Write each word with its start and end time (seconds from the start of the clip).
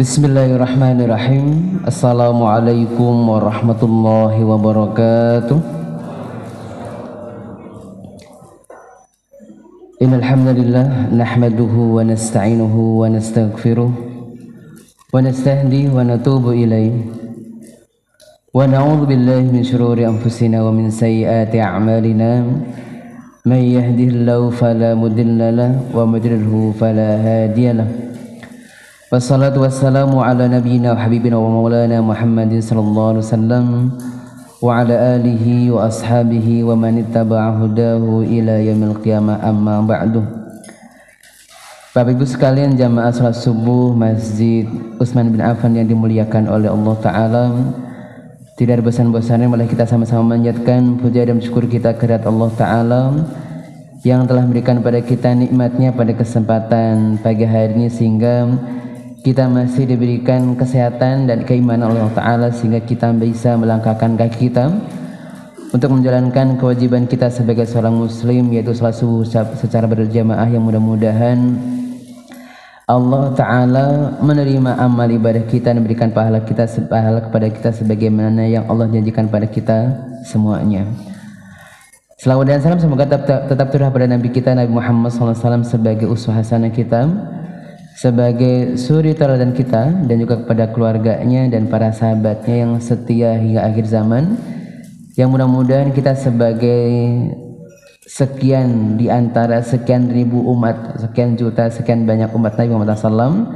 Bismillahirrahmanirrahim 0.00 1.84
Assalamualaikum 1.84 3.20
warahmatullahi 3.20 4.40
wabarakatuh 4.40 5.60
Innalhamdulillah 10.00 11.12
Nahmaduhu 11.12 12.00
wa 12.00 12.08
nasta'inuhu 12.08 13.04
wa 13.04 13.12
nasta'gfiruh 13.12 13.92
Wa 15.12 15.20
nastahdi 15.20 15.92
wa 15.92 16.00
natubu 16.00 16.56
ilaih 16.56 16.96
Wa 18.56 18.64
na'udhu 18.64 19.04
billahi 19.04 19.52
min 19.52 19.60
syururi 19.60 20.08
anfusina 20.08 20.64
wa 20.64 20.72
min 20.72 20.88
sayyati 20.88 21.60
a'malina 21.60 22.48
Man 23.44 23.60
yahdihillahu 23.68 24.48
fala 24.48 24.96
mudillalah 24.96 25.92
Wa 25.92 26.08
mudrilhu 26.08 26.72
fala 26.72 27.20
hadiyalah 27.20 28.08
والصلاة 29.15 29.55
والسلام 29.55 30.11
على 30.17 30.43
نبينا 30.59 30.91
وحبيبنا 30.91 31.37
ومولانا 31.37 32.01
محمد 32.01 32.59
صلى 32.59 32.81
الله 32.81 33.05
عليه 33.07 33.23
وسلم 33.23 33.65
وعلى 34.65 34.95
آله 35.15 35.45
وأصحابه 35.71 36.47
ومن 36.63 36.93
اتبع 37.05 37.41
هداه 37.61 38.05
إلى 38.27 38.53
يوم 38.67 38.81
القيامة 38.83 39.33
أما 39.49 39.75
بعد 39.87 40.13
Bapak 41.95 42.11
Ibu 42.11 42.27
sekalian 42.27 42.75
jamaah 42.75 43.07
salat 43.15 43.39
subuh 43.39 43.95
Masjid 43.95 44.67
Utsman 44.99 45.31
bin 45.31 45.39
Affan 45.39 45.79
yang 45.79 45.87
dimuliakan 45.87 46.51
oleh 46.51 46.67
Allah 46.67 46.95
Ta'ala 46.99 47.43
Tidak 48.59 48.75
ada 48.75 48.83
bosan-bosannya 48.83 49.47
malah 49.47 49.63
kita 49.63 49.87
sama-sama 49.87 50.35
menjadikan 50.35 50.99
puja 50.99 51.23
dan 51.23 51.39
syukur 51.39 51.71
kita 51.71 51.95
kepada 51.95 52.27
Allah 52.27 52.51
Ta'ala 52.51 53.01
Yang 54.03 54.27
telah 54.27 54.43
memberikan 54.43 54.83
pada 54.83 54.99
kita 54.99 55.39
nikmatnya 55.39 55.95
pada 55.95 56.11
kesempatan 56.11 57.15
pagi 57.23 57.47
hari 57.47 57.79
ini 57.79 57.87
sehingga 57.87 58.43
kita 59.20 59.44
masih 59.52 59.84
diberikan 59.84 60.56
kesehatan 60.56 61.28
dan 61.28 61.44
keimanan 61.44 61.92
Allah 61.92 62.08
Ta'ala 62.16 62.48
sehingga 62.48 62.80
kita 62.80 63.12
bisa 63.12 63.52
melangkahkan 63.52 64.16
kaki 64.16 64.48
kita 64.48 64.72
untuk 65.76 65.92
menjalankan 65.92 66.56
kewajiban 66.56 67.04
kita 67.04 67.28
sebagai 67.28 67.68
seorang 67.68 68.00
muslim 68.00 68.48
yaitu 68.48 68.72
salat 68.72 68.96
subuh 68.96 69.22
secara 69.60 69.84
berjamaah 69.84 70.48
yang 70.48 70.64
mudah-mudahan 70.64 71.36
Allah 72.88 73.24
Ta'ala 73.36 73.86
menerima 74.24 74.80
amal 74.80 75.06
ibadah 75.12 75.44
kita 75.46 75.70
dan 75.70 75.84
memberikan 75.84 76.10
pahala 76.10 76.40
kita 76.42 76.64
pahala 76.88 77.20
kepada 77.22 77.46
kita 77.52 77.70
sebagaimana 77.76 78.48
yang 78.48 78.66
Allah 78.66 78.88
janjikan 78.88 79.30
pada 79.30 79.46
kita 79.46 79.78
semuanya. 80.26 80.88
Selawat 82.18 82.50
dan 82.50 82.60
salam 82.60 82.82
semoga 82.82 83.06
tetap, 83.06 83.48
tetap 83.48 83.68
pada 83.70 84.04
Nabi 84.04 84.28
kita 84.28 84.52
Nabi 84.52 84.74
Muhammad 84.74 85.08
SAW 85.08 85.64
sebagai 85.64 86.04
uswah 86.04 86.42
hasanah 86.42 86.68
kita 86.68 87.06
sebagai 88.00 88.80
suri 88.80 89.12
teladan 89.12 89.52
kita 89.52 90.08
dan 90.08 90.16
juga 90.16 90.40
kepada 90.40 90.72
keluarganya 90.72 91.52
dan 91.52 91.68
para 91.68 91.92
sahabatnya 91.92 92.64
yang 92.64 92.72
setia 92.80 93.36
hingga 93.36 93.60
akhir 93.60 93.84
zaman. 93.84 94.40
Yang 95.20 95.28
mudah-mudahan 95.36 95.92
kita 95.92 96.16
sebagai 96.16 96.88
sekian 98.08 98.96
di 98.96 99.12
antara 99.12 99.60
sekian 99.60 100.08
ribu 100.08 100.40
umat 100.56 100.96
sekian 100.98 101.36
juta 101.36 101.68
sekian 101.68 102.08
banyak 102.08 102.32
umat 102.34 102.58
Nabi 102.58 102.74
Muhammad 102.74 102.98
SAW 102.98 103.46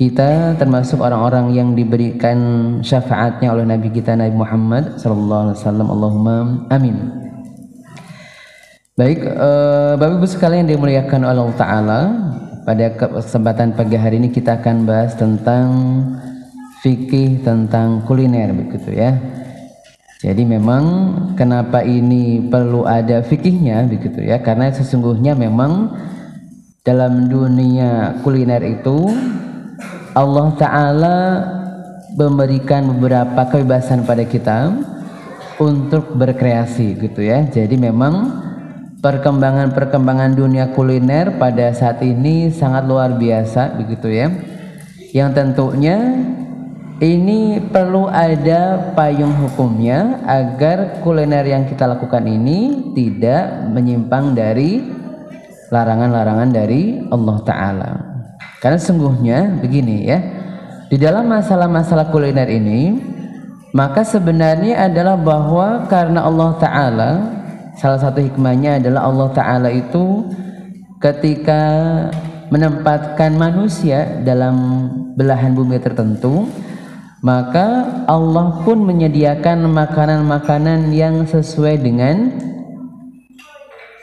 kita 0.00 0.56
termasuk 0.56 0.96
orang-orang 0.96 1.52
yang 1.52 1.76
diberikan 1.76 2.38
syafaatnya 2.80 3.52
oleh 3.52 3.68
Nabi 3.68 3.92
kita 3.92 4.16
Nabi 4.16 4.32
Muhammad 4.32 4.96
SAW 4.96 5.52
Allahumma 5.66 6.64
amin. 6.72 7.26
Baik 8.96 9.28
uh, 9.28 9.98
Bapak 10.00 10.24
Ibu 10.24 10.28
sekalian 10.30 10.64
dimuliakan 10.70 11.20
oleh 11.28 11.40
Allah 11.44 11.60
Ta'ala 11.60 12.00
pada 12.66 12.90
kesempatan 12.98 13.78
pagi 13.78 13.94
hari 13.94 14.18
ini 14.18 14.34
kita 14.34 14.58
akan 14.58 14.90
bahas 14.90 15.14
tentang 15.14 15.70
fikih 16.82 17.46
tentang 17.46 18.02
kuliner 18.02 18.50
begitu 18.50 18.90
ya. 18.90 19.14
Jadi 20.18 20.42
memang 20.42 20.84
kenapa 21.38 21.86
ini 21.86 22.42
perlu 22.50 22.82
ada 22.82 23.22
fikihnya 23.22 23.86
begitu 23.86 24.18
ya? 24.18 24.42
Karena 24.42 24.74
sesungguhnya 24.74 25.38
memang 25.38 25.94
dalam 26.82 27.30
dunia 27.30 28.18
kuliner 28.26 28.66
itu 28.66 29.14
Allah 30.18 30.50
taala 30.58 31.18
memberikan 32.18 32.98
beberapa 32.98 33.46
kebebasan 33.46 34.02
pada 34.02 34.26
kita 34.26 34.74
untuk 35.62 36.18
berkreasi 36.18 36.98
gitu 36.98 37.22
ya. 37.22 37.46
Jadi 37.46 37.78
memang 37.78 38.45
perkembangan-perkembangan 39.06 40.34
dunia 40.34 40.74
kuliner 40.74 41.38
pada 41.38 41.70
saat 41.70 42.02
ini 42.02 42.50
sangat 42.50 42.90
luar 42.90 43.14
biasa 43.14 43.78
begitu 43.78 44.10
ya. 44.10 44.34
Yang 45.14 45.30
tentunya 45.38 46.26
ini 46.98 47.62
perlu 47.70 48.10
ada 48.10 48.90
payung 48.98 49.30
hukumnya 49.46 50.26
agar 50.26 50.98
kuliner 51.06 51.46
yang 51.46 51.70
kita 51.70 51.86
lakukan 51.86 52.26
ini 52.26 52.90
tidak 52.98 53.70
menyimpang 53.70 54.34
dari 54.34 54.82
larangan-larangan 55.70 56.50
dari 56.50 57.06
Allah 57.06 57.38
Ta'ala. 57.46 57.90
Karena 58.58 58.78
sungguhnya 58.82 59.54
begini 59.62 60.02
ya 60.02 60.18
di 60.90 60.98
dalam 60.98 61.30
masalah-masalah 61.30 62.10
kuliner 62.10 62.50
ini 62.50 63.14
maka 63.70 64.02
sebenarnya 64.02 64.90
adalah 64.90 65.14
bahwa 65.14 65.86
karena 65.86 66.26
Allah 66.26 66.50
Ta'ala 66.58 67.10
salah 67.76 68.00
satu 68.00 68.24
hikmahnya 68.24 68.80
adalah 68.80 69.08
Allah 69.08 69.28
Ta'ala 69.36 69.68
itu 69.72 70.24
ketika 70.98 71.62
menempatkan 72.48 73.36
manusia 73.36 74.22
dalam 74.24 74.88
belahan 75.18 75.52
bumi 75.52 75.76
tertentu 75.76 76.48
maka 77.20 78.04
Allah 78.06 78.62
pun 78.62 78.86
menyediakan 78.86 79.66
makanan-makanan 79.66 80.94
yang 80.94 81.26
sesuai 81.26 81.80
dengan 81.82 82.32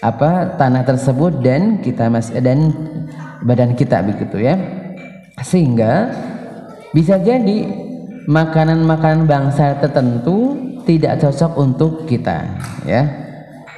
apa 0.03 0.59
tanah 0.59 0.83
tersebut 0.83 1.39
dan 1.39 1.79
kita 1.79 2.11
masih 2.11 2.43
dan 2.43 2.75
badan 3.47 3.79
kita 3.79 4.03
begitu 4.03 4.43
ya. 4.43 4.59
Sehingga 5.39 6.11
bisa 6.91 7.15
jadi 7.15 7.63
makanan-makanan 8.27 9.23
bangsa 9.23 9.79
tertentu 9.79 10.59
tidak 10.83 11.23
cocok 11.23 11.51
untuk 11.55 12.03
kita 12.03 12.43
ya 12.83 13.22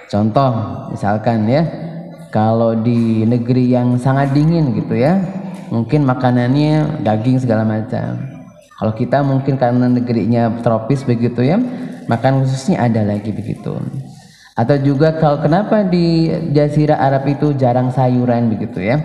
Contoh 0.05 0.51
misalkan 0.93 1.49
ya, 1.49 1.65
kalau 2.29 2.77
di 2.77 3.25
negeri 3.25 3.73
yang 3.73 3.97
sangat 3.97 4.35
dingin 4.35 4.75
gitu 4.77 4.93
ya, 4.93 5.17
mungkin 5.73 6.05
makanannya 6.05 7.01
daging 7.01 7.41
segala 7.41 7.65
macam. 7.65 8.19
Kalau 8.75 8.91
kita 8.91 9.23
mungkin 9.23 9.55
karena 9.55 9.87
negerinya 9.87 10.51
tropis 10.59 11.07
begitu 11.07 11.41
ya, 11.41 11.57
makan 12.11 12.43
khususnya 12.43 12.83
ada 12.83 13.07
lagi 13.07 13.31
begitu. 13.31 13.71
Atau 14.55 14.79
juga 14.79 15.15
kalau 15.19 15.43
kenapa 15.43 15.83
di 15.83 16.31
Jazirah 16.55 16.99
Arab 16.99 17.27
itu 17.27 17.55
jarang 17.55 17.91
sayuran 17.91 18.51
begitu 18.51 18.83
ya? 18.83 18.99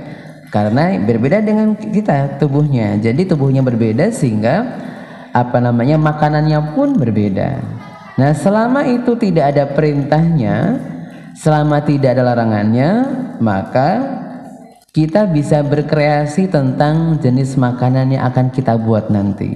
Karena 0.51 0.99
berbeda 0.99 1.43
dengan 1.43 1.79
kita 1.79 2.39
tubuhnya. 2.43 2.99
Jadi 2.99 3.27
tubuhnya 3.27 3.63
berbeda 3.63 4.11
sehingga 4.11 4.67
apa 5.31 5.59
namanya 5.63 5.95
makanannya 5.95 6.75
pun 6.75 6.99
berbeda. 6.99 7.63
Nah, 8.19 8.35
selama 8.35 8.87
itu 8.87 9.15
tidak 9.15 9.55
ada 9.55 9.65
perintahnya, 9.71 10.79
selama 11.39 11.83
tidak 11.85 12.19
ada 12.19 12.35
larangannya, 12.35 12.91
maka 13.39 14.19
kita 14.91 15.31
bisa 15.31 15.63
berkreasi 15.63 16.51
tentang 16.51 17.23
jenis 17.23 17.55
makanan 17.55 18.15
yang 18.15 18.27
akan 18.27 18.51
kita 18.51 18.75
buat 18.75 19.13
nanti. 19.13 19.55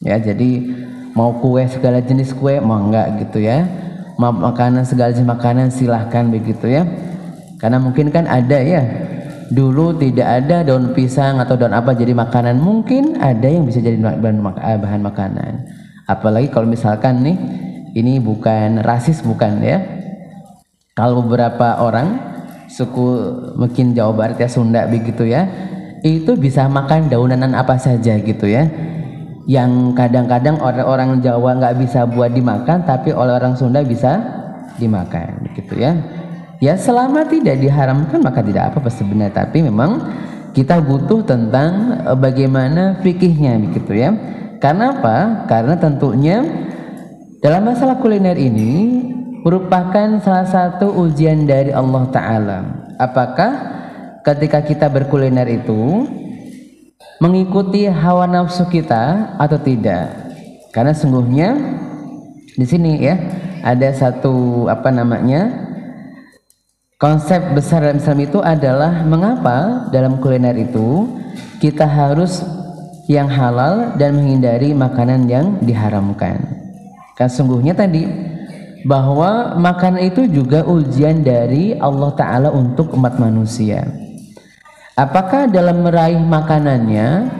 Ya, 0.00 0.16
jadi 0.16 0.72
mau 1.12 1.36
kue 1.40 1.64
segala 1.68 2.00
jenis 2.00 2.32
kue 2.32 2.60
mau 2.60 2.80
enggak 2.80 3.28
gitu 3.28 3.44
ya. 3.44 3.68
Mau 4.16 4.32
makanan 4.32 4.86
segala 4.88 5.12
jenis 5.12 5.28
makanan 5.28 5.68
silahkan 5.68 6.30
begitu 6.32 6.70
ya. 6.70 6.88
Karena 7.60 7.80
mungkin 7.80 8.08
kan 8.08 8.24
ada 8.28 8.60
ya 8.60 8.82
dulu 9.52 9.96
tidak 10.00 10.44
ada 10.44 10.64
daun 10.64 10.96
pisang 10.96 11.38
atau 11.42 11.58
daun 11.58 11.76
apa 11.76 11.92
jadi 11.92 12.16
makanan 12.16 12.56
mungkin 12.56 13.20
ada 13.20 13.44
yang 13.44 13.68
bisa 13.68 13.82
jadi 13.82 14.00
bahan, 14.00 14.40
bahan 14.80 15.02
makanan 15.04 15.52
apalagi 16.08 16.48
kalau 16.48 16.68
misalkan 16.68 17.20
nih 17.20 17.36
ini 17.94 18.18
bukan 18.18 18.82
rasis 18.82 19.22
bukan 19.22 19.62
ya. 19.62 19.78
Kalau 20.94 21.22
beberapa 21.26 21.82
orang 21.82 22.34
suku 22.70 23.06
mungkin 23.54 23.94
Jawa 23.94 24.14
Barat 24.14 24.38
ya 24.42 24.50
Sunda 24.50 24.86
begitu 24.86 25.26
ya 25.26 25.46
itu 26.04 26.36
bisa 26.36 26.68
makan 26.68 27.08
daunan 27.08 27.54
apa 27.54 27.80
saja 27.80 28.18
gitu 28.20 28.44
ya. 28.50 28.68
Yang 29.48 29.96
kadang-kadang 29.96 30.60
orang-orang 30.60 31.22
Jawa 31.24 31.56
nggak 31.56 31.76
bisa 31.80 32.04
buat 32.04 32.34
dimakan 32.34 32.84
tapi 32.84 33.14
oleh 33.14 33.38
orang 33.38 33.56
Sunda 33.56 33.80
bisa 33.80 34.20
dimakan 34.76 35.48
gitu 35.54 35.78
ya. 35.80 35.96
Ya 36.62 36.74
selama 36.78 37.26
tidak 37.28 37.60
diharamkan 37.60 38.20
maka 38.24 38.40
tidak 38.42 38.72
apa-apa 38.72 38.90
sebenarnya. 38.90 39.44
Tapi 39.44 39.64
memang 39.64 40.00
kita 40.54 40.80
butuh 40.80 41.26
tentang 41.26 41.98
e, 42.06 42.12
bagaimana 42.14 43.02
fikihnya 43.02 43.58
begitu 43.68 43.92
ya. 43.96 44.10
Karena 44.62 44.96
apa? 44.96 45.44
Karena 45.44 45.76
tentunya 45.76 46.40
dalam 47.44 47.68
masalah 47.68 48.00
kuliner 48.00 48.40
ini 48.40 49.04
merupakan 49.44 50.16
salah 50.24 50.48
satu 50.48 50.88
ujian 50.96 51.44
dari 51.44 51.76
Allah 51.76 52.08
Ta'ala. 52.08 52.58
Apakah 52.96 53.52
ketika 54.24 54.64
kita 54.64 54.88
berkuliner 54.88 55.44
itu, 55.52 56.08
mengikuti 57.20 57.84
hawa 57.84 58.24
nafsu 58.24 58.64
kita 58.72 59.36
atau 59.36 59.60
tidak. 59.60 60.08
Karena 60.72 60.96
sungguhnya 60.96 61.52
di 62.56 62.64
sini 62.64 63.04
ya 63.04 63.20
ada 63.60 63.92
satu 63.92 64.64
apa 64.72 64.88
namanya 64.88 65.68
konsep 66.96 67.44
besar 67.52 67.84
dalam 67.84 68.00
Islam 68.00 68.24
itu 68.24 68.38
adalah 68.40 69.04
mengapa 69.04 69.92
dalam 69.92 70.16
kuliner 70.16 70.56
itu 70.56 71.12
kita 71.60 71.84
harus 71.84 72.40
yang 73.04 73.28
halal 73.28 73.92
dan 74.00 74.16
menghindari 74.16 74.72
makanan 74.72 75.28
yang 75.28 75.60
diharamkan. 75.60 76.63
Kan 77.14 77.30
sungguhnya 77.30 77.74
tadi 77.74 78.06
bahwa 78.84 79.56
makanan 79.56 80.02
itu 80.12 80.28
juga 80.28 80.66
ujian 80.66 81.24
dari 81.24 81.72
Allah 81.78 82.10
Ta'ala 82.12 82.48
untuk 82.52 82.92
umat 82.98 83.16
manusia. 83.16 83.86
Apakah 84.94 85.50
dalam 85.50 85.82
meraih 85.82 86.20
makanannya 86.20 87.30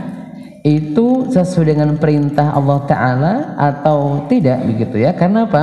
itu 0.65 1.29
sesuai 1.29 1.77
dengan 1.77 1.95
perintah 2.01 2.57
Allah 2.57 2.81
Ta'ala 2.89 3.35
atau 3.61 4.27
tidak 4.27 4.65
begitu 4.65 5.05
ya? 5.05 5.13
Karena 5.13 5.45
apa? 5.47 5.63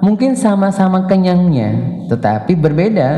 Mungkin 0.00 0.36
sama-sama 0.36 1.08
kenyangnya, 1.08 2.06
tetapi 2.12 2.54
berbeda 2.54 3.10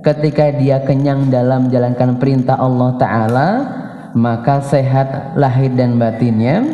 ketika 0.00 0.50
dia 0.54 0.82
kenyang 0.82 1.28
dalam 1.28 1.68
menjalankan 1.68 2.18
perintah 2.18 2.56
Allah 2.58 2.90
Ta'ala 2.98 3.48
maka 4.16 4.64
sehat 4.64 5.36
lahir 5.36 5.68
dan 5.76 6.00
batinnya 6.00 6.64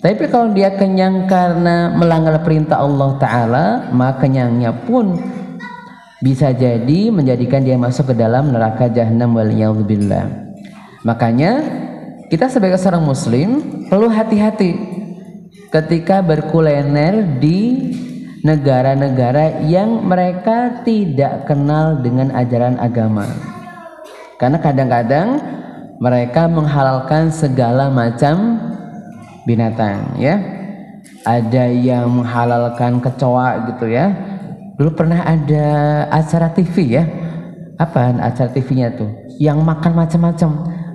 tapi 0.00 0.32
kalau 0.32 0.56
dia 0.56 0.72
kenyang 0.80 1.28
karena 1.28 1.92
melanggar 1.92 2.40
perintah 2.40 2.80
Allah 2.80 3.20
Ta'ala, 3.20 3.66
maka 3.92 4.24
kenyangnya 4.24 4.72
pun 4.88 5.20
bisa 6.24 6.56
jadi 6.56 7.12
menjadikan 7.12 7.60
dia 7.60 7.76
masuk 7.76 8.12
ke 8.12 8.14
dalam 8.16 8.48
neraka 8.48 8.88
jahanam 8.88 9.36
waliyahzubillah. 9.36 10.24
Makanya 11.04 11.52
kita 12.32 12.48
sebagai 12.48 12.80
seorang 12.80 13.04
muslim 13.04 13.60
perlu 13.92 14.08
hati-hati 14.08 14.72
ketika 15.68 16.24
berkuliner 16.24 17.36
di 17.36 17.92
negara-negara 18.40 19.64
yang 19.68 20.00
mereka 20.00 20.80
tidak 20.80 21.44
kenal 21.44 22.00
dengan 22.00 22.32
ajaran 22.32 22.80
agama. 22.80 23.28
Karena 24.40 24.56
kadang-kadang 24.56 25.28
mereka 26.00 26.48
menghalalkan 26.48 27.28
segala 27.28 27.92
macam 27.92 28.56
binatang 29.44 30.16
ya. 30.20 30.36
Ada 31.24 31.68
yang 31.68 32.08
menghalalkan 32.08 33.00
kecoa 33.00 33.72
gitu 33.72 33.88
ya. 33.88 34.12
Dulu 34.80 34.96
pernah 34.96 35.20
ada 35.24 35.66
acara 36.08 36.48
TV 36.52 36.96
ya? 36.96 37.04
Apa 37.76 38.12
acara 38.16 38.48
TV-nya 38.52 38.92
tuh? 38.96 39.08
Yang 39.40 39.64
makan 39.64 39.92
macam-macam. 39.96 40.50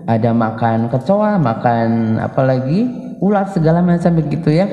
Ada 0.06 0.30
makan 0.38 0.78
kecoa 0.94 1.42
makan 1.42 2.22
apalagi 2.22 2.86
ulat 3.22 3.54
segala 3.54 3.82
macam 3.82 4.14
begitu 4.14 4.54
ya. 4.54 4.70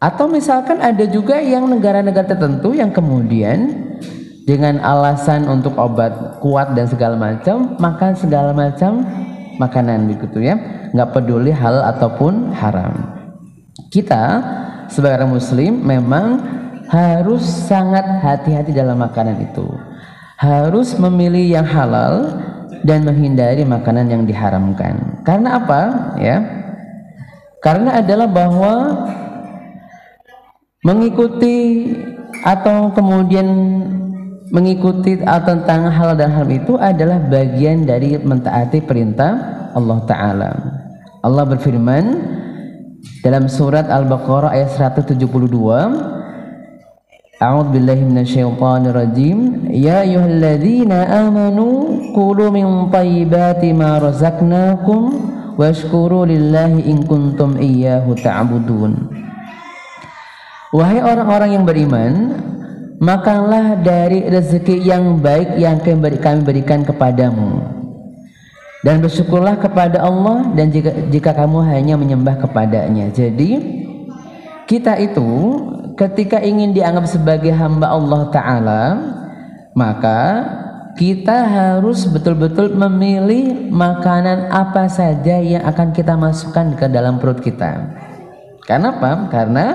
Atau 0.00 0.30
misalkan 0.30 0.78
ada 0.80 1.04
juga 1.04 1.42
yang 1.42 1.68
negara-negara 1.68 2.24
tertentu 2.24 2.72
yang 2.72 2.88
kemudian 2.94 3.88
dengan 4.48 4.80
alasan 4.80 5.44
untuk 5.44 5.76
obat 5.76 6.40
kuat 6.40 6.72
dan 6.72 6.88
segala 6.88 7.20
macam 7.20 7.76
makan 7.76 8.16
segala 8.16 8.56
macam 8.56 9.04
makanan 9.58 10.08
begitu 10.08 10.40
ya. 10.42 10.56
Nggak 10.94 11.10
peduli 11.12 11.52
hal 11.52 11.84
ataupun 11.94 12.54
haram. 12.56 12.94
Kita 13.92 14.42
sebagai 14.88 15.22
orang 15.22 15.34
muslim 15.36 15.72
memang 15.84 16.26
harus 16.88 17.44
sangat 17.44 18.04
hati-hati 18.24 18.72
dalam 18.72 18.98
makanan 18.98 19.36
itu. 19.44 19.68
Harus 20.38 20.96
memilih 20.96 21.60
yang 21.60 21.66
halal 21.66 22.40
dan 22.86 23.04
menghindari 23.04 23.66
makanan 23.66 24.08
yang 24.08 24.22
diharamkan. 24.24 25.20
Karena 25.26 25.58
apa? 25.60 25.80
Ya. 26.16 26.36
Karena 27.58 27.98
adalah 27.98 28.30
bahwa 28.30 28.74
mengikuti 30.86 31.90
atau 32.46 32.94
kemudian 32.94 33.46
mengikuti 34.48 35.20
tentang 35.20 35.92
hal 35.92 36.16
dan 36.16 36.32
hal 36.32 36.48
itu 36.48 36.76
adalah 36.80 37.20
bagian 37.28 37.84
dari 37.84 38.16
mentaati 38.16 38.80
perintah 38.84 39.32
Allah 39.76 39.98
Ta'ala. 40.08 40.50
Allah 41.20 41.44
berfirman 41.44 42.04
dalam 43.20 43.50
surat 43.50 43.90
Al-Baqarah 43.90 44.54
ayat 44.54 44.72
172 44.74 46.18
A'udzu 47.38 47.70
billahi 47.70 48.02
minasyaitonir 48.02 48.98
rajim. 48.98 49.70
Ya 49.70 50.02
ayyuhalladzina 50.02 51.22
amanu 51.22 52.02
kulu 52.10 52.50
min 52.50 52.90
thayyibati 52.90 53.70
ma 53.70 54.02
razaqnakum 54.02 55.54
washkuru 55.54 56.26
lillahi 56.26 56.82
in 56.90 57.06
kuntum 57.06 57.54
iyyahu 57.54 58.18
ta'budun. 58.18 59.06
Wahai 60.74 60.98
orang-orang 60.98 61.50
yang 61.54 61.62
beriman 61.62 62.12
makanlah 62.98 63.78
dari 63.78 64.26
rezeki 64.26 64.82
yang 64.82 65.22
baik 65.22 65.58
yang 65.58 65.78
kami 65.78 66.42
berikan 66.42 66.82
kepadamu. 66.82 67.78
Dan 68.78 69.02
bersyukurlah 69.02 69.58
kepada 69.58 70.06
Allah 70.06 70.54
dan 70.54 70.70
jika 70.70 70.94
jika 71.10 71.34
kamu 71.34 71.66
hanya 71.66 71.98
menyembah 71.98 72.38
kepadanya. 72.38 73.10
Jadi 73.10 73.58
kita 74.70 74.94
itu 75.02 75.26
ketika 75.98 76.38
ingin 76.38 76.70
dianggap 76.70 77.10
sebagai 77.10 77.50
hamba 77.50 77.90
Allah 77.90 78.22
Ta'ala 78.30 78.82
maka 79.74 80.46
kita 80.94 81.46
harus 81.46 82.06
betul-betul 82.06 82.74
memilih 82.74 83.70
makanan 83.70 84.50
apa 84.50 84.90
saja 84.90 85.38
yang 85.38 85.62
akan 85.62 85.94
kita 85.94 86.14
masukkan 86.18 86.74
ke 86.74 86.86
dalam 86.90 87.18
perut 87.22 87.38
kita. 87.38 87.98
Karena 88.66 88.94
apa? 88.94 89.30
karena 89.30 89.66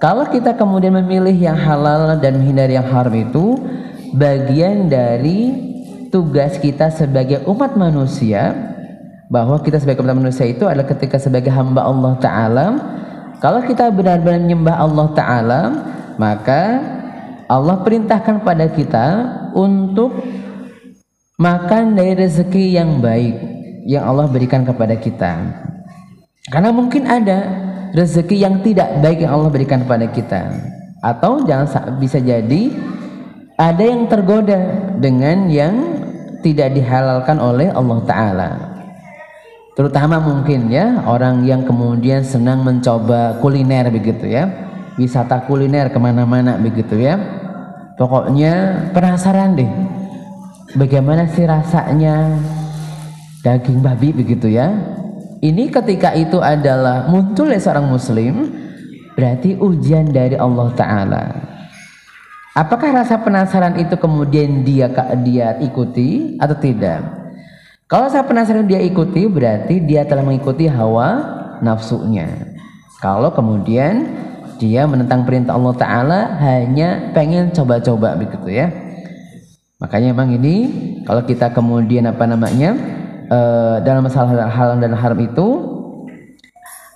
kalau 0.00 0.24
kita 0.32 0.56
kemudian 0.56 0.96
memilih 0.96 1.36
yang 1.36 1.60
halal 1.60 2.16
dan 2.16 2.40
menghindari 2.40 2.72
yang 2.72 2.88
haram 2.88 3.12
itu 3.12 3.60
bagian 4.16 4.88
dari 4.88 5.52
tugas 6.08 6.56
kita 6.56 6.88
sebagai 6.88 7.44
umat 7.44 7.76
manusia 7.76 8.56
bahwa 9.28 9.60
kita 9.60 9.76
sebagai 9.76 10.00
umat 10.00 10.16
manusia 10.16 10.48
itu 10.48 10.64
adalah 10.64 10.88
ketika 10.88 11.20
sebagai 11.20 11.52
hamba 11.52 11.84
Allah 11.84 12.16
Ta'ala. 12.16 12.66
Kalau 13.44 13.60
kita 13.60 13.92
benar-benar 13.92 14.40
menyembah 14.40 14.76
Allah 14.80 15.06
Ta'ala 15.12 15.60
maka 16.16 16.80
Allah 17.44 17.84
perintahkan 17.84 18.40
pada 18.40 18.72
kita 18.72 19.06
untuk 19.52 20.16
makan 21.36 21.92
dari 21.92 22.16
rezeki 22.24 22.64
yang 22.72 23.04
baik 23.04 23.36
yang 23.84 24.08
Allah 24.08 24.32
berikan 24.32 24.64
kepada 24.64 24.96
kita. 24.96 25.60
Karena 26.48 26.72
mungkin 26.72 27.04
ada 27.04 27.69
rezeki 27.94 28.36
yang 28.42 28.62
tidak 28.62 29.00
baik 29.02 29.24
yang 29.24 29.32
Allah 29.38 29.50
berikan 29.50 29.82
kepada 29.84 30.06
kita. 30.10 30.40
Atau 31.00 31.48
jangan 31.48 31.96
bisa 31.96 32.20
jadi 32.20 32.72
ada 33.56 33.84
yang 33.84 34.08
tergoda 34.08 34.58
dengan 35.00 35.48
yang 35.48 35.74
tidak 36.40 36.72
dihalalkan 36.76 37.36
oleh 37.40 37.68
Allah 37.72 37.98
Ta'ala. 38.04 38.50
Terutama 39.76 40.20
mungkin 40.20 40.68
ya 40.68 41.00
orang 41.08 41.44
yang 41.48 41.64
kemudian 41.64 42.20
senang 42.20 42.64
mencoba 42.64 43.40
kuliner 43.40 43.88
begitu 43.88 44.28
ya. 44.28 44.48
Wisata 45.00 45.48
kuliner 45.48 45.88
ke 45.88 45.96
mana-mana 45.96 46.60
begitu 46.60 47.00
ya. 47.00 47.16
Pokoknya 47.96 48.88
penasaran 48.92 49.56
deh 49.56 49.68
bagaimana 50.78 51.26
sih 51.26 51.46
rasanya 51.46 52.38
daging 53.42 53.82
babi 53.82 54.14
begitu 54.14 54.52
ya 54.52 54.70
ini 55.40 55.72
ketika 55.72 56.12
itu 56.12 56.36
adalah 56.36 57.08
muncul 57.08 57.48
dari 57.48 57.60
seorang 57.60 57.88
muslim 57.88 58.52
berarti 59.16 59.56
ujian 59.56 60.12
dari 60.12 60.36
Allah 60.36 60.68
taala. 60.76 61.24
Apakah 62.52 62.92
rasa 62.92 63.16
penasaran 63.24 63.80
itu 63.80 63.96
kemudian 63.96 64.60
dia 64.60 64.92
dia 65.24 65.56
ikuti 65.64 66.36
atau 66.36 66.56
tidak? 66.60 67.00
Kalau 67.88 68.12
saya 68.12 68.22
penasaran 68.28 68.68
dia 68.68 68.84
ikuti 68.84 69.24
berarti 69.26 69.80
dia 69.80 70.04
telah 70.04 70.22
mengikuti 70.22 70.68
hawa 70.68 71.24
nafsunya. 71.64 72.52
Kalau 73.00 73.32
kemudian 73.32 74.12
dia 74.60 74.84
menentang 74.84 75.24
perintah 75.24 75.56
Allah 75.56 75.72
Ta'ala 75.72 76.20
hanya 76.36 77.16
pengen 77.16 77.48
coba-coba 77.48 78.12
begitu 78.20 78.60
ya. 78.60 78.68
Makanya 79.80 80.12
memang 80.12 80.36
ini 80.36 80.56
kalau 81.08 81.24
kita 81.24 81.48
kemudian 81.56 82.04
apa 82.04 82.28
namanya 82.28 82.99
uh, 83.30 83.78
dalam 83.80 84.04
masalah 84.04 84.50
halal 84.50 84.76
dan 84.82 84.92
haram 84.92 85.20
itu 85.22 85.48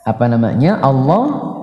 apa 0.05 0.29
namanya 0.29 0.83
Allah 0.85 1.55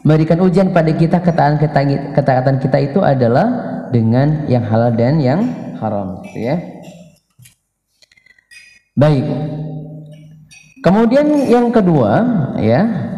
memberikan 0.00 0.40
ujian 0.40 0.72
pada 0.72 0.94
kita 0.96 1.20
ketaatan 1.20 1.60
kita 1.60 1.80
ketaatan 2.16 2.56
kita 2.62 2.78
itu 2.80 2.98
adalah 3.04 3.46
dengan 3.92 4.48
yang 4.48 4.64
halal 4.64 4.94
dan 4.94 5.20
yang 5.20 5.40
haram 5.76 6.22
gitu 6.24 6.38
ya. 6.48 6.56
Baik. 8.96 9.26
Kemudian 10.82 11.26
yang 11.46 11.68
kedua 11.70 12.10
ya. 12.58 13.10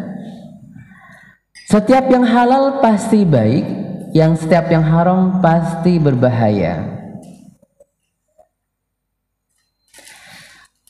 Setiap 1.65 2.05
yang 2.13 2.21
halal 2.21 2.77
pasti 2.77 3.25
baik 3.25 3.65
yang 4.13 4.37
setiap 4.37 4.69
yang 4.69 4.85
haram 4.85 5.41
pasti 5.41 5.97
berbahaya 5.97 7.04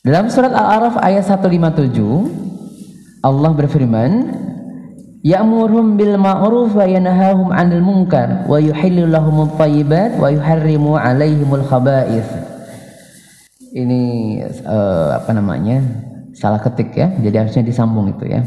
Dalam 0.06 0.30
surat 0.30 0.54
Al-A'raf 0.54 1.02
ayat 1.02 1.26
157 1.26 1.98
Allah 3.26 3.50
berfirman 3.58 4.38
Ya'muruhum 5.26 5.98
bil 5.98 6.14
ma'ruf 6.14 6.78
wa 6.78 6.86
yanahahum 6.86 7.50
'anil 7.50 7.82
munkar 7.82 8.46
wa 8.46 8.62
yuhillu 8.62 9.10
lahumut 9.10 9.58
thayyibat 9.58 10.14
wa 10.14 10.30
yuharrimu 10.30 10.94
'alaihimul 10.94 11.66
khaba'ith. 11.66 12.22
Ini 13.74 14.02
uh, 14.62 15.18
apa 15.18 15.34
namanya? 15.34 15.82
Salah 16.38 16.62
ketik 16.62 16.94
ya. 16.94 17.10
Jadi 17.10 17.34
harusnya 17.42 17.66
disambung 17.66 18.06
itu 18.06 18.30
ya. 18.30 18.46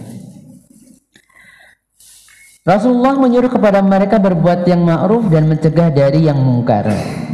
Rasulullah 2.63 3.19
menyuruh 3.19 3.51
kepada 3.51 3.83
mereka 3.83 4.15
berbuat 4.15 4.63
yang 4.63 4.87
ma'ruf 4.87 5.27
dan 5.27 5.51
mencegah 5.51 5.91
dari 5.91 6.23
yang 6.23 6.39
mungkar 6.39 6.87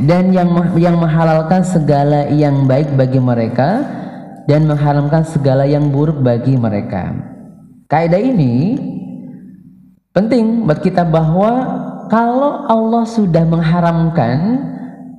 dan 0.10 0.34
yang 0.34 0.50
yang 0.82 0.98
menghalalkan 0.98 1.62
segala 1.62 2.25
yang 2.34 2.65
baik 2.65 2.89
bagi 2.98 3.22
mereka 3.22 3.86
dan 4.46 4.70
mengharamkan 4.70 5.25
segala 5.25 5.66
yang 5.66 5.90
buruk 5.90 6.22
bagi 6.22 6.58
mereka. 6.58 7.14
Kaidah 7.90 8.22
ini 8.22 8.78
penting 10.14 10.66
buat 10.66 10.82
kita 10.82 11.06
bahwa 11.06 11.52
kalau 12.10 12.66
Allah 12.70 13.06
sudah 13.06 13.46
mengharamkan 13.46 14.38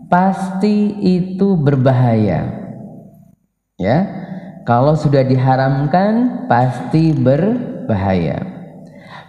pasti 0.07 0.95
itu 1.03 1.55
berbahaya. 1.59 2.47
Ya. 3.79 3.99
Kalau 4.67 4.99
sudah 4.99 5.23
diharamkan 5.23 6.47
pasti 6.51 7.15
berbahaya 7.15 8.57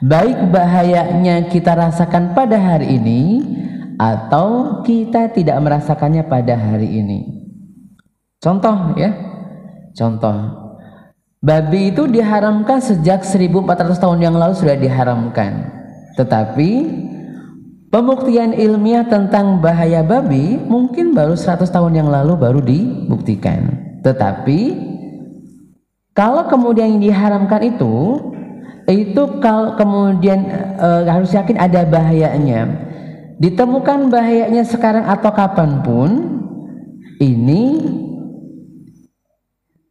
baik 0.04 0.54
bahayanya 0.54 1.50
kita 1.50 1.74
rasakan 1.74 2.38
pada 2.38 2.58
hari 2.58 3.02
ini 3.02 3.22
atau 3.98 4.82
kita 4.86 5.34
tidak 5.34 5.58
merasakannya 5.58 6.22
pada 6.30 6.54
hari 6.54 7.02
ini. 7.02 7.20
Contoh 8.38 8.94
ya. 8.94 9.37
Contoh. 9.98 10.38
Babi 11.42 11.90
itu 11.90 12.06
diharamkan 12.06 12.78
sejak 12.78 13.26
1400 13.26 13.98
tahun 13.98 14.20
yang 14.22 14.36
lalu 14.38 14.54
sudah 14.54 14.78
diharamkan. 14.78 15.74
Tetapi 16.18 16.72
pembuktian 17.90 18.54
ilmiah 18.54 19.06
tentang 19.06 19.58
bahaya 19.58 20.06
babi 20.06 20.58
mungkin 20.58 21.18
baru 21.18 21.34
100 21.34 21.66
tahun 21.70 21.94
yang 21.98 22.10
lalu 22.14 22.38
baru 22.38 22.62
dibuktikan. 22.62 23.74
Tetapi 24.06 24.60
kalau 26.14 26.46
kemudian 26.50 26.98
yang 26.98 27.02
diharamkan 27.02 27.62
itu 27.66 28.22
itu 28.90 29.22
kalau 29.44 29.78
kemudian 29.78 30.48
e, 30.80 30.90
harus 31.06 31.36
yakin 31.36 31.60
ada 31.60 31.84
bahayanya 31.86 32.88
ditemukan 33.38 34.10
bahayanya 34.10 34.64
sekarang 34.66 35.06
atau 35.06 35.30
kapan 35.30 35.84
pun 35.86 36.10
ini 37.20 37.78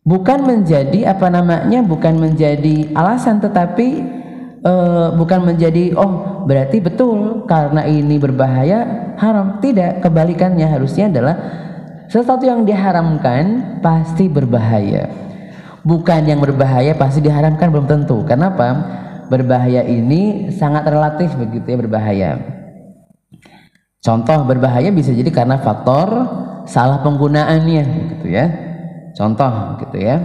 bukan 0.06 0.38
menjadi 0.46 1.10
apa 1.10 1.26
namanya 1.26 1.82
bukan 1.82 2.14
menjadi 2.14 2.94
alasan 2.94 3.42
tetapi 3.42 3.88
e, 4.62 4.72
bukan 5.18 5.50
menjadi 5.50 5.98
oh 5.98 6.46
berarti 6.46 6.78
betul 6.78 7.42
karena 7.50 7.82
ini 7.90 8.16
berbahaya 8.16 9.12
haram 9.18 9.58
tidak 9.58 10.00
kebalikannya 10.06 10.64
harusnya 10.70 11.10
adalah 11.10 11.34
sesuatu 12.06 12.46
yang 12.46 12.62
diharamkan 12.62 13.82
pasti 13.82 14.30
berbahaya 14.30 15.26
bukan 15.86 16.26
yang 16.26 16.42
berbahaya 16.42 16.98
pasti 16.98 17.22
diharamkan 17.22 17.70
belum 17.70 17.86
tentu. 17.86 18.26
Kenapa? 18.26 18.66
Berbahaya 19.30 19.86
ini 19.86 20.50
sangat 20.50 20.90
relatif 20.90 21.30
begitu 21.38 21.70
ya 21.70 21.78
berbahaya. 21.78 22.30
Contoh 24.02 24.42
berbahaya 24.42 24.90
bisa 24.90 25.14
jadi 25.14 25.30
karena 25.30 25.62
faktor 25.62 26.10
salah 26.66 27.02
penggunaannya 27.06 27.82
gitu 28.10 28.26
ya. 28.26 28.65
Contoh 29.16 29.80
gitu 29.80 29.96
ya. 29.96 30.20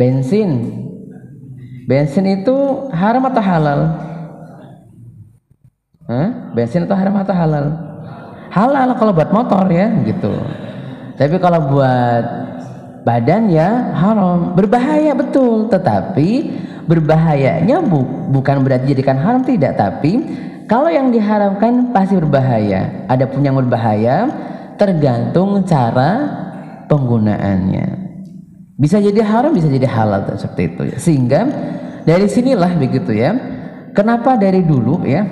Bensin. 0.00 0.82
Bensin 1.84 2.24
itu 2.40 2.88
haram 2.90 3.22
atau 3.28 3.42
halal? 3.44 3.80
Hah? 6.08 6.28
Bensin 6.56 6.88
itu 6.88 6.94
haram 6.96 7.14
atau 7.20 7.36
halal? 7.36 7.66
Halal 8.50 8.96
kalau 8.96 9.12
buat 9.12 9.30
motor 9.30 9.68
ya 9.68 9.92
gitu. 10.08 10.32
Tapi 11.20 11.36
kalau 11.36 11.60
buat 11.70 12.24
badan 13.06 13.46
ya 13.54 13.94
haram 13.94 14.58
berbahaya 14.58 15.14
betul 15.14 15.70
tetapi 15.70 16.58
berbahayanya 16.90 17.78
bu 17.78 18.02
bukan 18.34 18.66
berarti 18.66 18.98
jadikan 18.98 19.14
haram 19.14 19.46
tidak 19.46 19.78
tapi 19.78 20.26
kalau 20.66 20.90
yang 20.90 21.14
diharamkan 21.14 21.94
pasti 21.94 22.18
berbahaya 22.18 23.06
ada 23.06 23.30
pun 23.30 23.46
yang 23.46 23.54
berbahaya 23.54 24.26
tergantung 24.74 25.62
cara 25.62 26.42
penggunaannya 26.90 28.05
bisa 28.76 29.00
jadi 29.00 29.20
haram 29.24 29.52
bisa 29.56 29.68
jadi 29.72 29.88
halal 29.88 30.28
seperti 30.36 30.62
itu 30.72 30.82
ya. 30.92 30.96
sehingga 31.00 31.40
dari 32.04 32.28
sinilah 32.28 32.76
begitu 32.76 33.16
ya 33.16 33.32
kenapa 33.96 34.36
dari 34.36 34.60
dulu 34.60 35.02
ya 35.08 35.24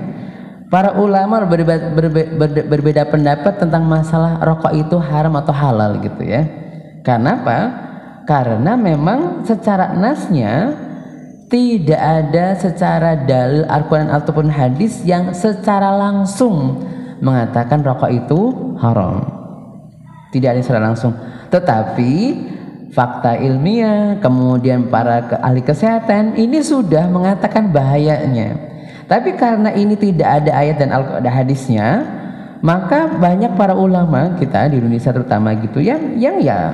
para 0.72 0.96
ulama 0.96 1.44
berbeda, 1.44 1.92
berbeda, 1.92 2.62
berbeda 2.66 3.02
pendapat 3.12 3.60
tentang 3.60 3.84
masalah 3.84 4.40
rokok 4.40 4.72
itu 4.72 4.96
haram 4.96 5.36
atau 5.36 5.52
halal 5.52 6.00
gitu 6.00 6.24
ya 6.24 6.64
karena 7.04 7.36
apa? 7.44 7.58
Karena 8.24 8.72
memang 8.80 9.44
secara 9.44 9.92
nasnya 9.92 10.72
tidak 11.52 12.00
ada 12.00 12.56
secara 12.56 13.12
dalil 13.28 13.68
Al-Quran 13.68 14.08
ataupun 14.08 14.48
hadis 14.48 15.04
yang 15.04 15.36
secara 15.36 15.92
langsung 15.92 16.80
mengatakan 17.20 17.84
rokok 17.84 18.08
itu 18.08 18.40
haram. 18.80 19.20
Tidak 20.32 20.48
ada 20.48 20.60
secara 20.64 20.88
langsung. 20.88 21.12
Tetapi 21.52 22.12
fakta 22.94 23.34
ilmiah, 23.42 24.22
kemudian 24.22 24.86
para 24.86 25.26
ahli 25.42 25.60
kesehatan 25.60 26.38
ini 26.38 26.62
sudah 26.62 27.10
mengatakan 27.10 27.74
bahayanya. 27.74 28.54
Tapi 29.10 29.34
karena 29.36 29.74
ini 29.74 29.98
tidak 29.98 30.40
ada 30.40 30.50
ayat 30.54 30.80
dan 30.80 30.94
al 30.94 31.20
hadisnya, 31.26 32.06
maka 32.64 33.10
banyak 33.20 33.52
para 33.58 33.76
ulama 33.76 34.38
kita 34.40 34.70
di 34.72 34.80
Indonesia 34.80 35.12
terutama 35.12 35.52
gitu 35.58 35.82
yang 35.82 36.16
yang 36.16 36.40
ya 36.40 36.72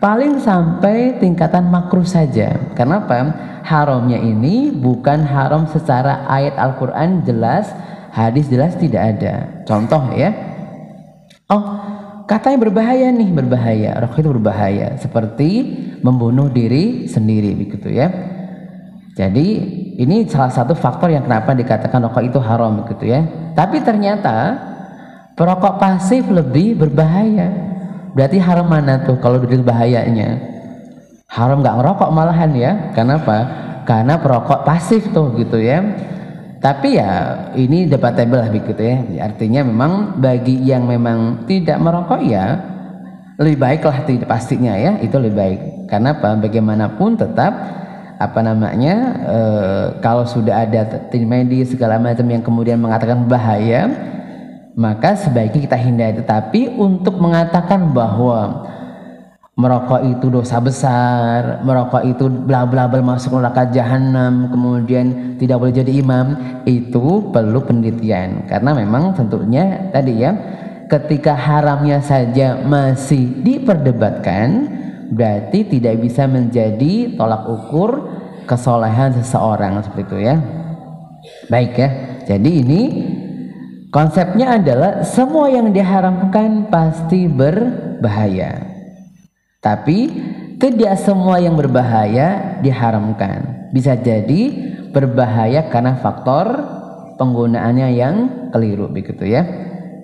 paling 0.00 0.40
sampai 0.40 1.16
tingkatan 1.20 1.68
makruh 1.68 2.06
saja. 2.06 2.56
Kenapa? 2.72 3.32
Haramnya 3.64 4.20
ini 4.20 4.68
bukan 4.68 5.24
haram 5.24 5.64
secara 5.68 6.28
ayat 6.28 6.60
Al-Qur'an 6.60 7.24
jelas, 7.24 7.72
hadis 8.12 8.48
jelas 8.52 8.76
tidak 8.76 9.16
ada. 9.16 9.64
Contoh 9.64 10.12
ya. 10.12 10.32
Oh, 11.48 11.80
katanya 12.24 12.58
berbahaya 12.68 13.08
nih, 13.12 13.30
berbahaya. 13.32 13.90
Rokok 14.04 14.18
itu 14.20 14.30
berbahaya, 14.30 14.88
seperti 15.00 15.50
membunuh 16.00 16.52
diri 16.52 17.08
sendiri 17.08 17.52
begitu 17.56 17.88
ya. 17.92 18.10
Jadi 19.14 19.46
ini 20.02 20.26
salah 20.26 20.50
satu 20.50 20.74
faktor 20.74 21.10
yang 21.12 21.22
kenapa 21.22 21.54
dikatakan 21.54 22.02
rokok 22.10 22.24
itu 22.26 22.38
haram 22.42 22.82
begitu 22.82 23.14
ya. 23.14 23.20
Tapi 23.54 23.78
ternyata 23.86 24.58
Perokok 25.34 25.82
pasif 25.82 26.30
lebih 26.30 26.78
berbahaya. 26.78 27.50
Berarti 28.14 28.38
haram 28.38 28.70
mana 28.70 29.02
tuh 29.02 29.18
kalau 29.18 29.42
dari 29.42 29.58
bahayanya? 29.58 30.38
Haram 31.26 31.58
nggak 31.58 31.74
ngerokok 31.82 32.10
malahan 32.14 32.54
ya. 32.54 32.72
Kenapa? 32.94 33.36
Karena 33.82 34.14
perokok 34.22 34.62
pasif 34.62 35.10
tuh 35.10 35.34
gitu 35.34 35.58
ya. 35.58 35.82
Tapi 36.64 36.96
ya 36.96 37.12
ini 37.60 37.84
debatable 37.84 38.40
lah 38.40 38.48
begitu 38.48 38.80
ya. 38.80 39.28
Artinya 39.28 39.60
memang 39.68 40.16
bagi 40.16 40.64
yang 40.64 40.88
memang 40.88 41.44
tidak 41.44 41.76
merokok 41.76 42.24
ya 42.24 42.56
lebih 43.36 43.60
baik 43.60 43.82
lah 43.84 44.00
tidak 44.08 44.24
pastinya 44.32 44.72
ya 44.72 44.96
itu 45.04 45.12
lebih 45.20 45.36
baik. 45.36 45.60
Karena 45.92 46.16
apa? 46.16 46.40
Bagaimanapun 46.40 47.20
tetap 47.20 47.52
apa 48.16 48.40
namanya 48.40 48.94
e, 49.26 49.38
kalau 50.00 50.24
sudah 50.24 50.64
ada 50.64 50.86
tim 51.12 51.28
medis 51.28 51.74
segala 51.74 52.00
macam 52.00 52.24
yang 52.30 52.40
kemudian 52.40 52.80
mengatakan 52.80 53.26
bahaya 53.28 53.90
maka 54.78 55.18
sebaiknya 55.18 55.66
kita 55.66 55.78
hindari 55.78 56.14
tetapi 56.22 56.78
untuk 56.78 57.18
mengatakan 57.18 57.90
bahwa 57.90 58.70
merokok 59.54 60.02
itu 60.02 60.26
dosa 60.34 60.58
besar, 60.58 61.62
merokok 61.62 62.02
itu 62.02 62.26
bla 62.26 62.66
bla 62.66 62.90
bla 62.90 62.98
masuk 62.98 63.38
neraka 63.38 63.70
jahanam, 63.70 64.50
kemudian 64.50 65.38
tidak 65.38 65.62
boleh 65.62 65.74
jadi 65.74 65.92
imam, 66.02 66.26
itu 66.66 67.30
perlu 67.30 67.62
penelitian 67.62 68.50
karena 68.50 68.74
memang 68.74 69.14
tentunya 69.14 69.90
tadi 69.94 70.26
ya 70.26 70.34
ketika 70.90 71.38
haramnya 71.38 72.02
saja 72.02 72.58
masih 72.66 73.40
diperdebatkan 73.46 74.68
berarti 75.14 75.70
tidak 75.70 76.02
bisa 76.02 76.26
menjadi 76.26 77.14
tolak 77.14 77.46
ukur 77.46 78.10
kesolehan 78.50 79.14
seseorang 79.22 79.78
seperti 79.80 80.02
itu 80.02 80.18
ya. 80.18 80.36
Baik 81.48 81.72
ya. 81.78 81.88
Jadi 82.24 82.50
ini 82.60 82.82
Konsepnya 83.94 84.58
adalah 84.58 85.06
semua 85.06 85.46
yang 85.46 85.70
diharamkan 85.70 86.66
pasti 86.66 87.30
berbahaya. 87.30 88.73
Tapi 89.64 90.12
tidak 90.60 91.00
semua 91.00 91.40
yang 91.40 91.56
berbahaya 91.56 92.60
diharamkan. 92.60 93.72
Bisa 93.72 93.96
jadi 93.96 94.52
berbahaya 94.92 95.72
karena 95.72 95.96
faktor 95.98 96.46
penggunaannya 97.16 97.88
yang 97.96 98.14
keliru 98.52 98.92
begitu 98.92 99.24
ya. 99.24 99.42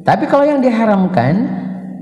Tapi 0.01 0.25
kalau 0.25 0.49
yang 0.49 0.65
diharamkan 0.65 1.35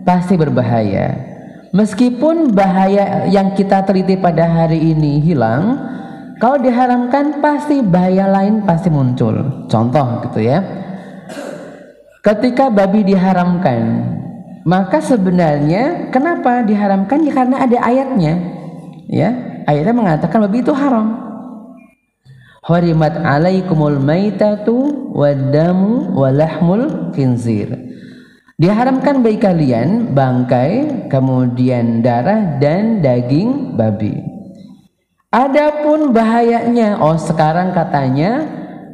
pasti 0.06 0.38
berbahaya. 0.38 1.28
meskipun 1.68 2.56
bahaya 2.56 3.28
yang 3.28 3.52
kita 3.52 3.84
teliti 3.84 4.16
pada 4.16 4.48
hari 4.48 4.80
ini 4.80 5.20
hilang 5.20 5.76
kalau 6.40 6.56
diharamkan 6.56 7.44
pasti 7.44 7.84
bahaya 7.84 8.24
lain 8.30 8.64
pasti 8.64 8.88
muncul 8.88 9.68
contoh 9.68 10.24
gitu 10.24 10.48
ya 10.48 10.64
ketika 12.24 12.72
babi 12.72 13.04
diharamkan 13.04 13.80
maka 14.68 15.00
sebenarnya 15.00 16.12
kenapa 16.12 16.60
diharamkan? 16.60 17.24
Ya 17.24 17.32
karena 17.32 17.56
ada 17.64 17.78
ayatnya. 17.80 18.34
Ya 19.08 19.28
ayatnya 19.64 19.96
mengatakan 19.96 20.44
babi 20.44 20.60
itu 20.60 20.76
haram. 20.76 21.24
Harimat 22.68 23.16
alaikumul 23.16 23.96
maitatu 23.96 25.08
wadamu 25.16 26.12
walahmul 26.12 27.16
khinzir. 27.16 27.72
Diharamkan 28.60 29.24
bagi 29.24 29.40
kalian 29.40 30.12
bangkai 30.12 31.08
kemudian 31.08 32.04
darah 32.04 32.60
dan 32.60 33.00
daging 33.00 33.72
babi. 33.72 34.20
Adapun 35.32 36.12
bahayanya 36.12 37.00
oh 37.00 37.16
sekarang 37.16 37.72
katanya 37.72 38.44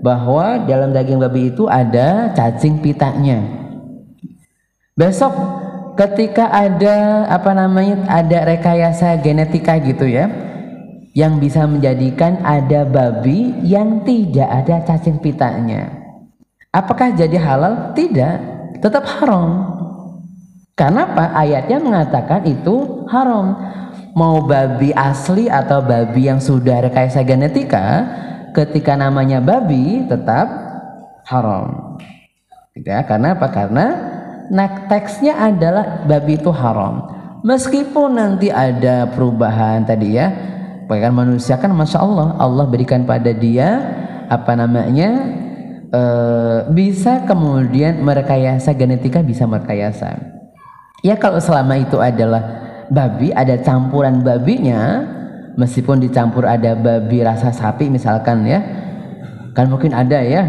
bahwa 0.07 0.54
dalam 0.71 0.95
daging 0.95 1.19
babi 1.19 1.50
itu 1.50 1.66
ada 1.66 2.31
cacing 2.37 2.78
pitanya 2.78 3.64
besok 4.95 5.35
ketika 5.94 6.50
ada 6.50 7.26
apa 7.30 7.50
namanya 7.54 8.02
ada 8.10 8.50
rekayasa 8.50 9.18
genetika 9.22 9.78
gitu 9.78 10.06
ya 10.06 10.30
yang 11.14 11.38
bisa 11.38 11.62
menjadikan 11.64 12.42
ada 12.42 12.82
babi 12.82 13.54
yang 13.62 14.02
tidak 14.02 14.50
ada 14.50 14.82
cacing 14.82 15.22
pitanya. 15.22 15.86
Apakah 16.74 17.14
jadi 17.14 17.38
halal? 17.38 17.94
Tidak, 17.94 18.36
tetap 18.82 19.06
haram. 19.06 19.78
Karena 20.74 21.06
apa? 21.06 21.30
Ayatnya 21.38 21.78
mengatakan 21.78 22.42
itu 22.50 23.06
haram. 23.06 23.54
Mau 24.18 24.42
babi 24.42 24.90
asli 24.90 25.46
atau 25.46 25.78
babi 25.86 26.26
yang 26.26 26.42
sudah 26.42 26.82
rekayasa 26.90 27.22
genetika, 27.22 28.10
ketika 28.50 28.98
namanya 28.98 29.38
babi 29.38 30.02
tetap 30.10 30.50
haram. 31.30 31.94
Tidak, 32.74 32.90
ya, 32.90 33.06
karena 33.06 33.38
apa? 33.38 33.46
Karena 33.54 33.86
teksnya 34.88 35.38
adalah 35.38 36.04
babi 36.04 36.36
itu 36.40 36.52
haram. 36.52 37.12
Meskipun 37.44 38.16
nanti 38.16 38.48
ada 38.48 39.04
perubahan 39.12 39.84
tadi 39.84 40.16
ya, 40.16 40.32
Bahkan 40.84 41.12
manusia 41.16 41.56
kan 41.56 41.72
masya 41.72 42.00
Allah 42.00 42.36
Allah 42.36 42.64
berikan 42.68 43.08
pada 43.08 43.32
dia 43.32 43.80
apa 44.28 44.52
namanya 44.56 45.10
e, 45.88 46.02
bisa 46.72 47.24
kemudian 47.24 48.04
merekayasa 48.04 48.76
genetika 48.76 49.24
bisa 49.24 49.48
merekayasa. 49.48 50.16
Ya 51.04 51.16
kalau 51.16 51.40
selama 51.40 51.80
itu 51.80 52.00
adalah 52.00 52.64
babi 52.88 53.32
ada 53.32 53.60
campuran 53.60 54.20
babinya 54.20 55.04
meskipun 55.56 56.04
dicampur 56.04 56.44
ada 56.44 56.76
babi 56.76 57.24
rasa 57.24 57.52
sapi 57.52 57.88
misalkan 57.88 58.44
ya 58.44 58.60
kan 59.56 59.68
mungkin 59.72 59.96
ada 59.96 60.20
ya 60.20 60.42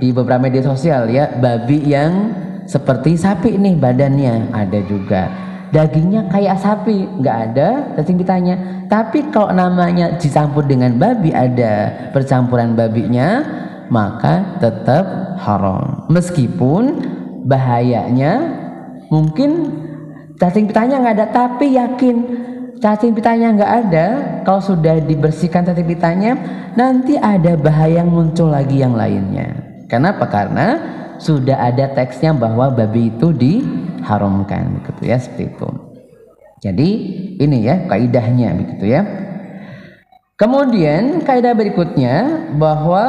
di 0.00 0.12
beberapa 0.12 0.40
media 0.40 0.64
sosial 0.64 1.08
ya 1.08 1.28
babi 1.40 1.84
yang 1.88 2.32
seperti 2.70 3.18
sapi 3.18 3.58
nih 3.58 3.74
badannya 3.74 4.54
ada 4.54 4.78
juga. 4.86 5.26
Dagingnya 5.74 6.30
kayak 6.30 6.62
sapi 6.62 7.02
nggak 7.18 7.36
ada? 7.50 7.68
Cacing 7.98 8.18
pitanya 8.18 8.86
tapi 8.86 9.26
kalau 9.34 9.50
namanya 9.50 10.14
dicampur 10.18 10.62
dengan 10.66 10.94
babi? 10.94 11.34
Ada 11.34 12.10
percampuran 12.14 12.78
babinya 12.78 13.42
maka 13.90 14.58
tetap 14.62 15.34
haram. 15.42 16.06
Meskipun 16.14 17.02
bahayanya 17.42 18.38
mungkin 19.10 19.74
cacing 20.38 20.70
pitanya 20.70 21.02
nggak 21.02 21.14
ada 21.18 21.26
tapi 21.34 21.74
yakin 21.74 22.16
cacing 22.78 23.14
pitanya 23.14 23.50
nggak 23.54 23.72
ada. 23.86 24.06
Kalau 24.46 24.62
sudah 24.62 24.98
dibersihkan 25.02 25.66
cacing 25.66 25.90
pitanya 25.90 26.38
nanti 26.78 27.18
ada 27.18 27.58
bahaya 27.58 28.02
yang 28.02 28.14
muncul 28.14 28.46
lagi 28.50 28.78
yang 28.78 28.94
lainnya. 28.94 29.58
Kenapa? 29.90 30.30
Karena 30.30 30.78
sudah 31.20 31.68
ada 31.68 31.92
teksnya 31.92 32.32
bahwa 32.32 32.72
babi 32.72 33.12
itu 33.12 33.30
diharamkan 33.36 34.80
begitu 34.80 35.12
ya 35.12 35.16
seperti 35.20 35.52
itu. 35.52 35.68
Jadi 36.60 36.88
ini 37.40 37.58
ya 37.64 37.84
kaidahnya 37.88 38.56
begitu 38.56 38.84
ya. 38.88 39.04
Kemudian 40.40 41.20
kaidah 41.20 41.52
berikutnya 41.52 42.48
bahwa 42.56 43.04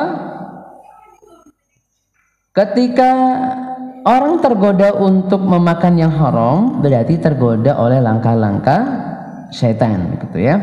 ketika 2.52 3.12
orang 4.04 4.44
tergoda 4.44 4.92
untuk 5.00 5.40
memakan 5.40 5.96
yang 5.96 6.12
haram 6.12 6.84
berarti 6.84 7.16
tergoda 7.16 7.80
oleh 7.80 8.04
langkah-langkah 8.04 8.84
syaitan 9.56 10.12
begitu 10.16 10.52
ya. 10.52 10.60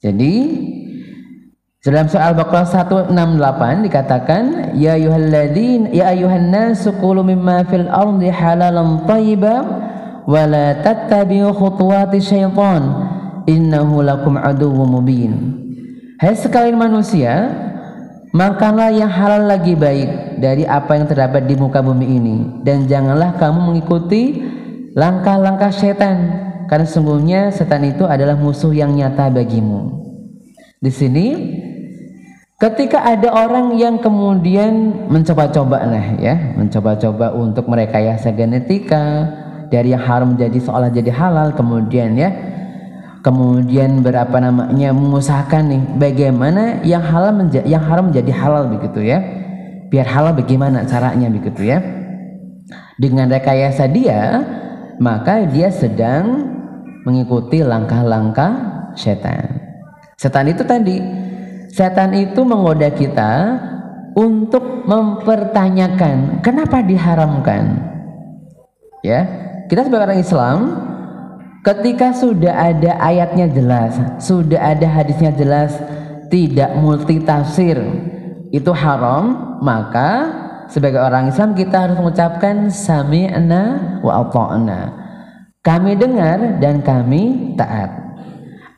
Jadi 0.00 0.32
dalam 1.78 2.10
soal 2.10 2.34
Baqarah 2.34 2.66
168 3.14 3.86
dikatakan 3.86 4.74
ya 4.74 4.98
ayyuhalladzin 4.98 5.94
ya 5.94 6.10
ayuhan 6.10 6.50
nasu 6.50 6.90
qulu 6.98 7.22
mimma 7.22 7.62
fil 7.70 7.86
ardi 7.86 8.34
halalan 8.34 9.06
thayyiban 9.06 9.62
wa 10.26 10.42
la 10.42 10.74
tattabi'u 10.82 11.54
khutuwati 11.54 12.18
syaitan 12.18 12.82
innahu 13.46 14.02
lakum 14.02 14.34
aduwwum 14.34 14.98
mubin. 14.98 15.32
Hai 16.18 16.34
sekalian 16.34 16.74
manusia, 16.74 17.46
makanlah 18.34 18.90
yang 18.90 19.06
halal 19.06 19.46
lagi 19.46 19.78
baik 19.78 20.42
dari 20.42 20.66
apa 20.66 20.98
yang 20.98 21.06
terdapat 21.06 21.46
di 21.46 21.54
muka 21.54 21.78
bumi 21.78 22.06
ini 22.10 22.36
dan 22.66 22.90
janganlah 22.90 23.38
kamu 23.38 23.70
mengikuti 23.70 24.42
langkah-langkah 24.98 25.70
setan 25.70 26.42
karena 26.66 26.90
sungguhnya 26.90 27.54
setan 27.54 27.86
itu 27.86 28.02
adalah 28.02 28.34
musuh 28.34 28.74
yang 28.74 28.98
nyata 28.98 29.30
bagimu. 29.30 29.94
Di 30.78 30.94
sini 30.94 31.26
Ketika 32.58 33.06
ada 33.06 33.30
orang 33.30 33.78
yang 33.78 34.02
kemudian 34.02 35.06
mencoba-coba 35.06 35.78
lah 35.78 36.18
ya, 36.18 36.58
mencoba-coba 36.58 37.30
untuk 37.30 37.70
merekayasa 37.70 38.34
genetika 38.34 39.30
dari 39.70 39.94
yang 39.94 40.02
haram 40.02 40.34
menjadi 40.34 40.58
seolah 40.66 40.90
jadi 40.90 41.06
halal, 41.14 41.54
kemudian 41.54 42.18
ya, 42.18 42.34
kemudian 43.22 44.02
berapa 44.02 44.34
namanya 44.42 44.90
mengusahakan 44.90 45.70
nih 45.70 45.82
bagaimana 46.02 46.82
yang 46.82 46.98
halal 46.98 47.30
menjadi 47.30 47.62
yang 47.62 47.78
haram 47.86 48.10
menjadi 48.10 48.32
halal 48.34 48.66
begitu 48.66 49.06
ya, 49.06 49.22
biar 49.94 50.10
halal 50.10 50.34
bagaimana 50.34 50.82
caranya 50.82 51.30
begitu 51.30 51.62
ya. 51.62 51.78
Dengan 52.98 53.30
rekayasa 53.30 53.86
dia, 53.86 54.42
maka 54.98 55.46
dia 55.46 55.70
sedang 55.70 56.50
mengikuti 57.06 57.62
langkah-langkah 57.62 58.50
setan. 58.98 59.62
Setan 60.18 60.50
itu 60.50 60.66
tadi 60.66 61.27
setan 61.72 62.16
itu 62.16 62.40
menggoda 62.44 62.88
kita 62.92 63.32
untuk 64.16 64.88
mempertanyakan 64.88 66.42
kenapa 66.42 66.82
diharamkan. 66.82 67.86
Ya, 69.06 69.20
kita 69.70 69.86
sebagai 69.86 70.10
orang 70.10 70.20
Islam 70.24 70.56
ketika 71.62 72.16
sudah 72.16 72.72
ada 72.72 72.98
ayatnya 72.98 73.46
jelas, 73.46 73.94
sudah 74.18 74.74
ada 74.74 74.88
hadisnya 74.88 75.30
jelas, 75.36 75.76
tidak 76.32 76.74
multi 76.80 77.20
tafsir 77.22 77.78
itu 78.48 78.72
haram, 78.72 79.56
maka 79.60 80.32
sebagai 80.72 81.00
orang 81.00 81.28
Islam 81.28 81.52
kita 81.52 81.88
harus 81.88 81.96
mengucapkan 82.00 82.72
sami'na 82.72 83.62
wa 84.00 84.24
ata'na. 84.24 84.80
Kami 85.60 85.92
dengar 86.00 86.56
dan 86.64 86.80
kami 86.80 87.54
taat. 87.60 88.07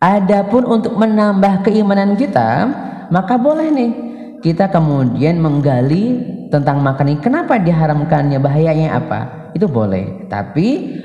Adapun 0.01 0.65
untuk 0.65 0.97
menambah 0.97 1.61
keimanan 1.69 2.17
kita, 2.17 2.73
maka 3.13 3.37
boleh 3.37 3.69
nih 3.69 3.93
kita 4.41 4.73
kemudian 4.73 5.37
menggali 5.37 6.25
tentang 6.49 6.81
makan 6.81 7.13
ini. 7.13 7.21
Kenapa 7.21 7.61
diharamkannya? 7.61 8.41
Bahayanya 8.41 8.97
apa? 8.97 9.53
Itu 9.53 9.69
boleh. 9.69 10.25
Tapi 10.33 10.97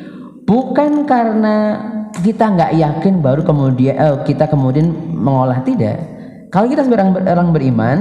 bukan 0.48 1.04
karena 1.04 1.56
kita 2.24 2.56
nggak 2.56 2.72
yakin 2.80 3.20
baru 3.20 3.44
kemudian 3.44 4.00
eh, 4.00 4.18
kita 4.24 4.48
kemudian 4.48 4.96
mengolah 5.12 5.60
tidak. 5.68 6.00
Kalau 6.48 6.72
kita 6.72 6.88
sebagai 6.88 7.20
orang 7.20 7.52
beriman, 7.52 8.00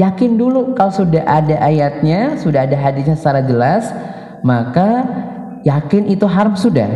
yakin 0.00 0.40
dulu 0.40 0.72
kalau 0.72 0.96
sudah 0.96 1.28
ada 1.28 1.60
ayatnya, 1.60 2.40
sudah 2.40 2.64
ada 2.64 2.76
hadisnya 2.80 3.20
secara 3.20 3.44
jelas, 3.44 3.92
maka 4.40 5.04
yakin 5.60 6.08
itu 6.08 6.24
haram 6.24 6.56
sudah. 6.56 6.88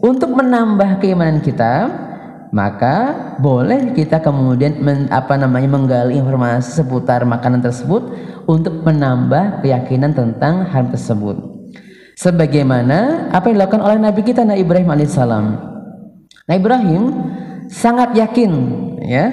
Untuk 0.00 0.32
menambah 0.32 1.04
keimanan 1.04 1.44
kita, 1.44 2.08
maka 2.50 3.14
boleh 3.38 3.94
kita 3.94 4.18
kemudian 4.18 4.82
men, 4.82 5.06
apa 5.14 5.38
namanya 5.38 5.70
menggali 5.70 6.18
informasi 6.18 6.82
seputar 6.82 7.22
makanan 7.22 7.62
tersebut 7.62 8.10
untuk 8.50 8.82
menambah 8.82 9.62
keyakinan 9.62 10.10
tentang 10.10 10.66
hal 10.66 10.90
tersebut. 10.90 11.38
Sebagaimana 12.18 13.30
apa 13.30 13.48
yang 13.48 13.62
dilakukan 13.62 13.82
oleh 13.86 13.98
Nabi 14.02 14.20
kita 14.26 14.42
Nabi 14.42 14.66
Ibrahim 14.66 14.90
alaihissalam. 14.90 15.46
Nabi 16.50 16.58
Ibrahim 16.58 17.02
sangat 17.70 18.18
yakin 18.18 18.52
ya 19.06 19.30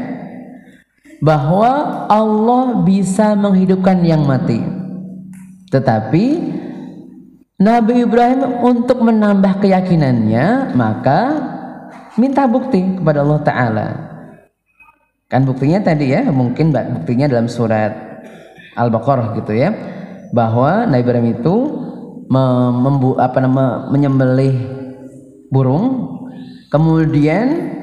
bahwa 1.18 2.06
Allah 2.06 2.86
bisa 2.86 3.34
menghidupkan 3.34 4.06
yang 4.06 4.24
mati. 4.30 4.62
Tetapi 5.74 6.26
Nabi 7.58 8.06
Ibrahim 8.06 8.62
untuk 8.62 9.02
menambah 9.02 9.66
keyakinannya 9.66 10.78
maka 10.78 11.22
minta 12.18 12.50
bukti 12.50 12.82
kepada 12.98 13.22
Allah 13.24 13.42
Ta'ala 13.46 13.88
kan 15.28 15.44
buktinya 15.44 15.80
tadi 15.84 16.12
ya 16.12 16.28
mungkin 16.34 16.74
buktinya 16.74 17.30
dalam 17.30 17.48
surat 17.48 17.94
Al-Baqarah 18.78 19.38
gitu 19.38 19.54
ya 19.54 19.74
bahwa 20.32 20.86
Nabi 20.86 21.02
Ibrahim 21.04 21.28
itu 21.40 21.56
membu, 22.28 23.16
apa 23.16 23.40
nama 23.40 23.88
menyembelih 23.88 24.56
burung 25.48 26.18
kemudian 26.68 27.74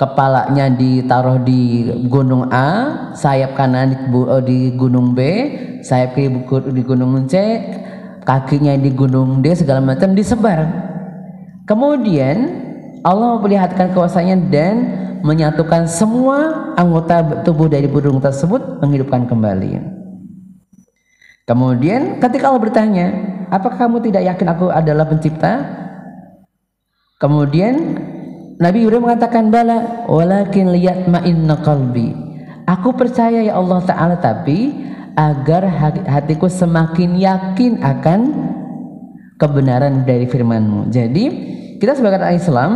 kepalanya 0.00 0.72
ditaruh 0.72 1.44
di 1.44 1.92
gunung 2.08 2.48
A 2.48 3.12
sayap 3.12 3.52
kanan 3.52 3.92
di, 3.92 3.96
di 4.48 4.58
gunung 4.76 5.12
B 5.12 5.20
sayap 5.84 6.16
kiri 6.16 6.40
di 6.72 6.82
gunung 6.84 7.28
C 7.28 7.34
kakinya 8.24 8.76
di 8.76 8.90
gunung 8.92 9.40
D 9.42 9.52
segala 9.56 9.82
macam 9.82 10.14
disebar. 10.14 10.68
Kemudian 11.66 12.69
Allah 13.00 13.36
memperlihatkan 13.36 13.96
kuasanya 13.96 14.36
dan 14.52 14.76
menyatukan 15.24 15.88
semua 15.88 16.72
anggota 16.76 17.44
tubuh 17.44 17.68
dari 17.68 17.88
burung 17.88 18.20
tersebut 18.20 18.80
menghidupkan 18.80 19.28
kembali. 19.28 19.80
Kemudian 21.48 22.20
ketika 22.20 22.52
Allah 22.52 22.62
bertanya, 22.62 23.06
apakah 23.50 23.88
kamu 23.88 24.04
tidak 24.06 24.22
yakin 24.22 24.48
aku 24.48 24.66
adalah 24.70 25.08
pencipta? 25.08 25.66
Kemudian 27.20 28.00
Nabi 28.60 28.84
Ibrahim 28.84 29.08
mengatakan 29.08 29.48
bala, 29.48 30.04
walakin 30.08 30.72
lihat 30.72 31.08
ma'inna 31.08 31.60
qalbi. 31.64 32.12
Aku 32.68 32.92
percaya 32.92 33.40
ya 33.42 33.56
Allah 33.56 33.80
Ta'ala 33.82 34.16
tapi 34.20 34.72
agar 35.16 35.66
hatiku 36.06 36.46
semakin 36.46 37.18
yakin 37.18 37.82
akan 37.82 38.20
kebenaran 39.40 40.04
dari 40.06 40.28
firmanmu. 40.28 40.92
Jadi 40.92 41.24
kita 41.80 41.96
sebagai 41.96 42.20
orang 42.20 42.36
Islam 42.36 42.70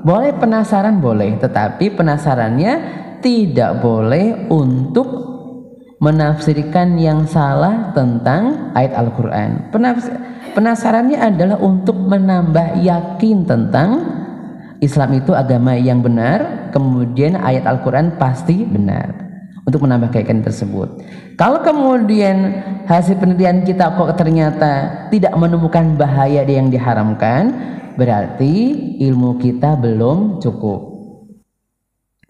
boleh 0.00 0.32
penasaran 0.40 0.98
boleh, 0.98 1.36
tetapi 1.36 1.92
penasarannya 1.92 2.72
tidak 3.20 3.84
boleh 3.84 4.48
untuk 4.48 5.08
menafsirkan 6.00 6.96
yang 6.96 7.28
salah 7.28 7.92
tentang 7.92 8.72
ayat 8.76 8.96
Al-Quran. 8.96 9.72
Penasarannya 10.56 11.18
adalah 11.20 11.60
untuk 11.60 11.96
menambah 11.96 12.80
yakin 12.80 13.44
tentang 13.44 13.88
Islam 14.80 15.16
itu 15.16 15.32
agama 15.32 15.72
yang 15.76 16.04
benar, 16.04 16.68
kemudian 16.72 17.36
ayat 17.40 17.64
Al-Quran 17.64 18.20
pasti 18.20 18.64
benar 18.64 19.12
untuk 19.64 19.88
menambah 19.88 20.12
keyakinan 20.12 20.44
tersebut. 20.44 21.00
Kalau 21.40 21.64
kemudian 21.64 22.62
hasil 22.86 23.16
penelitian 23.16 23.64
kita 23.64 23.96
kok 23.96 24.14
ternyata 24.20 25.04
tidak 25.08 25.32
menemukan 25.34 25.96
bahaya 25.96 26.44
yang 26.44 26.68
diharamkan, 26.68 27.56
berarti 27.96 28.52
ilmu 29.02 29.40
kita 29.40 29.74
belum 29.80 30.38
cukup. 30.38 30.80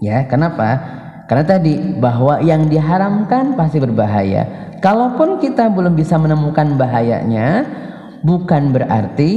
Ya, 0.00 0.24
kenapa? 0.24 0.80
Karena 1.26 1.44
tadi 1.44 1.74
bahwa 1.98 2.38
yang 2.40 2.70
diharamkan 2.70 3.58
pasti 3.58 3.82
berbahaya. 3.82 4.72
Kalaupun 4.78 5.42
kita 5.42 5.66
belum 5.72 5.98
bisa 5.98 6.14
menemukan 6.20 6.78
bahayanya, 6.78 7.66
bukan 8.22 8.70
berarti 8.70 9.32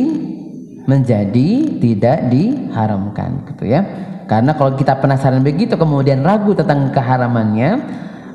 menjadi 0.85 1.49
tidak 1.81 2.29
diharamkan, 2.29 3.49
gitu 3.49 3.65
ya. 3.65 3.81
Karena 4.29 4.53
kalau 4.53 4.77
kita 4.77 5.01
penasaran 5.01 5.41
begitu 5.41 5.73
kemudian 5.73 6.21
ragu 6.21 6.53
tentang 6.53 6.93
keharamannya, 6.93 7.81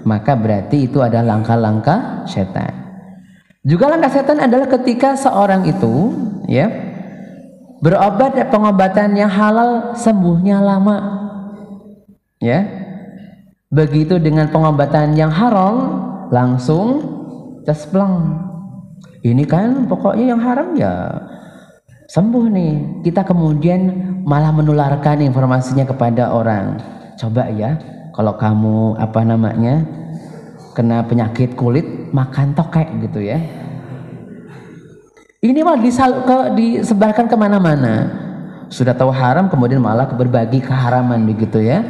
maka 0.03 0.35
berarti 0.35 0.91
itu 0.91 0.99
adalah 0.99 1.39
langkah-langkah 1.39 2.27
setan. 2.27 2.73
Juga 3.65 3.89
langkah 3.89 4.13
setan 4.13 4.43
adalah 4.43 4.69
ketika 4.69 5.17
seorang 5.17 5.65
itu 5.65 6.13
ya 6.45 6.69
berobat 7.85 8.33
pengobatan 8.49 9.13
yang 9.13 9.29
halal 9.29 9.93
sembuhnya 9.93 10.65
lama. 10.65 10.97
Ya. 12.41 12.65
Begitu 13.69 14.17
dengan 14.17 14.49
pengobatan 14.49 15.13
yang 15.13 15.29
haram 15.29 16.01
langsung 16.33 17.05
cespleng. 17.69 18.41
Ini 19.21 19.45
kan 19.45 19.85
pokoknya 19.85 20.25
yang 20.33 20.41
haram 20.41 20.73
ya 20.73 21.13
sembuh 22.05 22.47
nih 22.53 22.73
kita 23.01 23.25
kemudian 23.25 23.81
malah 24.29 24.53
menularkan 24.53 25.25
informasinya 25.25 25.89
kepada 25.89 26.37
orang 26.37 26.77
coba 27.17 27.49
ya 27.49 27.81
kalau 28.13 28.37
kamu 28.37 29.01
apa 29.01 29.21
namanya 29.25 29.89
kena 30.77 31.01
penyakit 31.09 31.57
kulit 31.57 32.13
makan 32.13 32.53
tokek 32.53 32.87
gitu 33.09 33.25
ya 33.25 33.41
ini 35.45 35.61
malah 35.61 35.77
disal 35.85 36.25
ke, 36.25 36.37
disebarkan 36.57 37.29
ke 37.29 37.37
mana-mana. 37.37 38.09
Sudah 38.73 38.97
tahu 38.97 39.13
haram 39.13 39.53
kemudian 39.53 39.77
malah 39.77 40.09
berbagi 40.09 40.65
keharaman 40.65 41.21
begitu 41.29 41.61
ya. 41.61 41.85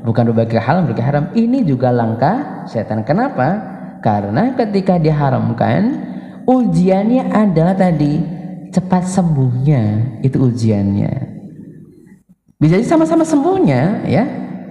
Bukan 0.00 0.32
berbagi 0.32 0.56
halal 0.56 0.88
berbagi 0.88 1.04
haram. 1.04 1.24
Ini 1.36 1.68
juga 1.68 1.92
langkah 1.92 2.64
setan. 2.64 3.04
Kenapa? 3.04 3.60
Karena 4.00 4.56
ketika 4.56 4.96
diharamkan 4.96 6.00
ujiannya 6.48 7.28
adalah 7.28 7.76
tadi 7.76 8.24
cepat 8.72 9.04
sembuhnya. 9.04 10.16
Itu 10.24 10.48
ujiannya. 10.48 11.12
Bisa 12.56 12.80
jadi 12.80 12.88
sama-sama 12.88 13.28
sembuhnya 13.28 14.08
ya. 14.08 14.24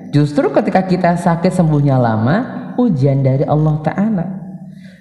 Justru 0.10 0.50
ketika 0.50 0.82
kita 0.90 1.22
sakit 1.22 1.54
sembuhnya 1.54 2.02
lama 2.02 2.38
ujian 2.82 3.22
dari 3.22 3.46
Allah 3.46 3.78
Ta'ala. 3.86 4.26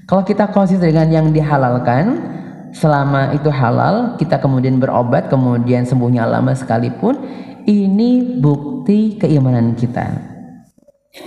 Kalau 0.04 0.20
kita 0.20 0.52
konsisten 0.52 0.92
dengan 0.92 1.08
yang 1.08 1.26
dihalalkan 1.32 2.32
selama 2.72 3.36
itu 3.36 3.52
halal 3.52 4.16
kita 4.16 4.40
kemudian 4.40 4.80
berobat 4.80 5.28
kemudian 5.28 5.84
sembuhnya 5.84 6.24
lama 6.24 6.56
sekalipun 6.56 7.20
ini 7.68 8.40
bukti 8.40 9.20
keimanan 9.20 9.76
kita. 9.76 10.32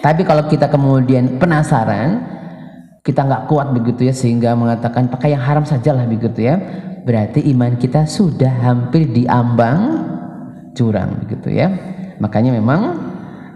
Tapi 0.01 0.25
kalau 0.25 0.49
kita 0.49 0.65
kemudian 0.67 1.38
penasaran 1.38 2.25
kita 3.05 3.21
nggak 3.21 3.45
kuat 3.45 3.69
begitu 3.69 4.10
ya 4.10 4.13
sehingga 4.17 4.58
mengatakan 4.58 5.05
pakai 5.13 5.38
yang 5.38 5.43
haram 5.45 5.62
sajalah 5.62 6.10
begitu 6.10 6.49
ya 6.49 6.58
berarti 7.05 7.45
iman 7.53 7.77
kita 7.77 8.10
sudah 8.10 8.49
hampir 8.65 9.05
diambang 9.13 10.01
curang 10.73 11.21
begitu 11.21 11.53
ya. 11.53 11.69
Makanya 12.17 12.58
memang 12.58 12.97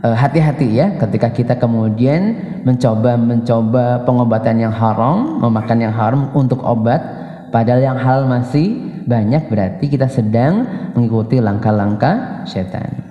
eh, 0.06 0.13
hati-hati 0.13 0.69
ya 0.78 0.93
ketika 1.02 1.34
kita 1.34 1.54
kemudian 1.58 2.38
mencoba 2.62 3.17
mencoba 3.17 4.06
pengobatan 4.06 4.62
yang 4.62 4.73
haram 4.73 5.41
memakan 5.41 5.78
yang 5.82 5.93
haram 5.97 6.30
untuk 6.38 6.62
obat 6.62 7.02
padahal 7.49 7.81
yang 7.81 7.97
halal 7.97 8.25
masih 8.29 8.77
banyak 9.09 9.49
berarti 9.49 9.89
kita 9.89 10.05
sedang 10.05 10.65
mengikuti 10.93 11.41
langkah-langkah 11.41 12.45
setan. 12.45 13.09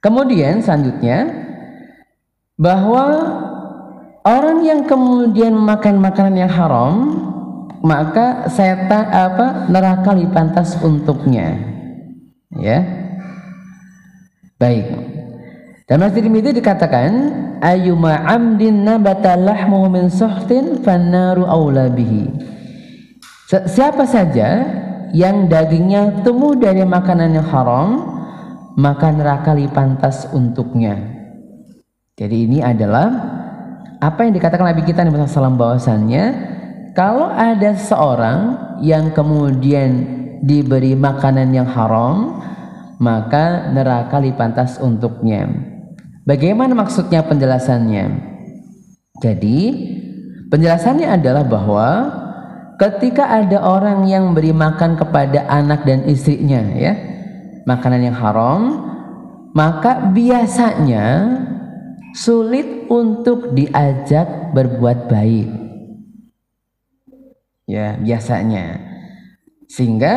Kemudian 0.00 0.64
selanjutnya 0.64 1.28
bahwa 2.56 3.04
orang 4.24 4.64
yang 4.64 4.80
kemudian 4.86 5.52
makan 5.52 6.00
makanan 6.00 6.34
yang 6.40 6.52
haram 6.52 6.94
maka 7.80 8.48
setan 8.48 9.08
apa 9.10 9.66
neraka 9.68 10.12
lipantas 10.14 10.78
untuknya. 10.80 11.56
Ya. 12.54 12.84
Baik. 14.60 14.86
Dan 15.88 16.06
Masjid 16.06 16.22
itu 16.22 16.50
dikatakan 16.54 17.10
ayyuma 17.58 18.22
amdin 18.28 18.86
nabata 18.86 19.34
lahmuhu 19.34 19.90
min 19.90 20.06
suhtin 20.06 20.84
fannaru 20.86 21.48
aula 21.48 21.90
bihi 21.90 22.30
siapa 23.50 24.06
saja 24.06 24.62
yang 25.10 25.50
dagingnya 25.50 26.22
tumbuh 26.22 26.54
dari 26.54 26.86
makanan 26.86 27.34
yang 27.34 27.48
haram 27.50 27.88
maka 28.78 29.10
neraka 29.10 29.50
lipantas 29.58 30.30
untuknya. 30.30 30.94
Jadi 32.14 32.46
ini 32.46 32.58
adalah 32.62 33.10
apa 33.98 34.22
yang 34.22 34.32
dikatakan 34.38 34.70
Nabi 34.70 34.86
kita 34.86 35.02
Nabi 35.02 35.26
SAW 35.26 35.58
bahwasannya 35.58 36.24
kalau 36.94 37.26
ada 37.26 37.74
seorang 37.74 38.38
yang 38.78 39.10
kemudian 39.10 39.90
diberi 40.46 40.94
makanan 40.94 41.50
yang 41.50 41.66
haram 41.66 42.38
maka 43.02 43.72
neraka 43.74 44.22
lipantas 44.22 44.78
untuknya. 44.78 45.48
Bagaimana 46.22 46.76
maksudnya 46.76 47.26
penjelasannya? 47.26 48.30
Jadi 49.18 49.58
penjelasannya 50.52 51.08
adalah 51.08 51.44
bahwa 51.44 51.88
ketika 52.80 53.28
ada 53.28 53.60
orang 53.60 54.08
yang 54.08 54.32
beri 54.32 54.56
makan 54.56 54.96
kepada 54.96 55.44
anak 55.52 55.84
dan 55.84 56.08
istrinya 56.08 56.64
ya 56.72 56.96
makanan 57.68 58.08
yang 58.08 58.16
haram 58.16 58.90
maka 59.52 60.08
biasanya 60.16 61.36
sulit 62.14 62.86
untuk 62.90 63.54
diajak 63.54 64.54
berbuat 64.54 65.10
baik. 65.10 65.48
Ya 67.70 67.94
biasanya. 67.98 68.82
Sehingga 69.70 70.14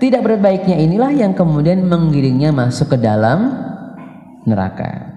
tidak 0.00 0.24
berbaiknya 0.24 0.80
inilah 0.80 1.12
yang 1.12 1.36
kemudian 1.36 1.84
menggiringnya 1.84 2.52
masuk 2.52 2.96
ke 2.96 2.98
dalam 3.00 3.52
neraka. 4.48 5.12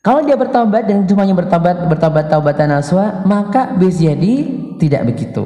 Kalau 0.00 0.24
dia 0.24 0.34
bertobat 0.34 0.88
dan 0.88 1.04
cuma 1.04 1.28
bertobat 1.28 1.86
bertobat 1.86 2.32
taubatan 2.32 2.72
naswa 2.72 3.20
maka 3.28 3.76
bisa 3.76 4.10
jadi 4.10 4.59
tidak 4.80 5.04
begitu 5.12 5.44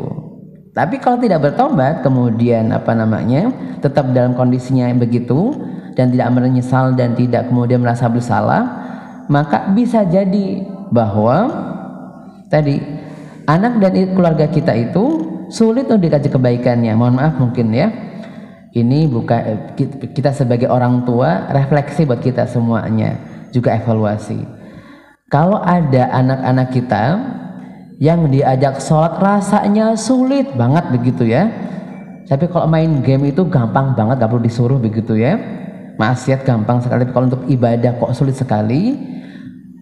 Tapi 0.74 0.98
kalau 0.98 1.22
tidak 1.22 1.38
bertobat, 1.38 2.02
kemudian 2.02 2.74
apa 2.74 2.98
namanya, 2.98 3.46
tetap 3.78 4.10
dalam 4.10 4.34
kondisinya 4.34 4.90
yang 4.90 4.98
begitu 4.98 5.54
dan 5.94 6.10
tidak 6.10 6.34
menyesal 6.34 6.98
dan 6.98 7.14
tidak 7.14 7.46
kemudian 7.46 7.78
merasa 7.78 8.10
bersalah, 8.10 8.82
maka 9.30 9.70
bisa 9.70 10.02
jadi 10.02 10.66
bahwa 10.90 11.46
tadi 12.50 12.82
anak 13.46 13.78
dan 13.78 13.92
keluarga 14.18 14.50
kita 14.50 14.74
itu 14.74 15.04
sulit 15.46 15.86
untuk 15.86 16.10
dikaji 16.10 16.26
kebaikannya. 16.26 16.92
Mohon 16.98 17.14
maaf 17.22 17.34
mungkin 17.38 17.70
ya. 17.70 17.88
Ini 18.74 19.06
bukan 19.06 19.70
kita 20.10 20.34
sebagai 20.34 20.66
orang 20.66 21.06
tua 21.06 21.46
refleksi 21.54 22.02
buat 22.02 22.18
kita 22.18 22.50
semuanya, 22.50 23.14
juga 23.54 23.70
evaluasi. 23.78 24.42
Kalau 25.30 25.62
ada 25.62 26.10
anak-anak 26.10 26.68
kita 26.74 27.04
yang 28.02 28.26
diajak 28.30 28.83
sholat 28.83 29.18
rasanya 29.22 29.94
sulit 29.94 30.50
banget 30.59 30.90
begitu 30.90 31.30
ya. 31.30 31.50
Tapi 32.24 32.48
kalau 32.48 32.66
main 32.66 33.04
game 33.04 33.30
itu 33.30 33.44
gampang 33.46 33.92
banget 33.92 34.24
gak 34.24 34.30
perlu 34.33 34.42
disuruh 34.42 34.78
begitu 34.80 35.14
ya. 35.14 35.37
Maksiat 35.94 36.42
gampang 36.42 36.83
sekali 36.83 37.07
kalau 37.12 37.30
untuk 37.30 37.44
ibadah 37.46 37.94
kok 38.00 38.16
sulit 38.16 38.35
sekali. 38.35 38.96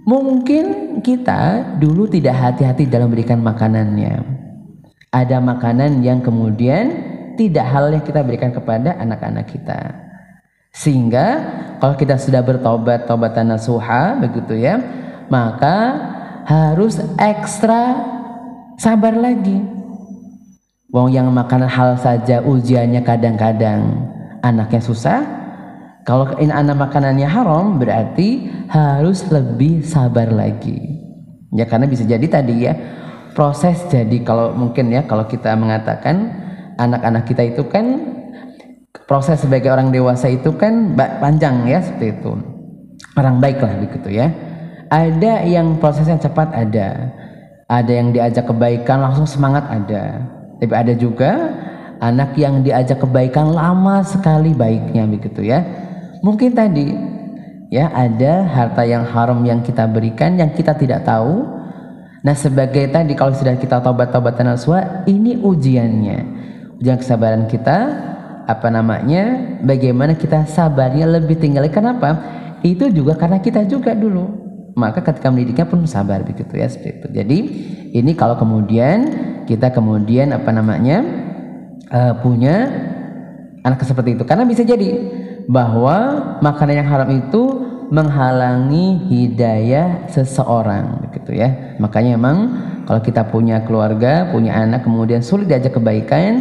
Mungkin 0.03 0.99
kita 1.01 1.79
dulu 1.79 2.11
tidak 2.11 2.35
hati-hati 2.35 2.91
dalam 2.91 3.07
memberikan 3.07 3.39
makanannya. 3.39 4.19
Ada 5.15 5.39
makanan 5.39 6.03
yang 6.03 6.19
kemudian 6.19 6.91
tidak 7.39 7.67
hal 7.71 7.95
yang 7.95 8.03
kita 8.03 8.21
berikan 8.27 8.51
kepada 8.51 8.99
anak-anak 8.99 9.47
kita. 9.47 9.81
Sehingga 10.75 11.27
kalau 11.79 11.95
kita 11.95 12.17
sudah 12.19 12.41
bertobat 12.41 13.05
tobatan 13.05 13.53
nasuha 13.53 14.17
begitu 14.23 14.57
ya 14.57 14.81
maka 15.29 15.77
harus 16.53 17.01
ekstra 17.17 17.97
sabar 18.77 19.17
lagi. 19.17 19.57
Wong 20.93 21.09
yang 21.09 21.33
makanan 21.33 21.73
hal 21.73 21.97
saja 21.97 22.45
ujiannya 22.45 23.01
kadang-kadang 23.01 23.81
anaknya 24.45 24.81
susah. 24.85 25.25
Kalau 26.05 26.37
ini 26.37 26.53
anak 26.53 26.77
makanannya 26.91 27.25
haram 27.25 27.81
berarti 27.81 28.51
harus 28.69 29.25
lebih 29.33 29.81
sabar 29.87 30.29
lagi. 30.29 31.01
Ya 31.55 31.65
karena 31.65 31.89
bisa 31.89 32.05
jadi 32.05 32.27
tadi 32.29 32.69
ya 32.69 32.77
proses 33.33 33.81
jadi 33.89 34.21
kalau 34.21 34.53
mungkin 34.53 34.93
ya 34.93 35.09
kalau 35.09 35.25
kita 35.25 35.57
mengatakan 35.57 36.29
anak-anak 36.77 37.25
kita 37.25 37.43
itu 37.57 37.65
kan 37.71 38.13
proses 39.09 39.41
sebagai 39.41 39.73
orang 39.73 39.89
dewasa 39.95 40.29
itu 40.29 40.53
kan 40.61 40.93
panjang 40.97 41.65
ya 41.65 41.81
seperti 41.81 42.21
itu. 42.21 42.33
Orang 43.17 43.41
baik 43.41 43.65
lah 43.65 43.73
begitu 43.81 44.13
ya 44.13 44.52
ada 44.93 45.41
yang 45.49 45.81
prosesnya 45.81 46.21
cepat 46.21 46.53
ada. 46.53 47.09
Ada 47.73 47.89
yang 47.89 48.13
diajak 48.13 48.45
kebaikan 48.45 49.01
langsung 49.01 49.25
semangat 49.25 49.65
ada. 49.73 50.21
Tapi 50.61 50.75
ada 50.77 50.93
juga 50.93 51.57
anak 52.05 52.37
yang 52.37 52.61
diajak 52.61 53.01
kebaikan 53.01 53.57
lama 53.57 54.05
sekali 54.05 54.53
baiknya 54.53 55.09
begitu 55.09 55.49
ya. 55.49 55.65
Mungkin 56.21 56.53
tadi 56.53 56.93
ya 57.73 57.89
ada 57.89 58.45
harta 58.45 58.85
yang 58.85 59.09
haram 59.09 59.41
yang 59.49 59.65
kita 59.65 59.89
berikan 59.89 60.37
yang 60.37 60.53
kita 60.53 60.77
tidak 60.77 61.09
tahu. 61.09 61.49
Nah 62.23 62.37
sebagai 62.37 62.93
tadi 62.93 63.17
kalau 63.17 63.33
sudah 63.33 63.57
kita 63.57 63.81
tobat-tobatan 63.81 64.53
nasuha 64.53 65.09
ini 65.09 65.41
ujiannya. 65.41 66.45
Ujian 66.85 67.01
kesabaran 67.01 67.49
kita 67.49 67.79
apa 68.45 68.69
namanya 68.69 69.57
bagaimana 69.65 70.13
kita 70.21 70.45
sabarnya 70.45 71.09
lebih 71.09 71.41
tinggi. 71.41 71.65
Kenapa 71.73 72.21
itu 72.61 72.93
juga 72.93 73.17
karena 73.17 73.41
kita 73.41 73.65
juga 73.65 73.97
dulu 73.97 74.52
maka 74.75 75.05
ketika 75.05 75.29
mendidiknya 75.29 75.69
pun 75.69 75.85
sabar 75.85 76.25
begitu 76.25 76.53
ya 76.57 76.69
seperti 76.69 77.03
itu. 77.03 77.09
Jadi 77.13 77.39
ini 77.93 78.13
kalau 78.17 78.37
kemudian 78.41 78.99
kita 79.45 79.73
kemudian 79.75 80.33
apa 80.33 80.51
namanya 80.51 81.05
uh, 81.93 82.15
punya 82.21 82.71
anak 83.63 83.85
seperti 83.85 84.19
itu 84.19 84.25
karena 84.25 84.49
bisa 84.49 84.65
jadi 84.65 84.99
bahwa 85.47 86.39
makanan 86.41 86.75
yang 86.83 86.89
haram 86.89 87.11
itu 87.13 87.43
menghalangi 87.93 89.05
hidayah 89.13 90.09
seseorang 90.09 91.05
begitu 91.09 91.37
ya. 91.37 91.77
Makanya 91.77 92.17
memang 92.17 92.37
kalau 92.89 93.05
kita 93.05 93.29
punya 93.29 93.61
keluarga, 93.69 94.33
punya 94.33 94.57
anak 94.57 94.89
kemudian 94.89 95.21
sulit 95.21 95.47
diajak 95.47 95.77
kebaikan 95.77 96.41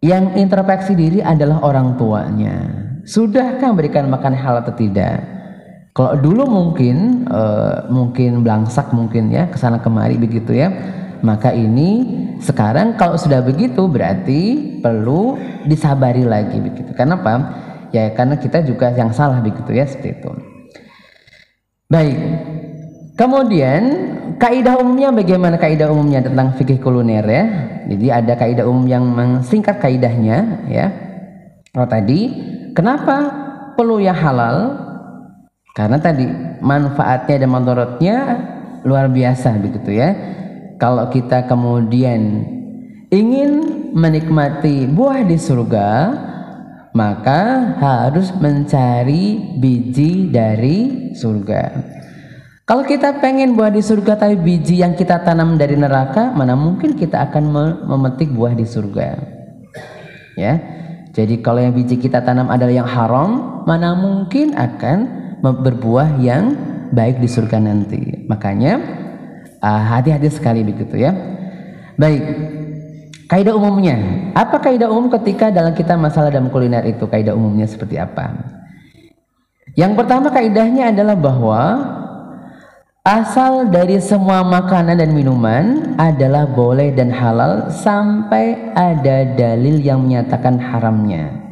yang 0.00 0.36
introspeksi 0.36 0.96
diri 0.96 1.20
adalah 1.20 1.60
orang 1.60 2.00
tuanya. 2.00 2.56
Sudahkah 3.04 3.68
memberikan 3.72 4.08
makan 4.08 4.32
halal 4.32 4.64
atau 4.64 4.72
tidak? 4.72 5.20
Kalau 5.94 6.18
dulu 6.18 6.42
mungkin 6.50 7.22
uh, 7.30 7.86
mungkin 7.86 8.42
belangsak 8.42 8.90
mungkin 8.90 9.30
ya 9.30 9.46
ke 9.46 9.54
sana 9.54 9.78
kemari 9.78 10.18
begitu 10.18 10.50
ya. 10.50 10.74
Maka 11.22 11.54
ini 11.54 12.02
sekarang 12.42 12.98
kalau 12.98 13.14
sudah 13.14 13.38
begitu 13.46 13.86
berarti 13.86 14.74
perlu 14.82 15.38
disabari 15.70 16.26
lagi 16.26 16.58
begitu. 16.58 16.90
Kenapa? 16.98 17.62
Ya 17.94 18.10
karena 18.10 18.34
kita 18.34 18.66
juga 18.66 18.90
yang 18.90 19.14
salah 19.14 19.38
begitu 19.38 19.70
ya 19.70 19.86
seperti 19.86 20.18
itu. 20.18 20.30
Baik. 21.86 22.18
Kemudian 23.14 23.82
kaidah 24.42 24.82
umumnya 24.82 25.14
bagaimana 25.14 25.62
kaidah 25.62 25.94
umumnya 25.94 26.26
tentang 26.26 26.58
fikih 26.58 26.82
kuliner 26.82 27.22
ya? 27.22 27.44
Jadi 27.86 28.06
ada 28.10 28.34
kaidah 28.34 28.66
umum 28.66 28.90
yang 28.90 29.04
singkat 29.46 29.78
kaidahnya 29.78 30.66
ya. 30.66 30.90
Kalau 31.70 31.86
tadi 31.86 32.34
kenapa 32.74 33.30
perlu 33.78 34.02
yang 34.02 34.18
halal? 34.18 34.83
Karena 35.74 35.98
tadi 35.98 36.22
manfaatnya 36.62 37.42
dan 37.42 37.50
manfaatnya 37.50 38.16
luar 38.86 39.10
biasa 39.10 39.58
begitu 39.58 39.98
ya. 39.98 40.14
Kalau 40.78 41.10
kita 41.10 41.50
kemudian 41.50 42.46
ingin 43.10 43.50
menikmati 43.90 44.86
buah 44.86 45.26
di 45.26 45.34
surga, 45.34 45.90
maka 46.94 47.74
harus 47.82 48.30
mencari 48.38 49.58
biji 49.58 50.30
dari 50.30 51.10
surga. 51.18 51.62
Kalau 52.64 52.86
kita 52.86 53.18
pengen 53.18 53.58
buah 53.58 53.74
di 53.74 53.82
surga 53.82 54.14
tapi 54.14 54.38
biji 54.38 54.78
yang 54.78 54.94
kita 54.94 55.26
tanam 55.26 55.58
dari 55.58 55.74
neraka, 55.74 56.30
mana 56.30 56.54
mungkin 56.54 56.94
kita 56.94 57.18
akan 57.28 57.50
memetik 57.82 58.30
buah 58.30 58.54
di 58.54 58.62
surga. 58.62 59.08
Ya. 60.38 60.54
Jadi 61.14 61.42
kalau 61.42 61.62
yang 61.62 61.74
biji 61.74 61.98
kita 61.98 62.22
tanam 62.22 62.46
adalah 62.46 62.74
yang 62.74 62.86
haram, 62.86 63.62
mana 63.66 63.94
mungkin 63.98 64.54
akan 64.54 65.23
berbuah 65.52 66.16
yang 66.22 66.56
baik 66.94 67.20
di 67.20 67.28
surga 67.28 67.60
nanti. 67.60 68.24
Makanya 68.30 68.80
ah, 69.60 69.98
hati-hati 69.98 70.30
uh, 70.30 70.34
sekali 70.34 70.64
begitu 70.64 70.96
ya. 70.96 71.12
Baik. 71.98 72.22
Kaidah 73.24 73.56
umumnya, 73.56 73.96
apa 74.36 74.60
kaidah 74.60 74.92
umum 74.92 75.08
ketika 75.08 75.48
dalam 75.48 75.72
kita 75.72 75.96
masalah 75.96 76.28
dalam 76.28 76.52
kuliner 76.52 76.84
itu? 76.84 77.08
Kaidah 77.08 77.32
umumnya 77.32 77.64
seperti 77.64 77.96
apa? 77.96 78.36
Yang 79.74 79.92
pertama 79.96 80.28
kaidahnya 80.28 80.92
adalah 80.92 81.16
bahwa 81.18 81.62
asal 83.02 83.72
dari 83.72 83.98
semua 83.98 84.44
makanan 84.44 85.00
dan 85.00 85.10
minuman 85.16 85.96
adalah 85.96 86.46
boleh 86.46 86.92
dan 86.92 87.10
halal 87.10 87.72
sampai 87.72 88.70
ada 88.76 89.24
dalil 89.34 89.80
yang 89.80 90.04
menyatakan 90.04 90.60
haramnya. 90.60 91.43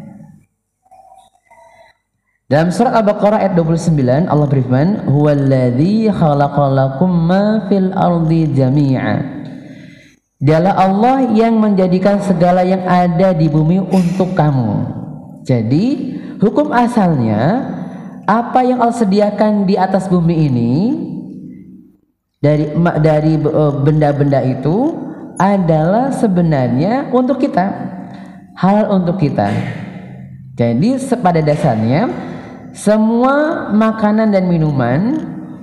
Dalam 2.53 2.69
surat 2.69 2.93
Al-Baqarah 2.93 3.41
ayat 3.41 3.57
29 3.57 4.29
Allah 4.29 4.45
berfirman, 4.45 5.09
"Huwallazi 5.09 6.13
khalaqalakum 6.13 7.09
ma 7.09 7.65
fil 7.65 7.89
ardi 7.97 8.45
jami'a." 8.53 9.25
Dialah 10.37 10.77
Allah 10.77 11.33
yang 11.33 11.57
menjadikan 11.57 12.21
segala 12.21 12.61
yang 12.61 12.85
ada 12.85 13.33
di 13.33 13.49
bumi 13.49 13.81
untuk 13.81 14.37
kamu. 14.37 14.85
Jadi, 15.49 16.13
hukum 16.45 16.77
asalnya 16.77 17.73
apa 18.29 18.61
yang 18.61 18.85
Allah 18.85 19.01
sediakan 19.01 19.65
di 19.65 19.81
atas 19.81 20.13
bumi 20.13 20.37
ini 20.45 20.73
dari 22.37 22.69
dari 23.01 23.33
eh, 23.41 23.73
benda-benda 23.81 24.45
itu 24.45 24.93
adalah 25.41 26.13
sebenarnya 26.13 27.09
untuk 27.17 27.41
kita. 27.41 27.97
Hal 28.61 28.93
untuk 28.93 29.17
kita. 29.17 29.49
Jadi 30.53 31.01
pada 31.17 31.41
dasarnya 31.41 32.32
semua 32.73 33.69
makanan 33.69 34.33
dan 34.33 34.49
minuman 34.49 35.01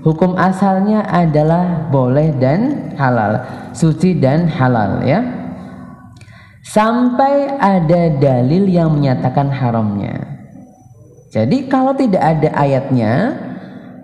hukum 0.06 0.38
asalnya 0.38 1.04
adalah 1.10 1.90
boleh 1.90 2.38
dan 2.38 2.94
halal, 2.96 3.42
suci 3.74 4.14
dan 4.22 4.46
halal 4.46 5.02
ya. 5.02 5.26
Sampai 6.62 7.50
ada 7.58 8.14
dalil 8.14 8.70
yang 8.70 8.94
menyatakan 8.94 9.50
haramnya. 9.50 10.22
Jadi 11.34 11.66
kalau 11.66 11.98
tidak 11.98 12.22
ada 12.22 12.50
ayatnya, 12.54 13.14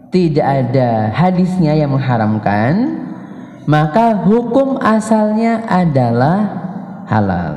tidak 0.10 0.46
ada 0.46 1.14
hadisnya 1.14 1.78
yang 1.78 1.94
mengharamkan, 1.94 3.06
maka 3.70 4.18
hukum 4.26 4.82
asalnya 4.82 5.62
adalah 5.70 6.38
halal. 7.06 7.54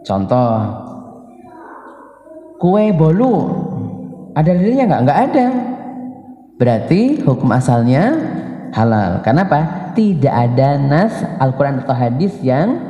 Contoh, 0.00 0.56
kue 2.56 2.88
bolu 2.96 3.71
ada 4.32 4.50
dalilnya 4.56 4.84
nggak? 4.88 5.02
Nggak 5.04 5.20
ada. 5.28 5.46
Berarti 6.56 7.00
hukum 7.24 7.50
asalnya 7.52 8.04
halal. 8.72 9.20
Kenapa? 9.20 9.92
Tidak 9.92 10.32
ada 10.32 10.80
nas 10.80 11.12
Al-Quran 11.36 11.84
atau 11.84 11.92
hadis 11.92 12.32
yang 12.40 12.80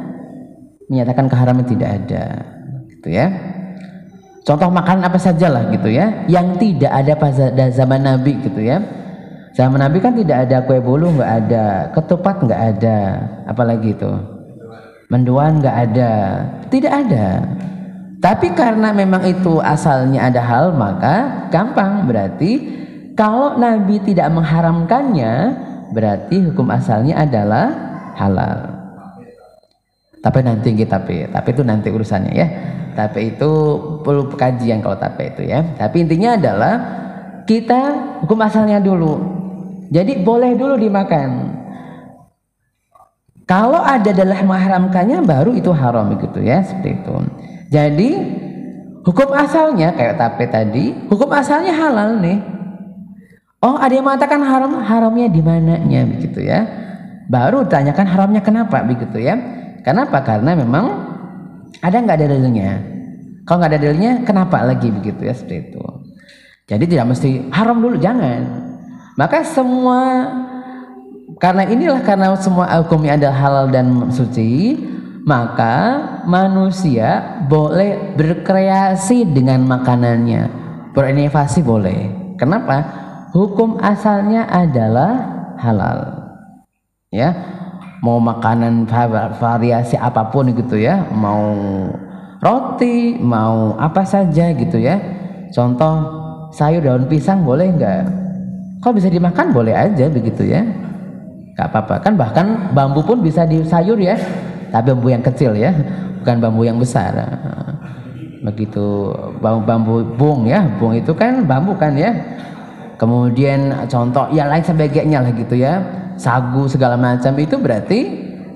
menyatakan 0.87 1.27
keharaman 1.27 1.67
tidak 1.67 1.99
ada. 2.03 2.25
Gitu 2.87 3.09
ya. 3.11 3.27
Contoh 4.43 4.71
makanan 4.71 5.07
apa 5.07 5.19
saja 5.19 5.51
lah 5.51 5.71
gitu 5.71 5.91
ya. 5.91 6.27
Yang 6.31 6.63
tidak 6.63 6.93
ada 6.95 7.13
pada 7.19 7.67
zaman 7.75 8.07
Nabi 8.07 8.39
gitu 8.43 8.63
ya. 8.63 8.83
Zaman 9.53 9.83
Nabi 9.83 9.99
kan 9.99 10.15
tidak 10.15 10.49
ada 10.49 10.63
kue 10.63 10.79
bolu 10.79 11.19
nggak 11.19 11.33
ada. 11.47 11.67
Ketupat 11.91 12.43
nggak 12.47 12.63
ada. 12.79 12.99
Apalagi 13.51 13.95
itu? 13.99 14.13
Menduan 15.11 15.59
nggak 15.59 15.77
ada. 15.91 16.11
Tidak 16.71 16.93
ada 16.93 17.27
tapi 18.23 18.55
karena 18.55 18.95
memang 18.95 19.27
itu 19.27 19.59
asalnya 19.59 20.31
ada 20.31 20.39
hal 20.39 20.71
maka 20.79 21.51
gampang 21.51 22.07
berarti 22.07 22.53
kalau 23.19 23.59
Nabi 23.59 23.99
tidak 23.99 24.31
mengharamkannya 24.31 25.33
berarti 25.91 26.39
hukum 26.47 26.71
asalnya 26.71 27.19
adalah 27.19 27.67
halal. 28.15 28.79
Tapi 30.23 30.39
nanti 30.47 30.71
kita 30.71 31.03
tapi 31.03 31.49
itu 31.51 31.63
nanti 31.67 31.91
urusannya 31.91 32.33
ya. 32.33 32.47
Tapi 32.95 33.35
itu 33.35 33.51
perlu 34.07 34.31
kajian 34.31 34.79
kalau 34.87 34.95
tapi 34.95 35.35
itu 35.35 35.43
ya. 35.43 35.75
Tapi 35.75 36.07
intinya 36.07 36.39
adalah 36.39 36.75
kita 37.43 37.81
hukum 38.23 38.39
asalnya 38.39 38.79
dulu. 38.79 39.19
Jadi 39.91 40.23
boleh 40.23 40.55
dulu 40.55 40.79
dimakan. 40.79 41.59
Kalau 43.51 43.83
ada 43.83 44.15
adalah 44.15 44.41
mengharamkannya 44.47 45.27
baru 45.27 45.53
itu 45.59 45.75
haram 45.75 46.15
begitu 46.15 46.39
ya 46.39 46.63
seperti 46.63 47.03
itu. 47.03 47.17
Jadi 47.73 48.11
hukum 49.01 49.33
asalnya 49.33 49.97
kayak 49.97 50.21
tape 50.21 50.45
tadi, 50.53 50.93
hukum 51.09 51.33
asalnya 51.33 51.73
halal 51.73 52.21
nih. 52.21 52.39
Oh, 53.63 53.79
ada 53.81 53.95
yang 53.95 54.05
mengatakan 54.05 54.43
haram, 54.45 54.83
haramnya 54.85 55.33
di 55.33 55.41
mananya 55.41 56.05
begitu 56.05 56.45
ya. 56.45 56.67
Baru 57.33 57.65
tanyakan 57.65 58.05
haramnya 58.05 58.43
kenapa 58.45 58.85
begitu 58.85 59.17
ya. 59.23 59.39
Kenapa? 59.81 60.21
Karena 60.21 60.53
memang 60.53 60.85
ada 61.81 61.97
nggak 61.97 62.17
ada 62.21 62.27
dalilnya. 62.29 62.71
Kalau 63.49 63.59
nggak 63.63 63.71
ada 63.73 63.81
dalilnya, 63.81 64.13
kenapa 64.27 64.67
lagi 64.67 64.93
begitu 64.93 65.25
ya 65.25 65.33
seperti 65.33 65.73
itu. 65.73 65.85
Jadi 66.69 66.85
tidak 66.91 67.07
mesti 67.15 67.49
haram 67.55 67.81
dulu, 67.81 67.97
jangan. 67.97 68.69
Maka 69.17 69.47
semua 69.47 70.29
karena 71.39 71.67
inilah 71.67 72.03
karena 72.05 72.35
semua 72.39 72.69
hukumnya 72.85 73.17
adalah 73.19 73.37
halal 73.39 73.67
dan 73.71 74.11
suci, 74.11 74.79
maka 75.23 75.75
manusia 76.27 77.43
boleh 77.47 78.19
berkreasi 78.19 79.27
dengan 79.27 79.63
makanannya. 79.67 80.51
Berinovasi 80.93 81.65
boleh. 81.65 82.35
Kenapa? 82.37 83.01
Hukum 83.33 83.81
asalnya 83.81 84.45
adalah 84.51 85.13
halal. 85.57 86.01
Ya 87.09 87.33
mau 88.03 88.19
makanan 88.19 88.91
variasi 89.39 89.97
apa 89.97 90.29
pun 90.29 90.53
gitu 90.53 90.77
ya. 90.77 91.07
Mau 91.15 91.55
roti 92.43 93.17
mau 93.17 93.79
apa 93.79 94.05
saja 94.05 94.53
gitu 94.53 94.77
ya. 94.77 95.01
Contoh 95.55 96.21
sayur 96.53 96.85
daun 96.85 97.07
pisang 97.09 97.47
boleh 97.47 97.73
enggak 97.73 98.23
kalau 98.83 98.99
bisa 98.99 99.07
dimakan? 99.07 99.55
Boleh 99.55 99.79
aja 99.79 100.11
begitu 100.11 100.43
ya. 100.43 100.67
Nggak 101.55 101.67
apa-apa. 101.71 101.95
Kan 102.03 102.19
bahkan 102.19 102.47
bambu 102.75 103.07
pun 103.07 103.23
bisa 103.23 103.47
di 103.47 103.63
sayur 103.63 103.95
ya 103.97 104.19
tapi 104.73 104.89
bambu 104.97 105.13
yang 105.13 105.21
kecil 105.21 105.53
ya 105.53 105.71
bukan 106.25 106.37
bambu 106.41 106.65
yang 106.65 106.81
besar. 106.81 107.13
Begitu 108.43 109.13
bambu, 109.39 109.63
bambu 109.69 109.95
bung 110.17 110.49
ya 110.49 110.65
bung 110.81 110.97
itu 110.97 111.13
kan 111.13 111.45
bambu 111.45 111.77
kan 111.77 111.93
ya. 111.93 112.11
Kemudian 112.97 113.75
contoh 113.91 114.33
ya 114.33 114.49
lain 114.49 114.65
sebagainya 114.65 115.21
lah 115.21 115.33
gitu 115.37 115.61
ya. 115.61 115.85
Sagu 116.17 116.65
segala 116.71 116.97
macam 116.97 117.37
itu 117.37 117.61
berarti 117.61 118.01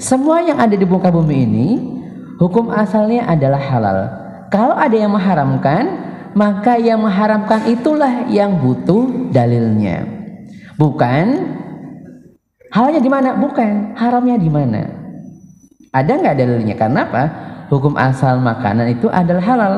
semua 0.01 0.41
yang 0.41 0.57
ada 0.57 0.73
di 0.73 0.87
muka 0.89 1.13
bumi 1.13 1.37
ini 1.45 1.69
hukum 2.41 2.73
asalnya 2.73 3.29
adalah 3.29 3.61
halal. 3.61 3.99
Kalau 4.49 4.79
ada 4.79 4.97
yang 4.97 5.13
mengharamkan 5.13 5.85
maka 6.33 6.81
yang 6.81 7.05
mengharamkan 7.05 7.69
itulah 7.69 8.25
yang 8.33 8.57
butuh 8.57 9.29
dalilnya. 9.35 10.07
Bukan 10.81 11.27
halnya 12.73 13.01
di 13.01 13.11
mana? 13.11 13.35
Bukan 13.37 13.97
haramnya 13.97 14.37
di 14.37 14.51
mana 14.53 15.06
ada 15.97 16.13
nggak 16.13 16.37
dalilnya? 16.37 16.75
Karena 16.77 17.09
apa? 17.09 17.25
Hukum 17.73 17.97
asal 17.97 18.39
makanan 18.45 18.93
itu 18.93 19.09
adalah 19.09 19.45
halal. 19.45 19.75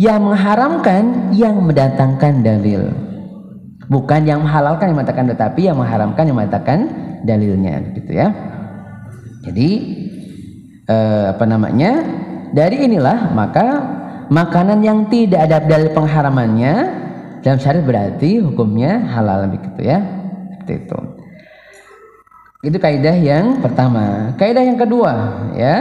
Yang 0.00 0.20
mengharamkan 0.32 1.02
yang 1.34 1.60
mendatangkan 1.60 2.40
dalil. 2.40 2.88
Bukan 3.90 4.22
yang 4.24 4.46
menghalalkan 4.46 4.94
yang 4.94 4.96
mengatakan 5.02 5.26
tetapi 5.28 5.60
yang 5.66 5.76
mengharamkan 5.76 6.22
yang 6.24 6.38
mengatakan 6.38 6.78
dalilnya 7.26 7.82
gitu 7.98 8.14
ya. 8.14 8.30
Jadi 9.44 9.70
eh, 10.86 11.24
apa 11.34 11.44
namanya? 11.44 12.00
Dari 12.50 12.86
inilah 12.86 13.34
maka 13.34 13.66
makanan 14.30 14.80
yang 14.80 15.10
tidak 15.10 15.50
ada 15.50 15.58
dalil 15.62 15.90
pengharamannya 15.92 16.74
dalam 17.44 17.58
syariat 17.60 17.84
berarti 17.84 18.40
hukumnya 18.40 19.04
halal 19.10 19.50
begitu 19.52 19.84
ya. 19.84 20.00
Seperti 20.54 20.72
itu. 20.86 20.98
Itu 22.60 22.76
kaidah 22.76 23.16
yang 23.16 23.64
pertama. 23.64 24.36
Kaidah 24.36 24.60
yang 24.60 24.76
kedua, 24.76 25.12
ya. 25.56 25.80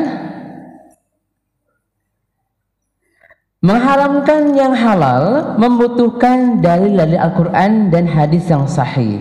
Mengharamkan 3.59 4.55
yang 4.55 4.71
halal 4.71 5.55
membutuhkan 5.59 6.63
dalil 6.63 6.95
dari 6.95 7.19
Al-Qur'an 7.19 7.91
dan 7.91 8.07
hadis 8.07 8.47
yang 8.47 8.63
sahih. 8.63 9.19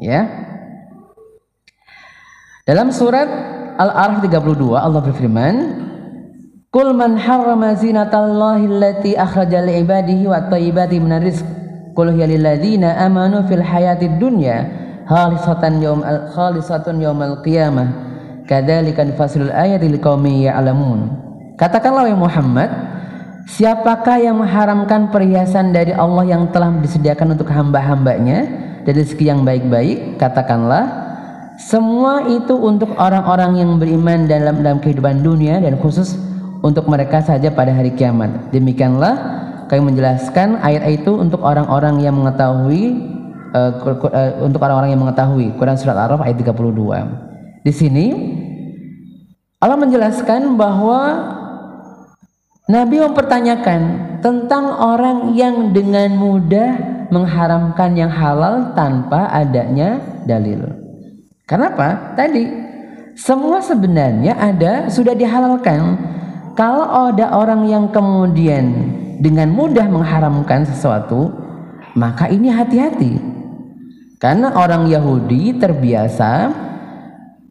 Ya. 0.00 0.24
Dalam 2.64 2.88
surat 2.88 3.28
Al-Araf 3.76 4.24
32 4.24 4.80
Allah 4.80 5.04
berfirman, 5.04 5.54
"Qul 6.72 6.96
man 6.96 7.20
harrama 7.20 7.76
zinatallahi 7.76 8.64
allati 8.64 9.12
akhraja 9.12 9.60
li 9.60 9.84
ibadihi 9.84 10.24
wa 10.24 10.48
thayyibati 10.48 10.96
minar 10.96 11.20
rizq, 11.20 11.44
qul 11.92 12.16
hiya 12.16 12.32
lil 12.32 12.40
ladzina 12.40 12.96
amanu 13.04 13.44
fil 13.44 13.60
hayatid 13.60 14.16
dunya." 14.16 14.88
Khalisatan 15.10 15.82
yaum 15.82 16.06
al 16.06 16.30
khalisatun 16.30 17.02
yaumal 17.02 17.42
qiyamah. 17.42 17.90
Kadzalika 18.46 19.02
nufassilul 19.02 19.50
ayati 19.50 19.90
liqaumin 19.90 20.46
ya'lamun. 20.46 21.10
Katakanlah 21.58 22.06
wahai 22.06 22.18
Muhammad 22.18 22.70
siapakah 23.50 24.22
yang 24.22 24.38
mengharamkan 24.38 25.10
perhiasan 25.10 25.74
dari 25.74 25.90
Allah 25.90 26.24
yang 26.30 26.50
telah 26.54 26.70
disediakan 26.78 27.34
untuk 27.34 27.50
hamba-hambanya 27.50 28.46
dari 28.86 29.02
rezeki 29.02 29.24
yang 29.34 29.42
baik-baik? 29.42 30.18
Katakanlah 30.18 30.86
semua 31.60 32.24
itu 32.30 32.56
untuk 32.56 32.96
orang-orang 32.96 33.60
yang 33.60 33.70
beriman 33.76 34.24
dalam 34.24 34.64
dalam 34.64 34.78
kehidupan 34.80 35.20
dunia 35.20 35.60
dan 35.60 35.76
khusus 35.76 36.16
untuk 36.64 36.88
mereka 36.88 37.20
saja 37.20 37.52
pada 37.52 37.74
hari 37.74 37.92
kiamat. 37.92 38.50
Demikianlah 38.50 39.14
kami 39.68 39.92
menjelaskan 39.92 40.58
ayat 40.64 40.88
itu 40.90 41.14
untuk 41.14 41.44
orang-orang 41.44 42.00
yang 42.02 42.16
mengetahui 42.16 42.98
uh, 43.54 44.42
untuk 44.44 44.60
orang-orang 44.62 44.94
yang 44.94 45.02
mengetahui 45.02 45.54
Quran 45.58 45.76
surat 45.78 45.96
Al-Araf 45.96 46.24
ayat 46.24 46.36
32. 46.38 47.66
Di 47.66 47.72
sini 47.74 48.06
Allah 49.60 49.76
menjelaskan 49.76 50.56
bahwa 50.56 51.00
Nabi 52.70 53.02
mempertanyakan 53.02 53.80
tentang 54.24 54.64
orang 54.78 55.34
yang 55.36 55.74
dengan 55.74 56.14
mudah 56.16 56.70
mengharamkan 57.10 57.98
yang 57.98 58.08
halal 58.08 58.72
tanpa 58.72 59.26
adanya 59.28 59.98
dalil. 60.24 60.64
Kenapa? 61.44 62.14
Tadi 62.14 62.46
semua 63.18 63.60
sebenarnya 63.60 64.38
ada 64.38 64.86
sudah 64.88 65.12
dihalalkan. 65.12 66.08
Kalau 66.54 67.10
ada 67.10 67.34
orang 67.34 67.66
yang 67.66 67.90
kemudian 67.90 68.70
dengan 69.18 69.50
mudah 69.50 69.90
mengharamkan 69.90 70.64
sesuatu, 70.64 71.32
maka 71.98 72.30
ini 72.30 72.48
hati-hati 72.48 73.29
karena 74.20 74.52
orang 74.52 74.84
Yahudi 74.92 75.56
terbiasa 75.56 76.52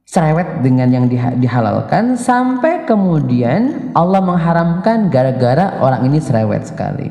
cerewet 0.06 0.62
dengan 0.62 0.90
yang 0.94 1.06
dihalalkan 1.42 2.14
sampai 2.14 2.86
kemudian 2.86 3.90
Allah 3.98 4.22
mengharamkan 4.22 5.10
gara-gara 5.10 5.82
orang 5.82 6.06
ini 6.06 6.22
cerewet 6.22 6.70
sekali. 6.70 7.10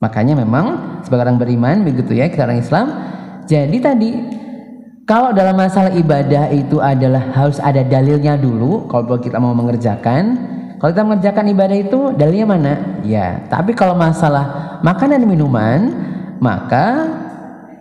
Makanya 0.00 0.36
memang 0.36 1.00
sebagai 1.04 1.28
orang 1.28 1.40
beriman 1.40 1.84
begitu 1.84 2.16
ya 2.16 2.32
kita 2.32 2.48
orang 2.48 2.60
Islam. 2.60 2.86
Jadi 3.44 3.76
tadi 3.80 4.10
kalau 5.04 5.36
dalam 5.36 5.56
masalah 5.56 5.92
ibadah 5.92 6.48
itu 6.56 6.80
adalah 6.80 7.36
harus 7.36 7.60
ada 7.60 7.84
dalilnya 7.84 8.40
dulu 8.40 8.88
kalau 8.88 9.20
kita 9.20 9.36
mau 9.36 9.52
mengerjakan. 9.52 10.52
Kalau 10.80 10.90
kita 10.92 11.04
mengerjakan 11.04 11.44
ibadah 11.52 11.76
itu 11.76 12.00
dalilnya 12.16 12.44
mana? 12.48 12.74
Ya, 13.04 13.44
tapi 13.48 13.72
kalau 13.72 13.96
masalah 13.96 14.76
makanan 14.84 15.24
dan 15.24 15.28
minuman 15.28 15.80
maka 16.44 17.23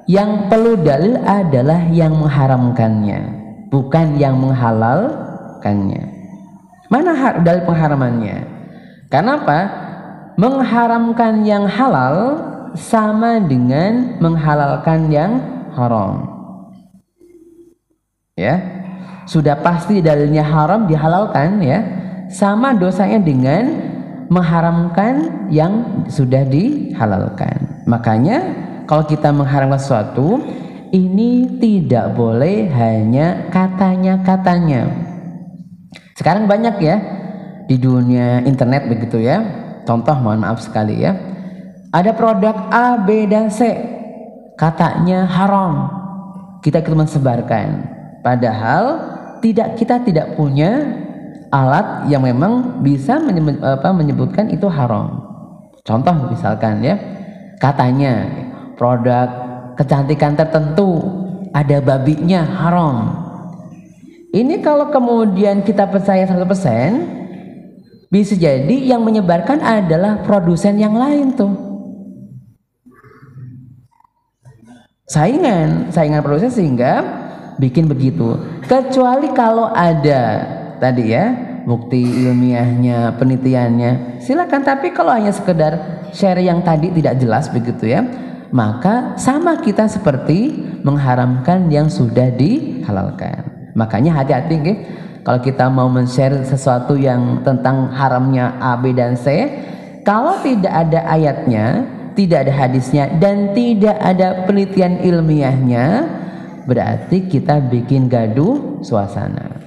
yang 0.09 0.51
perlu 0.51 0.79
dalil 0.83 1.15
adalah 1.23 1.87
yang 1.91 2.15
mengharamkannya, 2.19 3.21
bukan 3.71 4.19
yang 4.19 4.35
menghalalkannya. 4.35 6.03
Mana 6.91 7.39
dalil 7.41 7.63
pengharamannya? 7.63 8.37
Kenapa? 9.07 9.59
Mengharamkan 10.35 11.45
yang 11.45 11.69
halal 11.69 12.41
sama 12.73 13.37
dengan 13.37 14.17
menghalalkan 14.17 15.09
yang 15.13 15.31
haram. 15.77 16.29
Ya. 18.33 18.81
sudah 19.23 19.55
pasti 19.61 20.03
dalilnya 20.03 20.43
haram 20.43 20.83
dihalalkan 20.89 21.63
ya 21.63 21.79
sama 22.33 22.75
dosanya 22.75 23.21
dengan 23.21 23.63
mengharamkan 24.27 25.47
yang 25.47 26.03
sudah 26.09 26.41
dihalalkan 26.41 27.85
makanya 27.85 28.41
kalau 28.89 29.03
kita 29.07 29.31
mengharamkan 29.31 29.79
sesuatu 29.79 30.41
ini 30.93 31.57
tidak 31.57 32.13
boleh 32.13 32.69
hanya 32.69 33.49
katanya-katanya. 33.49 34.85
Sekarang 36.13 36.45
banyak 36.45 36.75
ya 36.77 36.95
di 37.65 37.81
dunia 37.81 38.45
internet 38.45 38.85
begitu 38.85 39.17
ya. 39.17 39.41
Contoh 39.83 40.13
mohon 40.21 40.45
maaf 40.45 40.61
sekali 40.61 41.01
ya. 41.01 41.17
Ada 41.93 42.13
produk 42.13 42.55
A, 42.69 43.01
B, 43.01 43.25
dan 43.29 43.49
C. 43.49 43.73
Katanya 44.57 45.25
haram. 45.25 45.89
Kita 46.61 46.81
ikut 46.81 46.93
mensebarkan. 46.93 47.67
Padahal 48.21 48.83
tidak 49.43 49.75
kita 49.75 49.99
tidak 50.05 50.37
punya 50.39 51.01
alat 51.53 52.09
yang 52.09 52.25
memang 52.25 52.81
bisa 52.81 53.19
menyebut, 53.21 53.61
apa, 53.61 53.89
menyebutkan 53.93 54.49
itu 54.49 54.65
haram. 54.69 55.21
Contoh 55.83 56.31
misalkan 56.31 56.81
ya, 56.81 56.95
katanya 57.59 58.42
produk 58.75 59.27
kecantikan 59.77 60.37
tertentu 60.37 61.01
ada 61.53 61.77
babinya 61.81 62.41
haram. 62.41 62.97
Ini 64.33 64.65
kalau 64.65 64.89
kemudian 64.89 65.61
kita 65.61 65.85
percaya 65.85 66.25
100% 66.25 68.09
bisa 68.09 68.33
jadi 68.33 68.77
yang 68.81 69.05
menyebarkan 69.05 69.61
adalah 69.61 70.25
produsen 70.25 70.81
yang 70.81 70.97
lain 70.97 71.37
tuh. 71.37 71.53
Saingan, 75.05 75.93
saingan 75.93 76.25
produsen 76.25 76.49
sehingga 76.49 77.05
bikin 77.61 77.85
begitu. 77.85 78.33
Kecuali 78.65 79.29
kalau 79.37 79.69
ada 79.69 80.41
tadi 80.81 81.13
ya 81.13 81.53
bukti 81.69 82.01
ilmiahnya, 82.01 83.13
penelitiannya, 83.21 84.17
silakan. 84.17 84.65
Tapi 84.65 84.89
kalau 84.91 85.13
hanya 85.13 85.29
sekedar 85.29 86.05
share 86.09 86.41
yang 86.41 86.65
tadi 86.65 86.89
tidak 86.89 87.21
jelas 87.21 87.49
begitu 87.53 87.85
ya, 87.93 88.01
maka 88.53 89.17
sama 89.17 89.57
kita 89.57 89.89
seperti 89.89 90.53
mengharamkan 90.85 91.73
yang 91.73 91.89
sudah 91.89 92.29
dihalalkan. 92.29 93.73
Makanya 93.73 94.21
hati-hati 94.21 94.55
gitu. 94.61 94.73
Kalau 95.23 95.39
kita 95.39 95.71
mau 95.71 95.87
men-share 95.87 96.43
sesuatu 96.45 96.99
yang 96.99 97.41
tentang 97.47 97.89
haramnya 97.95 98.59
A, 98.59 98.75
B, 98.75 98.91
dan 98.91 99.15
C, 99.15 99.49
kalau 100.03 100.35
tidak 100.43 100.69
ada 100.69 100.99
ayatnya, 101.07 101.87
tidak 102.11 102.43
ada 102.45 102.53
hadisnya, 102.53 103.07
dan 103.23 103.55
tidak 103.55 103.95
ada 104.03 104.43
penelitian 104.43 104.99
ilmiahnya, 104.99 105.85
berarti 106.67 107.31
kita 107.31 107.63
bikin 107.71 108.11
gaduh 108.11 108.83
suasana. 108.83 109.63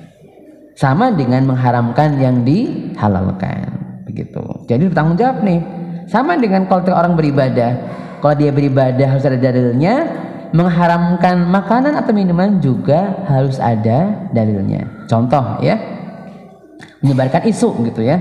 Sama 0.76 1.08
dengan 1.08 1.48
mengharamkan 1.48 2.20
yang 2.20 2.44
dihalalkan. 2.44 4.04
Begitu. 4.04 4.44
Jadi 4.68 4.92
bertanggung 4.92 5.16
jawab 5.16 5.40
nih. 5.40 5.60
Sama 6.04 6.36
dengan 6.36 6.68
kalau 6.68 6.84
orang 6.92 7.16
beribadah. 7.16 7.72
Kalau 8.26 8.42
dia 8.42 8.50
beribadah 8.50 9.06
harus 9.06 9.22
ada 9.22 9.38
dalilnya. 9.38 9.94
Mengharamkan 10.50 11.46
makanan 11.46 11.94
atau 11.94 12.10
minuman 12.10 12.58
juga 12.58 13.22
harus 13.30 13.62
ada 13.62 14.26
dalilnya. 14.34 14.82
Contoh 15.06 15.62
ya. 15.62 15.78
Menyebarkan 17.06 17.46
isu 17.46 17.86
gitu 17.86 18.02
ya. 18.02 18.18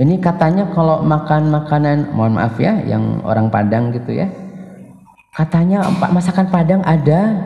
Ini 0.00 0.16
katanya 0.16 0.72
kalau 0.72 1.04
makan 1.04 1.52
makanan, 1.52 2.16
mohon 2.16 2.40
maaf 2.40 2.56
ya, 2.56 2.80
yang 2.88 3.20
orang 3.20 3.52
Padang 3.52 3.92
gitu 3.92 4.16
ya, 4.16 4.32
katanya 5.36 5.84
masakan 5.92 6.48
Padang 6.48 6.80
ada 6.80 7.36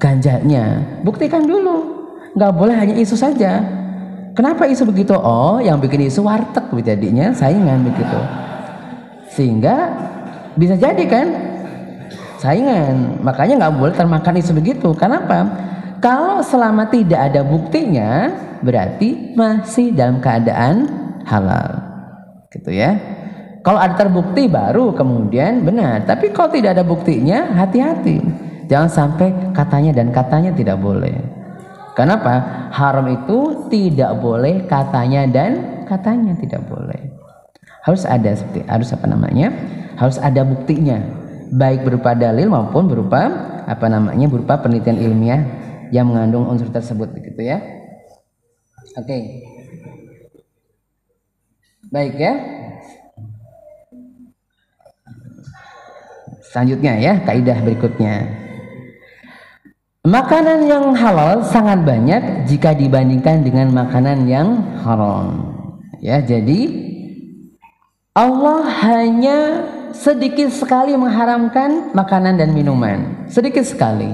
ganjanya 0.00 0.80
buktikan 1.04 1.44
dulu 1.44 2.08
nggak 2.32 2.52
boleh 2.56 2.72
hanya 2.72 2.96
isu 2.96 3.16
saja 3.16 3.60
kenapa 4.32 4.64
isu 4.64 4.88
begitu 4.88 5.12
oh 5.12 5.60
yang 5.60 5.76
bikin 5.76 6.08
isu 6.08 6.24
warteg 6.24 6.64
jadinya 6.80 7.36
saingan 7.36 7.84
begitu 7.84 8.20
sehingga 9.36 9.92
bisa 10.56 10.74
jadi 10.74 11.04
kan 11.06 11.26
saingan 12.40 13.20
makanya 13.20 13.66
nggak 13.66 13.74
boleh 13.76 13.94
termakan 13.94 14.40
isu 14.40 14.56
begitu 14.56 14.90
kenapa 14.96 15.46
kalau 16.00 16.40
selama 16.40 16.88
tidak 16.88 17.30
ada 17.32 17.44
buktinya 17.44 18.32
berarti 18.64 19.36
masih 19.36 19.92
dalam 19.92 20.18
keadaan 20.24 20.88
halal 21.28 21.84
gitu 22.50 22.72
ya 22.72 22.96
kalau 23.60 23.76
ada 23.76 23.92
terbukti 23.92 24.48
baru 24.48 24.96
kemudian 24.96 25.60
benar. 25.68 26.08
Tapi 26.08 26.32
kalau 26.32 26.48
tidak 26.48 26.80
ada 26.80 26.84
buktinya, 26.84 27.52
hati-hati. 27.52 28.16
Jangan 28.72 28.88
sampai 28.88 29.28
katanya 29.52 29.92
dan 30.00 30.08
katanya 30.08 30.50
tidak 30.56 30.80
boleh. 30.80 31.12
Kenapa? 31.92 32.66
Haram 32.72 33.04
itu 33.12 33.68
tidak 33.68 34.16
boleh 34.22 34.64
katanya 34.64 35.28
dan 35.28 35.84
katanya 35.84 36.32
tidak 36.40 36.64
boleh. 36.70 37.09
Harus 37.80 38.04
ada 38.04 38.30
seperti 38.36 38.64
harus 38.68 38.92
apa 38.92 39.06
namanya? 39.08 39.52
Harus 39.96 40.20
ada 40.20 40.44
buktinya. 40.44 41.00
Baik 41.50 41.82
berupa 41.82 42.14
dalil 42.14 42.46
maupun 42.46 42.86
berupa 42.86 43.26
apa 43.66 43.86
namanya? 43.88 44.26
berupa 44.28 44.60
penelitian 44.60 45.00
ilmiah 45.00 45.42
yang 45.90 46.06
mengandung 46.06 46.46
unsur 46.46 46.70
tersebut 46.70 47.10
begitu 47.10 47.40
ya. 47.44 47.58
Oke. 48.98 49.06
Okay. 49.06 49.22
Baik 51.90 52.14
ya. 52.18 52.34
Selanjutnya 56.50 56.98
ya, 56.98 57.12
kaidah 57.22 57.58
berikutnya. 57.62 58.26
Makanan 60.02 60.66
yang 60.66 60.96
halal 60.98 61.46
sangat 61.46 61.86
banyak 61.86 62.48
jika 62.50 62.74
dibandingkan 62.74 63.46
dengan 63.46 63.70
makanan 63.70 64.26
yang 64.26 64.58
haram. 64.82 65.54
Ya, 66.02 66.18
jadi 66.18 66.89
Allah 68.10 68.66
hanya 68.82 69.38
sedikit 69.94 70.50
sekali 70.50 70.98
mengharamkan 70.98 71.94
makanan 71.94 72.42
dan 72.42 72.50
minuman, 72.50 73.30
sedikit 73.30 73.62
sekali. 73.62 74.10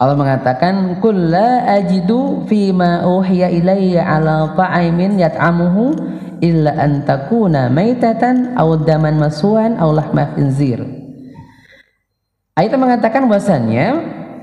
Allah 0.00 0.16
mengatakan 0.16 0.96
kulla 1.04 1.68
ajidu 1.68 2.48
fima 2.48 3.04
uhiya 3.04 3.52
ilayya 3.52 4.08
ala 4.08 4.56
ta'imin 4.56 5.20
yat'amuhu 5.20 6.00
illa 6.40 6.72
an 6.80 7.04
takuna 7.04 7.68
maitatan 7.68 8.56
aw 8.56 8.76
daman 8.80 9.20
masuan 9.20 9.76
aw 9.76 9.92
lahma 9.92 10.32
khinzir. 10.32 10.80
Ayat 12.56 12.72
mengatakan 12.80 13.28
bahwasannya 13.28 13.86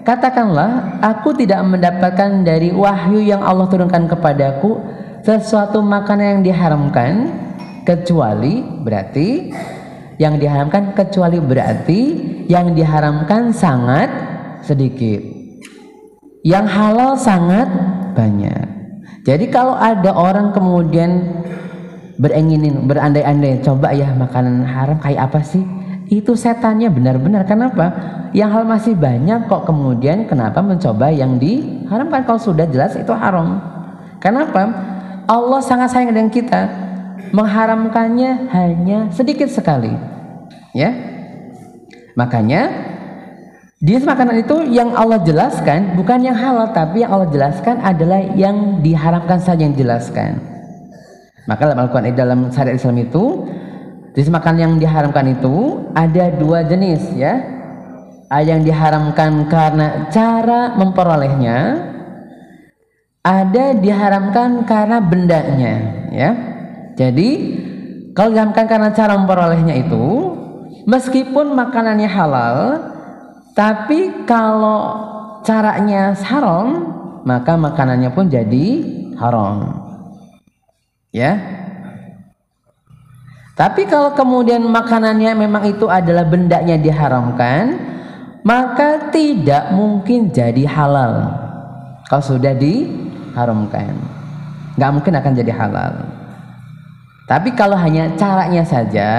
katakanlah 0.06 1.02
aku 1.02 1.34
tidak 1.34 1.66
mendapatkan 1.66 2.46
dari 2.46 2.70
wahyu 2.70 3.26
yang 3.26 3.42
Allah 3.42 3.66
turunkan 3.66 4.06
kepadaku 4.06 4.93
sesuatu 5.24 5.80
makanan 5.80 6.40
yang 6.40 6.42
diharamkan 6.44 7.32
kecuali 7.88 8.60
berarti 8.60 9.52
yang 10.20 10.36
diharamkan 10.38 10.92
kecuali 10.94 11.40
berarti 11.40 12.02
yang 12.52 12.76
diharamkan 12.76 13.56
sangat 13.56 14.12
sedikit. 14.62 15.24
Yang 16.44 16.66
halal 16.76 17.12
sangat 17.16 17.72
banyak. 18.14 18.68
Jadi 19.24 19.48
kalau 19.48 19.80
ada 19.80 20.12
orang 20.12 20.52
kemudian 20.52 21.40
berenginin 22.20 22.84
berandai-andai 22.84 23.64
coba 23.64 23.96
ya 23.96 24.12
makanan 24.12 24.68
haram 24.68 25.00
kayak 25.00 25.32
apa 25.32 25.40
sih? 25.40 25.64
Itu 26.12 26.36
setannya 26.36 26.92
benar-benar. 26.92 27.48
Kenapa? 27.48 27.96
Yang 28.36 28.50
hal 28.60 28.64
masih 28.68 28.94
banyak 29.00 29.48
kok 29.48 29.64
kemudian 29.64 30.28
kenapa 30.28 30.60
mencoba 30.60 31.16
yang 31.16 31.40
diharamkan? 31.40 32.28
Kalau 32.28 32.42
sudah 32.44 32.68
jelas 32.68 33.00
itu 33.00 33.16
haram. 33.16 33.64
Kenapa 34.20 34.94
Allah 35.28 35.60
sangat 35.64 35.96
sayang 35.96 36.12
dengan 36.12 36.32
kita 36.32 36.62
mengharamkannya 37.34 38.52
hanya 38.54 39.00
sedikit 39.10 39.50
sekali. 39.50 39.92
Ya. 40.76 40.94
Makanya 42.14 42.70
di 43.84 44.00
makanan 44.00 44.48
itu 44.48 44.64
yang 44.72 44.96
Allah 44.96 45.20
jelaskan 45.28 46.00
bukan 46.00 46.24
yang 46.24 46.38
halal 46.38 46.72
tapi 46.72 47.04
yang 47.04 47.12
Allah 47.12 47.28
jelaskan 47.34 47.84
adalah 47.84 48.22
yang 48.38 48.80
diharamkan 48.80 49.42
saja 49.44 49.66
yang 49.66 49.76
dijelaskan. 49.76 50.40
Maka 51.44 51.68
dalam 51.68 51.84
Al-Quran 51.84 52.16
dalam 52.16 52.40
syariat 52.48 52.80
Islam 52.80 53.04
itu 53.04 53.44
jenis 54.16 54.32
makan 54.32 54.56
yang 54.56 54.72
diharamkan 54.80 55.36
itu 55.36 55.90
ada 55.92 56.32
dua 56.32 56.64
jenis 56.64 57.12
ya. 57.18 57.44
Yang 58.34 58.74
diharamkan 58.74 59.46
karena 59.46 60.10
cara 60.10 60.74
memperolehnya, 60.74 61.58
ada 63.24 63.72
diharamkan 63.80 64.68
karena 64.68 65.00
bendanya 65.00 65.74
ya. 66.12 66.32
Jadi 67.00 67.30
kalau 68.12 68.36
diharamkan 68.36 68.68
karena 68.68 68.92
cara 68.92 69.16
memperolehnya 69.16 69.80
itu 69.80 70.36
meskipun 70.84 71.56
makanannya 71.56 72.10
halal 72.12 72.58
tapi 73.56 74.28
kalau 74.28 75.08
caranya 75.48 76.12
haram 76.20 76.92
maka 77.24 77.56
makanannya 77.56 78.12
pun 78.12 78.28
jadi 78.28 78.68
haram. 79.16 79.82
Ya. 81.16 81.40
Tapi 83.54 83.86
kalau 83.86 84.18
kemudian 84.18 84.66
makanannya 84.66 85.32
memang 85.38 85.64
itu 85.70 85.86
adalah 85.86 86.26
bendanya 86.26 86.74
diharamkan, 86.74 87.78
maka 88.42 89.14
tidak 89.14 89.70
mungkin 89.78 90.34
jadi 90.34 90.66
halal 90.66 91.44
kalau 92.10 92.24
sudah 92.26 92.58
diharamkan. 93.34 93.98
Nggak 94.78 94.92
mungkin 94.94 95.14
akan 95.18 95.34
jadi 95.34 95.52
halal. 95.58 95.94
Tapi 97.26 97.50
kalau 97.58 97.74
hanya 97.74 98.14
caranya 98.14 98.62
saja 98.62 99.10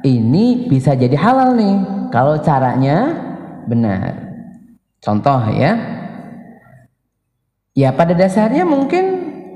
ini 0.00 0.64
bisa 0.64 0.96
jadi 0.96 1.14
halal 1.20 1.52
nih. 1.52 1.76
Kalau 2.08 2.40
caranya 2.40 3.12
benar. 3.68 4.16
Contoh 5.04 5.44
ya. 5.52 5.76
Ya 7.76 7.90
pada 7.92 8.16
dasarnya 8.16 8.64
mungkin 8.64 9.04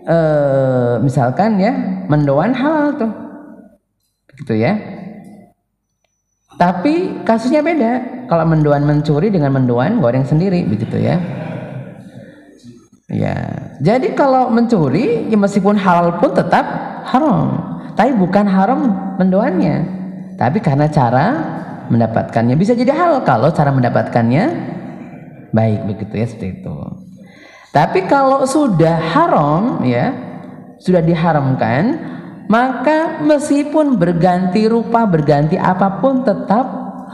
eh, 0.04 0.94
misalkan 1.00 1.56
ya 1.56 1.72
mendoan 2.12 2.52
halal 2.52 2.88
tuh. 3.00 3.12
Gitu 4.36 4.60
ya. 4.60 4.76
Tapi 6.58 7.24
kasusnya 7.24 7.64
beda. 7.64 8.26
Kalau 8.28 8.44
mendoan 8.44 8.84
mencuri 8.84 9.32
dengan 9.32 9.56
mendoan 9.56 10.04
goreng 10.04 10.26
sendiri 10.26 10.66
begitu 10.68 11.00
ya 11.00 11.16
ya. 13.08 13.36
Jadi 13.80 14.12
kalau 14.12 14.52
mencuri 14.52 15.26
ya 15.28 15.36
meskipun 15.40 15.74
halal 15.80 16.20
pun 16.20 16.32
tetap 16.36 16.64
haram. 17.08 17.76
Tapi 17.98 18.14
bukan 18.14 18.46
haram 18.46 18.80
mendoannya 19.18 19.98
tapi 20.38 20.62
karena 20.62 20.86
cara 20.86 21.26
mendapatkannya. 21.90 22.54
Bisa 22.54 22.78
jadi 22.78 22.94
halal 22.94 23.26
kalau 23.26 23.50
cara 23.50 23.74
mendapatkannya 23.74 24.44
baik 25.50 25.80
begitu 25.90 26.14
ya 26.14 26.26
seperti 26.30 26.62
itu. 26.62 26.76
Tapi 27.74 28.06
kalau 28.06 28.46
sudah 28.46 28.96
haram 28.96 29.82
ya 29.82 30.14
sudah 30.78 31.02
diharamkan 31.02 31.98
maka 32.46 33.20
meskipun 33.20 33.98
berganti 33.98 34.70
rupa 34.70 35.04
berganti 35.04 35.58
apa 35.58 35.98
pun 35.98 36.22
tetap 36.22 36.64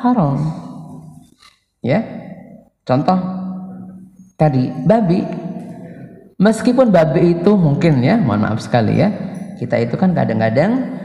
haram. 0.04 0.36
Ya. 1.80 2.04
Contoh 2.84 3.16
tadi 4.36 4.68
babi 4.84 5.24
meskipun 6.38 6.90
babi 6.90 7.38
itu 7.38 7.52
mungkin 7.54 8.02
ya 8.02 8.18
mohon 8.18 8.46
maaf 8.46 8.60
sekali 8.62 8.98
ya 8.98 9.10
kita 9.58 9.80
itu 9.80 9.94
kan 9.94 10.12
kadang-kadang 10.12 10.98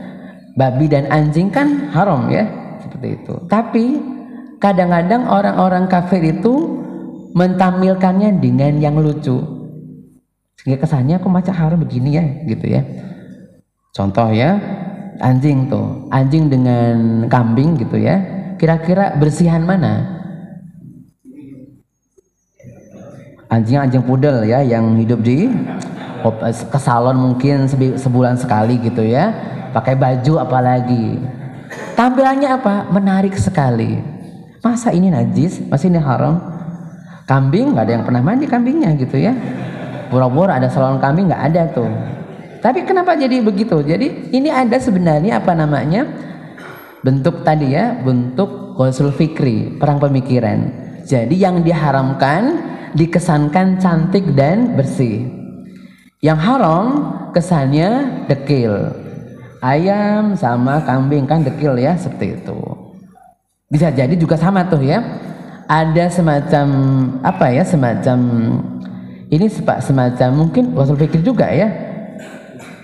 babi 0.58 0.90
dan 0.90 1.08
anjing 1.08 1.48
kan 1.54 1.90
haram 1.94 2.28
ya 2.28 2.44
seperti 2.82 3.22
itu. 3.22 3.34
Tapi 3.48 3.86
kadang-kadang 4.60 5.30
orang-orang 5.30 5.88
kafir 5.88 6.20
itu 6.20 6.84
mentampilkannya 7.38 8.42
dengan 8.42 8.76
yang 8.82 8.98
lucu. 9.00 9.40
Sehingga 10.60 10.84
kesannya 10.84 11.22
aku 11.22 11.32
macam 11.32 11.56
haram 11.56 11.80
begini 11.80 12.20
ya 12.20 12.26
gitu 12.50 12.66
ya. 12.68 12.82
Contoh 13.96 14.36
ya 14.36 14.60
anjing 15.20 15.68
tuh 15.72 16.08
anjing 16.12 16.48
dengan 16.48 17.28
kambing 17.28 17.76
gitu 17.80 18.00
ya 18.00 18.20
kira-kira 18.56 19.16
bersihan 19.20 19.64
mana 19.64 20.19
anjing-anjing 23.50 24.06
pudel 24.06 24.46
ya 24.46 24.62
yang 24.62 24.94
hidup 24.96 25.20
di 25.26 25.50
ke 26.70 26.80
salon 26.80 27.18
mungkin 27.18 27.66
sebulan 27.98 28.38
sekali 28.38 28.78
gitu 28.80 29.02
ya. 29.04 29.34
Pakai 29.74 29.98
baju 29.98 30.42
apalagi. 30.42 31.18
Tampilannya 31.94 32.50
apa? 32.50 32.90
Menarik 32.90 33.38
sekali. 33.38 34.02
Masa 34.62 34.90
ini 34.94 35.14
najis? 35.14 35.62
Masih 35.70 35.94
ini 35.94 36.02
haram? 36.02 36.42
Kambing 37.30 37.78
nggak 37.78 37.86
ada 37.86 37.94
yang 37.94 38.06
pernah 38.06 38.22
mandi 38.26 38.50
kambingnya 38.50 38.98
gitu 38.98 39.22
ya. 39.22 39.34
Pura-pura 40.10 40.58
ada 40.58 40.70
salon 40.74 40.98
kambing 40.98 41.30
nggak 41.30 41.44
ada 41.54 41.62
tuh. 41.70 41.90
Tapi 42.60 42.84
kenapa 42.84 43.14
jadi 43.16 43.40
begitu? 43.40 43.80
Jadi 43.86 44.34
ini 44.34 44.50
ada 44.50 44.76
sebenarnya 44.82 45.38
apa 45.40 45.54
namanya? 45.54 46.04
Bentuk 47.00 47.48
tadi 47.48 47.72
ya 47.72 47.96
bentuk 47.96 48.76
konsul 48.76 49.16
fikri 49.16 49.80
perang 49.80 50.04
pemikiran 50.04 50.89
jadi 51.10 51.34
yang 51.34 51.66
diharamkan 51.66 52.62
dikesankan 52.94 53.82
cantik 53.82 54.30
dan 54.38 54.78
bersih. 54.78 55.26
Yang 56.22 56.40
haram 56.46 56.86
kesannya 57.34 58.22
dekil. 58.30 58.94
Ayam 59.60 60.38
sama 60.38 60.86
kambing 60.86 61.26
kan 61.26 61.42
dekil 61.42 61.82
ya 61.82 61.98
seperti 61.98 62.38
itu. 62.38 62.62
Bisa 63.74 63.90
jadi 63.90 64.14
juga 64.14 64.38
sama 64.38 64.70
tuh 64.70 64.86
ya. 64.86 65.02
Ada 65.66 66.14
semacam 66.14 66.68
apa 67.26 67.46
ya 67.58 67.66
semacam 67.66 68.20
ini 69.30 69.46
semacam 69.82 70.30
mungkin 70.34 70.78
wasul 70.78 70.94
pikir 70.94 71.26
juga 71.26 71.50
ya. 71.50 71.74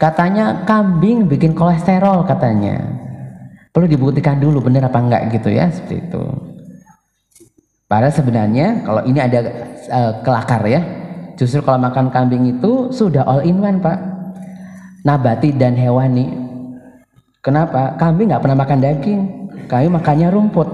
Katanya 0.01 0.65
kambing 0.65 1.29
bikin 1.29 1.53
kolesterol 1.53 2.25
katanya. 2.25 2.81
Perlu 3.69 3.85
dibuktikan 3.85 4.41
dulu 4.41 4.65
benar 4.65 4.89
apa 4.89 4.97
enggak 4.97 5.21
gitu 5.29 5.53
ya 5.53 5.69
seperti 5.69 6.09
itu. 6.09 6.54
Padahal 7.85 8.13
sebenarnya 8.17 8.81
kalau 8.81 9.01
ini 9.05 9.19
ada 9.21 9.39
uh, 9.93 10.11
kelakar 10.25 10.65
ya. 10.65 10.81
Justru 11.37 11.61
kalau 11.61 11.77
makan 11.77 12.09
kambing 12.09 12.57
itu 12.57 12.89
sudah 12.89 13.21
all 13.29 13.45
in 13.45 13.61
one 13.61 13.77
pak. 13.77 13.97
Nabati 15.05 15.53
dan 15.53 15.77
hewani. 15.77 16.33
Kenapa? 17.45 17.93
Kambing 18.01 18.33
nggak 18.33 18.41
pernah 18.41 18.57
makan 18.57 18.79
daging. 18.81 19.21
Kami 19.69 19.87
makannya 19.93 20.33
rumput. 20.33 20.65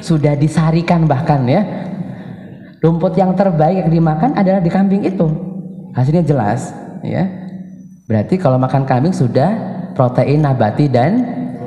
Sudah 0.00 0.32
disarikan 0.40 1.04
bahkan 1.04 1.44
ya. 1.44 1.60
Rumput 2.80 3.12
yang 3.20 3.36
terbaik 3.36 3.84
yang 3.84 3.90
dimakan 3.92 4.32
adalah 4.32 4.64
di 4.64 4.72
kambing 4.72 5.04
itu. 5.04 5.28
Hasilnya 5.92 6.24
jelas 6.24 6.72
ya. 7.04 7.28
Berarti 8.08 8.40
kalau 8.40 8.56
makan 8.56 8.88
kambing 8.88 9.12
sudah 9.12 9.52
protein 9.92 10.40
nabati 10.40 10.88
dan 10.88 11.12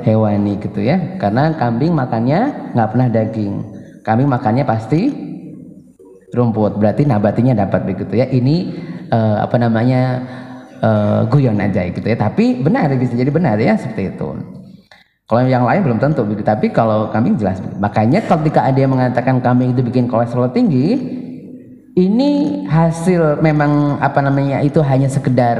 hewani 0.02 0.58
gitu 0.58 0.82
ya. 0.82 1.22
Karena 1.22 1.54
kambing 1.54 1.94
makannya 1.94 2.74
nggak 2.74 2.88
pernah 2.90 3.08
daging. 3.14 3.77
Kambing 4.08 4.32
makannya 4.32 4.64
pasti 4.64 5.12
rumput. 6.32 6.80
Berarti 6.80 7.04
nabatinya 7.04 7.52
dapat 7.52 7.84
begitu 7.84 8.16
ya. 8.16 8.24
Ini 8.24 8.56
uh, 9.12 9.44
apa 9.44 9.60
namanya 9.60 10.24
uh, 10.80 11.20
guyon 11.28 11.60
aja 11.60 11.84
gitu 11.92 12.08
ya. 12.08 12.16
Tapi 12.16 12.64
benar 12.64 12.88
bisa 12.96 13.12
jadi 13.12 13.28
benar 13.28 13.60
ya 13.60 13.76
seperti 13.76 14.16
itu. 14.16 14.28
Kalau 15.28 15.44
yang 15.44 15.68
lain 15.68 15.84
belum 15.84 16.00
tentu 16.00 16.24
begitu. 16.24 16.48
Tapi 16.48 16.72
kalau 16.72 17.12
kambing 17.12 17.36
jelas 17.36 17.60
makanya 17.76 18.24
ketika 18.24 18.64
ada 18.64 18.80
yang 18.80 18.96
mengatakan 18.96 19.44
kambing 19.44 19.76
itu 19.76 19.84
bikin 19.84 20.08
kolesterol 20.08 20.48
tinggi 20.56 20.96
ini 21.98 22.62
hasil 22.70 23.42
memang 23.42 23.98
apa 23.98 24.22
namanya 24.22 24.62
itu 24.62 24.78
hanya 24.86 25.10
sekedar 25.10 25.58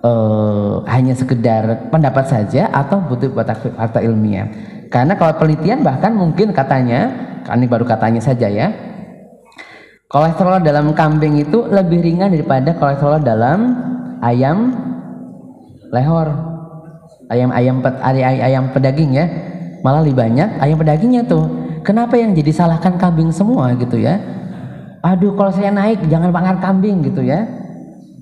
uh, 0.00 0.80
hanya 0.88 1.12
sekedar 1.12 1.92
pendapat 1.92 2.24
saja 2.24 2.72
atau 2.72 3.04
butuh 3.04 3.28
fakta 3.76 4.00
ilmiah 4.00 4.48
karena 4.94 5.18
kalau 5.18 5.34
penelitian 5.42 5.82
bahkan 5.82 6.14
mungkin 6.14 6.54
katanya 6.54 7.10
ini 7.50 7.66
baru 7.66 7.82
katanya 7.82 8.22
saja 8.22 8.46
ya 8.46 8.70
Kolesterol 10.14 10.62
dalam 10.62 10.94
kambing 10.94 11.42
itu 11.42 11.66
lebih 11.66 11.98
ringan 11.98 12.30
daripada 12.30 12.70
kolesterol 12.78 13.18
dalam 13.18 13.74
ayam 14.22 14.70
lehor. 15.90 16.30
Ayam-ayam 17.26 17.82
ayam, 17.82 18.38
ayam 18.38 18.64
pedaging 18.70 19.10
ya. 19.10 19.26
Malah 19.82 20.06
lebih 20.06 20.22
banyak 20.22 20.62
ayam 20.62 20.78
pedagingnya 20.78 21.26
tuh. 21.26 21.50
Kenapa 21.82 22.14
yang 22.14 22.30
jadi 22.30 22.46
salahkan 22.54 22.94
kambing 22.94 23.34
semua 23.34 23.74
gitu 23.74 23.98
ya? 23.98 24.22
Aduh 25.02 25.34
kalau 25.34 25.50
saya 25.50 25.74
naik 25.74 26.06
jangan 26.06 26.30
makan 26.30 26.62
kambing 26.62 27.02
gitu 27.02 27.26
ya. 27.26 27.50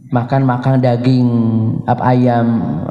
Makan 0.08 0.48
makan 0.48 0.80
daging 0.80 1.28
apa 1.84 2.02
ayam 2.08 2.46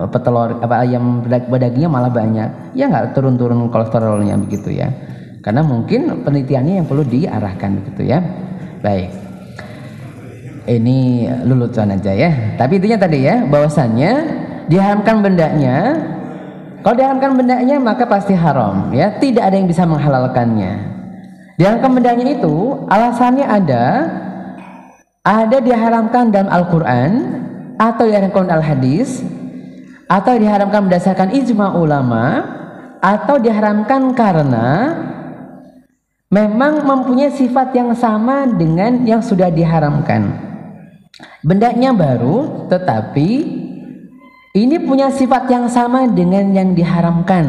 petelur 0.10 0.64
apa 0.64 0.82
ayam 0.82 1.22
pedagingnya 1.26 1.90
malah 1.92 2.10
banyak. 2.10 2.74
Ya 2.74 2.90
nggak 2.90 3.14
turun-turun 3.14 3.70
kolesterolnya 3.70 4.40
begitu 4.42 4.74
ya. 4.74 4.90
Karena 5.42 5.66
mungkin 5.66 6.22
penelitiannya 6.22 6.74
yang 6.82 6.88
perlu 6.88 7.02
diarahkan 7.02 7.82
gitu 7.92 8.06
ya. 8.06 8.22
Baik. 8.82 9.10
Ini 10.70 10.98
lulusan 11.50 11.98
aja 11.98 12.14
ya. 12.14 12.56
Tapi 12.56 12.78
intinya 12.78 13.02
tadi 13.02 13.26
ya, 13.26 13.42
bahwasannya 13.50 14.12
diharamkan 14.70 15.26
bendanya. 15.26 15.78
Kalau 16.86 16.96
diharamkan 16.98 17.34
bendanya 17.38 17.82
maka 17.82 18.06
pasti 18.06 18.38
haram 18.38 18.94
ya. 18.94 19.18
Tidak 19.18 19.42
ada 19.42 19.58
yang 19.58 19.66
bisa 19.66 19.86
menghalalkannya. 19.90 20.74
Diharamkan 21.58 21.92
bendanya 21.98 22.26
itu 22.30 22.86
alasannya 22.90 23.46
ada 23.46 23.86
ada 25.22 25.58
diharamkan 25.62 26.34
dalam 26.34 26.50
Al-Qur'an 26.50 27.12
atau 27.78 28.06
diharamkan 28.06 28.46
dalam 28.46 28.62
al-hadis 28.62 29.22
atau 30.12 30.36
diharamkan 30.36 30.92
berdasarkan 30.92 31.32
ijma 31.32 31.80
ulama 31.80 32.44
atau 33.00 33.40
diharamkan 33.40 34.12
karena 34.12 34.68
memang 36.28 36.84
mempunyai 36.84 37.32
sifat 37.32 37.72
yang 37.72 37.96
sama 37.96 38.44
dengan 38.44 39.08
yang 39.08 39.24
sudah 39.24 39.48
diharamkan. 39.48 40.52
Bendanya 41.48 41.96
baru, 41.96 42.68
tetapi 42.68 43.30
ini 44.52 44.76
punya 44.84 45.08
sifat 45.16 45.48
yang 45.48 45.72
sama 45.72 46.12
dengan 46.12 46.52
yang 46.52 46.76
diharamkan. 46.76 47.48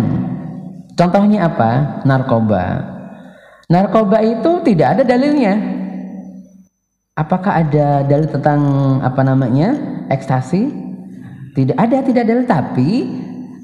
Contohnya 0.95 1.51
apa? 1.51 2.03
Narkoba. 2.07 2.65
Narkoba 3.67 4.23
itu 4.23 4.63
tidak 4.63 4.99
ada 4.99 5.03
dalilnya. 5.03 5.59
Apakah 7.19 7.65
ada 7.67 8.07
dalil 8.07 8.31
tentang 8.31 8.61
apa 9.03 9.21
namanya? 9.27 9.75
ekstasi? 10.09 10.82
Tidak 11.53 11.77
ada, 11.77 12.01
tidak 12.01 12.23
ada. 12.25 12.35
Tapi 12.49 12.91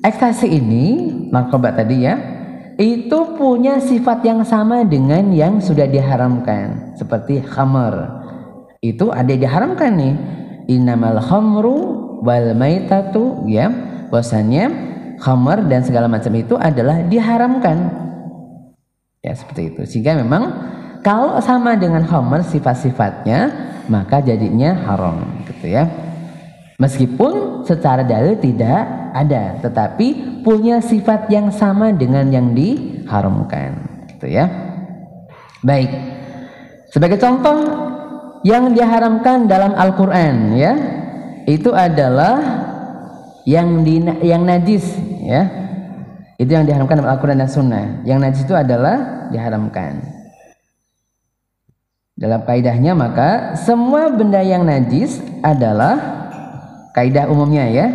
ekstasi 0.05 0.47
ini, 0.49 1.09
narkoba 1.33 1.73
tadi 1.73 2.05
ya, 2.05 2.15
itu 2.79 3.19
punya 3.35 3.83
sifat 3.83 4.23
yang 4.23 4.45
sama 4.45 4.85
dengan 4.85 5.33
yang 5.33 5.59
sudah 5.59 5.89
diharamkan. 5.89 6.95
Seperti 6.95 7.43
khamar 7.43 8.23
itu 8.85 9.11
ada 9.11 9.27
yang 9.27 9.43
diharamkan 9.49 9.93
nih. 9.99 10.15
Innamal 10.69 11.19
khamru 11.19 11.77
wal 12.23 12.55
maitatu 12.55 13.43
ya. 13.49 13.73
Bahwasanya 14.13 14.71
khamar 15.19 15.67
dan 15.67 15.83
segala 15.83 16.07
macam 16.07 16.33
itu 16.39 16.55
adalah 16.55 17.03
diharamkan. 17.03 17.89
Ya 19.25 19.35
seperti 19.35 19.75
itu. 19.75 19.81
Sehingga 19.89 20.15
memang 20.15 20.55
kalau 21.03 21.41
sama 21.43 21.75
dengan 21.75 22.07
khamar 22.07 22.45
sifat-sifatnya 22.47 23.69
maka 23.89 24.21
jadinya 24.21 24.77
haram 24.87 25.43
gitu 25.49 25.73
ya 25.73 25.89
meskipun 26.79 27.67
secara 27.67 28.07
dalil 28.07 28.39
tidak 28.39 29.13
ada 29.13 29.59
tetapi 29.61 30.41
punya 30.47 30.79
sifat 30.79 31.27
yang 31.29 31.51
sama 31.51 31.91
dengan 31.91 32.31
yang 32.31 32.55
diharamkan. 32.55 34.07
Gitu 34.17 34.27
ya. 34.31 34.47
Baik. 35.61 35.91
Sebagai 36.89 37.21
contoh 37.21 37.59
yang 38.47 38.73
diharamkan 38.73 39.51
dalam 39.51 39.75
Al-Qur'an 39.75 40.55
ya 40.57 40.73
itu 41.45 41.75
adalah 41.75 42.39
yang 43.49 43.81
di 43.81 44.05
yang 44.21 44.45
najis 44.45 44.93
ya. 45.25 45.49
Itu 46.39 46.55
yang 46.55 46.69
diharamkan 46.69 47.03
dalam 47.03 47.19
Al-Quran 47.19 47.43
dan 47.43 47.51
Sunnah. 47.51 47.87
Yang 48.07 48.19
najis 48.23 48.43
itu 48.47 48.55
adalah 48.55 49.27
diharamkan. 49.35 49.99
Dalam 52.15 52.47
kaidahnya 52.47 52.95
maka 52.95 53.59
semua 53.59 54.11
benda 54.11 54.39
yang 54.43 54.63
najis 54.63 55.19
adalah 55.43 56.18
kaidah 56.93 57.29
umumnya 57.29 57.65
ya. 57.69 57.87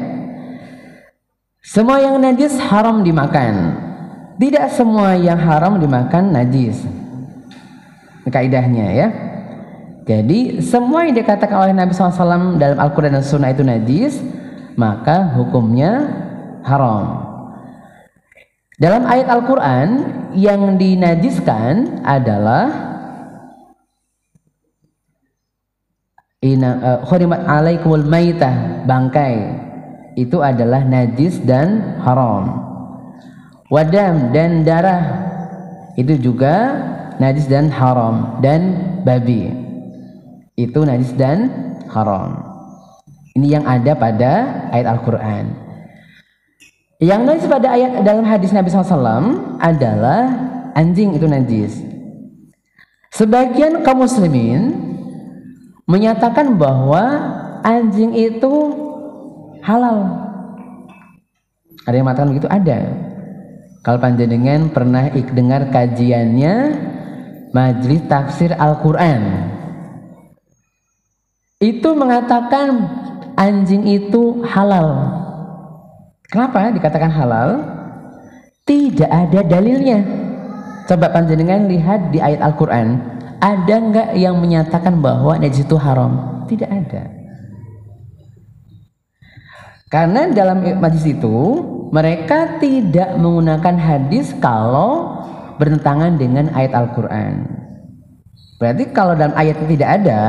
Semua 1.64 2.04
yang 2.04 2.20
najis 2.20 2.60
haram 2.60 3.02
dimakan. 3.02 3.80
Tidak 4.36 4.68
semua 4.74 5.16
yang 5.16 5.39
haram 5.39 5.80
dimakan 5.80 6.36
najis. 6.36 6.84
Kaidahnya 8.28 8.88
ya. 8.91 9.08
Jadi 10.04 10.60
semua 10.60 11.08
yang 11.08 11.16
dikatakan 11.16 11.56
oleh 11.64 11.74
Nabi 11.76 11.96
SAW 11.96 12.60
dalam 12.60 12.76
Al-Quran 12.76 13.16
dan 13.16 13.24
Sunnah 13.24 13.56
itu 13.56 13.64
najis 13.64 14.20
maka 14.76 15.32
hukumnya 15.39 16.12
haram. 16.68 17.24
Dalam 18.76 19.08
ayat 19.08 19.32
Al-Quran 19.32 19.88
yang 20.36 20.76
dinajiskan 20.76 22.04
adalah 22.04 22.93
ina 26.44 27.00
uh, 27.00 27.48
alaikumul 27.48 28.04
maitah 28.04 28.84
bangkai 28.84 29.64
itu 30.20 30.44
adalah 30.44 30.84
najis 30.84 31.39
dan 31.41 31.98
haram. 32.04 32.60
Wadam 33.72 34.30
dan 34.36 34.62
darah 34.62 35.02
itu 35.98 36.20
juga 36.20 36.78
najis 37.18 37.50
dan 37.50 37.72
haram 37.72 38.38
dan 38.44 38.62
babi 39.02 39.50
itu 40.54 40.80
najis 40.86 41.16
dan 41.18 41.50
haram. 41.89 42.38
Ini 43.34 43.58
yang 43.58 43.66
ada 43.66 43.98
pada 43.98 44.32
ayat 44.70 44.88
Al-Quran. 44.94 45.46
Yang 47.02 47.22
najis 47.26 47.48
pada 47.50 47.68
ayat 47.74 48.06
dalam 48.06 48.22
hadis 48.22 48.54
Nabi 48.54 48.70
SAW 48.70 49.58
adalah 49.58 50.30
anjing 50.78 51.18
itu 51.18 51.26
najis. 51.26 51.82
Sebagian 53.10 53.82
kaum 53.82 54.06
muslimin 54.06 54.93
menyatakan 55.89 56.55
bahwa 56.55 57.03
anjing 57.63 58.15
itu 58.15 58.53
halal. 59.63 60.23
Ada 61.84 61.95
yang 61.99 62.05
mengatakan 62.07 62.31
begitu? 62.31 62.47
Ada. 62.47 62.79
Kalau 63.84 63.99
panjenengan 63.99 64.71
pernah 64.71 65.11
dengar 65.11 65.67
kajiannya 65.67 66.55
Majelis 67.51 68.01
Tafsir 68.07 68.55
Al-Quran 68.55 69.51
itu 71.63 71.89
mengatakan 71.95 72.91
anjing 73.39 73.88
itu 73.88 74.43
halal. 74.43 75.15
Kenapa 76.27 76.75
dikatakan 76.75 77.07
halal? 77.07 77.49
Tidak 78.67 79.07
ada 79.07 79.39
dalilnya. 79.47 80.03
Coba 80.88 81.07
panjenengan 81.11 81.71
lihat 81.71 82.11
di 82.11 82.19
ayat 82.19 82.43
Al-Quran. 82.43 83.12
Ada 83.44 83.76
nggak 83.76 84.10
yang 84.16 84.39
menyatakan 84.39 85.04
bahwa 85.04 85.36
najis 85.36 85.68
itu 85.68 85.76
haram? 85.76 86.48
Tidak 86.48 86.70
ada. 86.72 87.12
Karena 89.91 90.32
dalam 90.32 90.64
majlis 90.80 91.12
itu 91.12 91.36
mereka 91.91 92.58
tidak 92.64 93.20
menggunakan 93.20 93.76
hadis 93.76 94.32
kalau 94.39 95.22
bertentangan 95.60 96.16
dengan 96.16 96.50
ayat 96.56 96.72
Al-Quran. 96.72 97.46
Berarti 98.58 98.84
kalau 98.96 99.14
dalam 99.14 99.36
ayat 99.36 99.60
itu 99.60 99.76
tidak 99.76 99.89
ada 100.02 100.24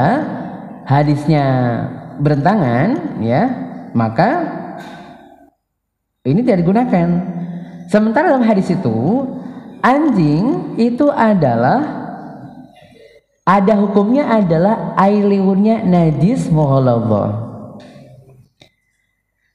hadisnya 0.84 1.46
berentangan 2.20 3.18
ya 3.24 3.42
maka 3.96 4.44
ini 6.28 6.44
tidak 6.44 6.66
digunakan 6.66 7.08
sementara 7.88 8.36
dalam 8.36 8.44
hadis 8.44 8.68
itu 8.68 9.24
anjing 9.80 10.76
itu 10.76 11.08
adalah 11.08 12.03
ada 13.44 13.76
hukumnya 13.76 14.24
adalah 14.40 14.96
air 14.96 15.24
liurnya 15.24 15.84
najis 15.84 16.48
muhaladzah 16.48 17.44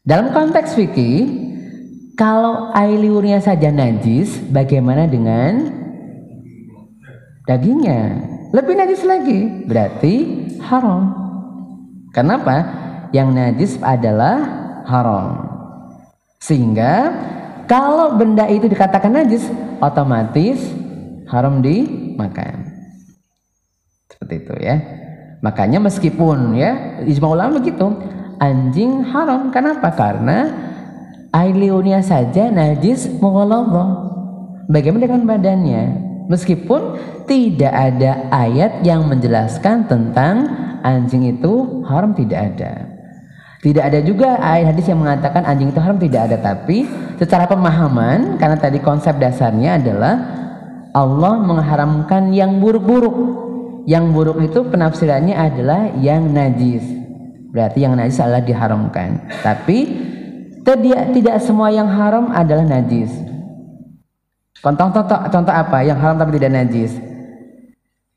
dalam 0.06 0.30
konteks 0.34 0.78
fikih 0.78 1.50
kalau 2.14 2.70
air 2.78 2.98
liurnya 2.98 3.42
saja 3.42 3.74
najis 3.74 4.38
bagaimana 4.54 5.10
dengan 5.10 5.74
dagingnya 7.50 8.30
lebih 8.54 8.74
najis 8.78 9.02
lagi 9.06 9.66
berarti 9.66 10.14
haram 10.62 11.20
Kenapa? 12.10 12.66
Yang 13.14 13.30
najis 13.34 13.72
adalah 13.82 14.38
haram. 14.86 15.46
Sehingga 16.42 17.14
kalau 17.70 18.18
benda 18.18 18.50
itu 18.50 18.66
dikatakan 18.66 19.14
najis, 19.14 19.46
otomatis 19.78 20.58
haram 21.30 21.62
dimakan. 21.62 22.69
Seperti 24.30 24.46
itu 24.46 24.56
ya. 24.62 24.78
Makanya 25.42 25.82
meskipun 25.82 26.54
ya 26.54 27.02
ijma 27.02 27.34
ulama 27.34 27.58
begitu, 27.58 27.90
anjing 28.38 29.02
haram. 29.10 29.50
Kenapa? 29.50 29.90
Karena 29.90 30.54
air 31.34 31.58
saja 32.06 32.54
najis 32.54 33.10
mughalladhah. 33.18 33.90
Bagaimana 34.70 35.10
dengan 35.10 35.26
badannya? 35.26 35.84
Meskipun 36.30 37.02
tidak 37.26 37.74
ada 37.74 38.30
ayat 38.30 38.86
yang 38.86 39.10
menjelaskan 39.10 39.90
tentang 39.90 40.46
anjing 40.86 41.26
itu 41.26 41.82
haram 41.90 42.14
tidak 42.14 42.54
ada. 42.54 42.86
Tidak 43.66 43.82
ada 43.82 44.00
juga 44.06 44.38
ayat 44.38 44.78
hadis 44.78 44.94
yang 44.94 45.02
mengatakan 45.02 45.42
anjing 45.42 45.74
itu 45.74 45.82
haram 45.82 45.98
tidak 45.98 46.30
ada 46.30 46.38
tapi 46.38 46.86
secara 47.18 47.50
pemahaman 47.50 48.38
karena 48.38 48.62
tadi 48.62 48.78
konsep 48.78 49.18
dasarnya 49.18 49.82
adalah 49.82 50.14
Allah 50.94 51.42
mengharamkan 51.42 52.30
yang 52.30 52.62
buruk-buruk. 52.62 53.49
Yang 53.90 54.06
buruk 54.14 54.38
itu 54.46 54.60
penafsirannya 54.70 55.34
adalah 55.34 55.90
yang 55.98 56.30
najis. 56.30 56.86
Berarti 57.50 57.82
yang 57.82 57.98
najis 57.98 58.22
adalah 58.22 58.46
diharamkan. 58.46 59.26
Tapi 59.42 59.78
tidak 60.62 61.18
tidak 61.18 61.38
semua 61.42 61.74
yang 61.74 61.90
haram 61.90 62.30
adalah 62.30 62.62
najis. 62.62 63.10
Contoh, 64.62 64.94
contoh 64.94 65.18
contoh 65.34 65.54
apa 65.56 65.82
yang 65.82 65.98
haram 65.98 66.22
tapi 66.22 66.38
tidak 66.38 66.54
najis? 66.54 66.94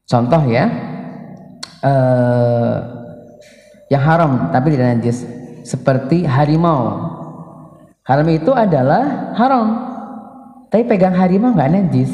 Contoh 0.04 0.42
ya, 0.44 0.68
uh, 1.80 2.76
yang 3.92 4.02
haram 4.02 4.48
tapi 4.48 4.72
tidak 4.72 4.96
najis 4.96 5.26
seperti 5.62 6.24
harimau 6.24 7.12
haram 8.08 8.26
itu 8.32 8.48
adalah 8.56 9.36
haram 9.36 9.66
tapi 10.72 10.88
pegang 10.88 11.12
harimau 11.12 11.52
nggak 11.52 11.70
najis 11.76 12.10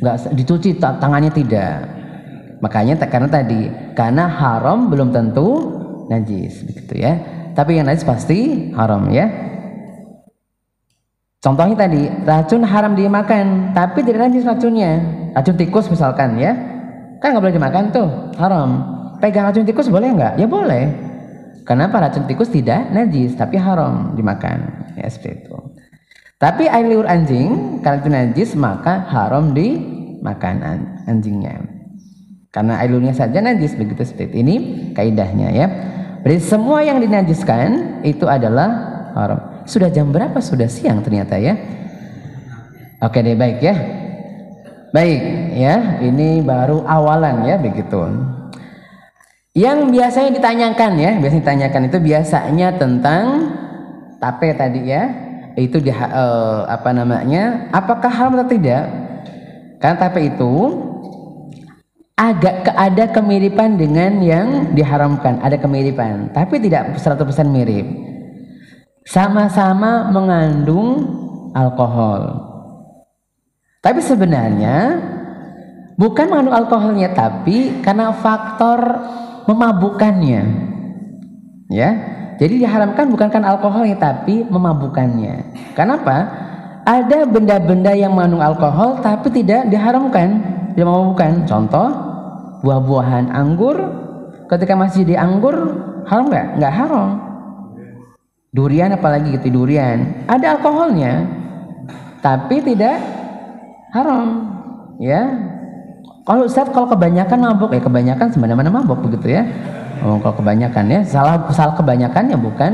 nggak 0.00 0.32
dicuci 0.32 0.80
tangannya 0.80 1.28
tidak 1.28 1.99
makanya 2.60 2.96
karena 3.08 3.28
tadi 3.28 3.68
karena 3.96 4.28
haram 4.28 4.92
belum 4.92 5.12
tentu 5.12 5.48
najis 6.08 6.64
begitu 6.64 7.00
ya 7.00 7.16
tapi 7.56 7.80
yang 7.80 7.88
najis 7.88 8.04
pasti 8.04 8.70
haram 8.76 9.08
ya 9.12 9.28
contohnya 11.40 11.76
tadi 11.76 12.08
racun 12.24 12.62
haram 12.62 12.92
dimakan 12.94 13.72
tapi 13.72 14.04
tidak 14.04 14.28
najis 14.28 14.44
racunnya 14.44 15.00
racun 15.32 15.56
tikus 15.56 15.88
misalkan 15.88 16.36
ya 16.36 16.70
Kan 17.20 17.36
nggak 17.36 17.44
boleh 17.44 17.56
dimakan 17.60 17.84
tuh, 17.92 18.08
haram. 18.40 18.68
Pegang 19.20 19.52
racun 19.52 19.68
tikus 19.68 19.92
boleh 19.92 20.08
nggak? 20.16 20.40
Ya 20.40 20.48
boleh. 20.48 20.88
Kenapa 21.68 22.00
racun 22.00 22.24
tikus 22.24 22.48
tidak 22.48 22.88
najis 22.88 23.36
tapi 23.36 23.60
haram 23.60 24.16
dimakan? 24.16 24.88
Ya 24.96 25.04
seperti 25.12 25.44
itu. 25.44 25.56
Tapi 26.40 26.64
air 26.64 26.88
liur 26.88 27.04
anjing 27.04 27.84
karena 27.84 28.00
itu 28.00 28.08
najis 28.08 28.50
maka 28.56 29.04
haram 29.12 29.52
dimakan 29.52 30.64
anjingnya. 31.04 31.60
Karena 32.50 32.82
air 32.82 32.90
liurnya 32.90 33.14
saja 33.14 33.38
najis 33.38 33.78
begitu 33.78 34.02
seperti 34.02 34.42
ini 34.42 34.54
kaidahnya 34.90 35.48
ya. 35.54 35.66
Berarti 36.20 36.42
semua 36.42 36.82
yang 36.82 36.98
dinajiskan 36.98 38.02
itu 38.02 38.26
adalah 38.26 38.68
haram. 39.14 39.64
Sudah 39.64 39.88
jam 39.88 40.10
berapa? 40.10 40.36
Sudah 40.42 40.66
siang 40.66 41.00
ternyata 41.00 41.38
ya. 41.38 41.54
oke 43.00 43.16
deh 43.16 43.32
baik 43.32 43.58
ya 43.64 43.74
baik 44.92 45.20
ya 45.56 46.04
ini 46.04 46.44
baru 46.44 46.84
awalan 46.84 47.48
ya 47.48 47.56
begitu 47.56 47.96
yang 49.56 49.88
biasanya 49.88 50.30
ditanyakan 50.36 50.92
ya 51.00 51.10
biasanya 51.16 51.42
ditanyakan 51.42 51.82
itu 51.88 51.98
biasanya 51.98 52.68
tentang 52.76 53.24
tape 54.20 54.52
tadi 54.54 54.84
ya 54.84 55.02
itu 55.56 55.80
di 55.82 55.90
uh, 55.90 56.68
apa 56.68 56.92
namanya 56.92 57.72
apakah 57.72 58.12
haram 58.12 58.38
atau 58.38 58.52
tidak 58.52 58.84
karena 59.80 59.96
tape 59.96 60.20
itu 60.28 60.52
agak 62.20 62.68
ke, 62.68 62.70
ada 62.76 63.08
kemiripan 63.08 63.80
dengan 63.80 64.20
yang 64.20 64.76
diharamkan, 64.76 65.40
ada 65.40 65.56
kemiripan, 65.56 66.28
tapi 66.36 66.60
tidak 66.60 67.00
100% 67.00 67.48
mirip. 67.48 67.88
Sama-sama 69.08 70.12
mengandung 70.12 71.08
alkohol. 71.56 72.44
Tapi 73.80 74.04
sebenarnya 74.04 75.00
bukan 75.96 76.28
mengandung 76.28 76.60
alkoholnya, 76.60 77.16
tapi 77.16 77.80
karena 77.80 78.12
faktor 78.12 79.00
memabukannya. 79.48 80.42
Ya. 81.72 81.90
Jadi 82.36 82.64
diharamkan 82.64 83.08
bukan 83.12 83.28
kan 83.28 83.44
alkoholnya 83.44 84.00
tapi 84.00 84.44
memabukannya. 84.48 85.56
Kenapa? 85.76 86.28
Ada 86.88 87.28
benda-benda 87.28 87.92
yang 87.92 88.16
mengandung 88.16 88.40
alkohol 88.40 88.96
tapi 89.04 89.28
tidak 89.28 89.68
diharamkan, 89.68 90.40
tidak 90.72 90.88
memabukkan. 90.88 91.44
Contoh 91.44 92.09
buah-buahan 92.60 93.32
anggur 93.32 93.76
ketika 94.48 94.74
masih 94.76 95.06
di 95.06 95.14
anggur 95.16 95.54
haram 96.06 96.28
nggak? 96.28 96.46
Nggak 96.60 96.74
haram. 96.74 97.08
Durian 98.50 98.90
apalagi 98.90 99.38
gitu 99.38 99.62
durian. 99.62 100.26
Ada 100.26 100.58
alkoholnya 100.58 101.26
tapi 102.20 102.60
tidak 102.60 103.00
haram 103.94 104.46
ya. 105.00 105.22
Kalau 106.28 106.46
Ustaz 106.46 106.68
kalau 106.70 106.86
kebanyakan 106.86 107.38
mabuk 107.42 107.74
ya 107.74 107.82
kebanyakan 107.82 108.28
semana-mana 108.30 108.68
mabuk 108.70 109.02
begitu 109.08 109.34
ya. 109.34 109.42
Oh, 110.00 110.16
kalau 110.20 110.36
kebanyakan 110.40 110.84
ya 110.88 111.00
salah 111.04 111.48
salah 111.52 111.76
kebanyakannya 111.76 112.36
bukan 112.40 112.72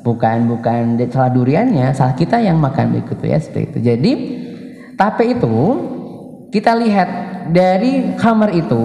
bukan 0.00 0.48
bukan 0.48 0.96
salah 1.12 1.30
duriannya 1.30 1.92
salah 1.92 2.16
kita 2.16 2.40
yang 2.40 2.56
makan 2.58 2.94
begitu 2.94 3.24
ya 3.26 3.38
seperti 3.38 3.74
itu. 3.74 3.78
Jadi 3.84 4.12
tapi 4.94 5.32
itu 5.36 5.56
kita 6.52 6.76
lihat 6.76 7.08
dari 7.50 8.14
kamar 8.16 8.54
itu 8.54 8.84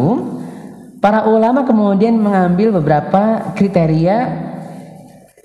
para 1.00 1.30
ulama 1.30 1.62
kemudian 1.62 2.18
mengambil 2.18 2.74
beberapa 2.82 3.54
kriteria 3.54 4.18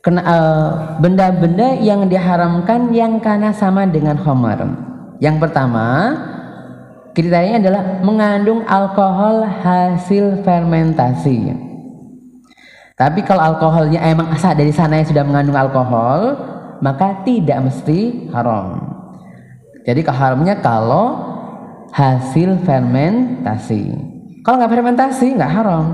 eh, 0.01 0.71
benda-benda 1.05 1.77
uh, 1.77 1.81
yang 1.85 2.09
diharamkan 2.09 2.89
yang 2.97 3.21
karena 3.21 3.53
sama 3.53 3.85
dengan 3.85 4.17
khamar. 4.17 4.65
Yang 5.21 5.37
pertama, 5.37 6.17
kriterianya 7.13 7.61
adalah 7.61 7.83
mengandung 8.01 8.65
alkohol 8.65 9.45
hasil 9.45 10.41
fermentasi. 10.41 11.53
Tapi 12.97 13.21
kalau 13.25 13.41
alkoholnya 13.41 14.01
emang 14.05 14.33
asal 14.33 14.57
dari 14.57 14.73
sana 14.73 15.01
yang 15.01 15.09
sudah 15.09 15.25
mengandung 15.25 15.57
alkohol, 15.57 16.37
maka 16.81 17.21
tidak 17.25 17.69
mesti 17.69 18.29
haram. 18.33 18.81
Jadi 19.85 20.01
keharamnya 20.05 20.61
kalau 20.61 21.30
hasil 21.91 22.63
fermentasi. 22.63 23.95
Kalau 24.47 24.57
nggak 24.63 24.73
fermentasi 24.73 25.27
nggak 25.37 25.53
haram. 25.53 25.85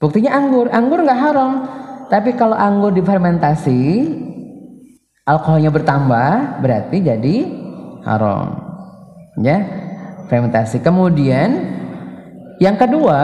Buktinya 0.00 0.36
anggur, 0.36 0.68
anggur 0.72 1.04
nggak 1.04 1.20
haram. 1.20 1.52
Tapi 2.10 2.34
kalau 2.34 2.58
anggur 2.58 2.90
difermentasi, 2.90 4.10
alkoholnya 5.28 5.70
bertambah, 5.70 6.58
berarti 6.58 6.96
jadi 6.98 7.36
haram. 8.02 8.58
Ya, 9.38 9.62
fermentasi. 10.26 10.82
Kemudian 10.82 11.78
yang 12.58 12.74
kedua, 12.76 13.20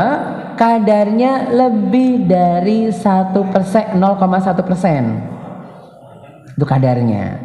kadarnya 0.57 1.51
lebih 1.53 2.25
dari 2.25 2.89
satu 2.95 3.45
persen, 3.51 3.99
0,1 3.99 4.65
persen. 4.65 5.03
Itu 6.57 6.65
kadarnya. 6.65 7.43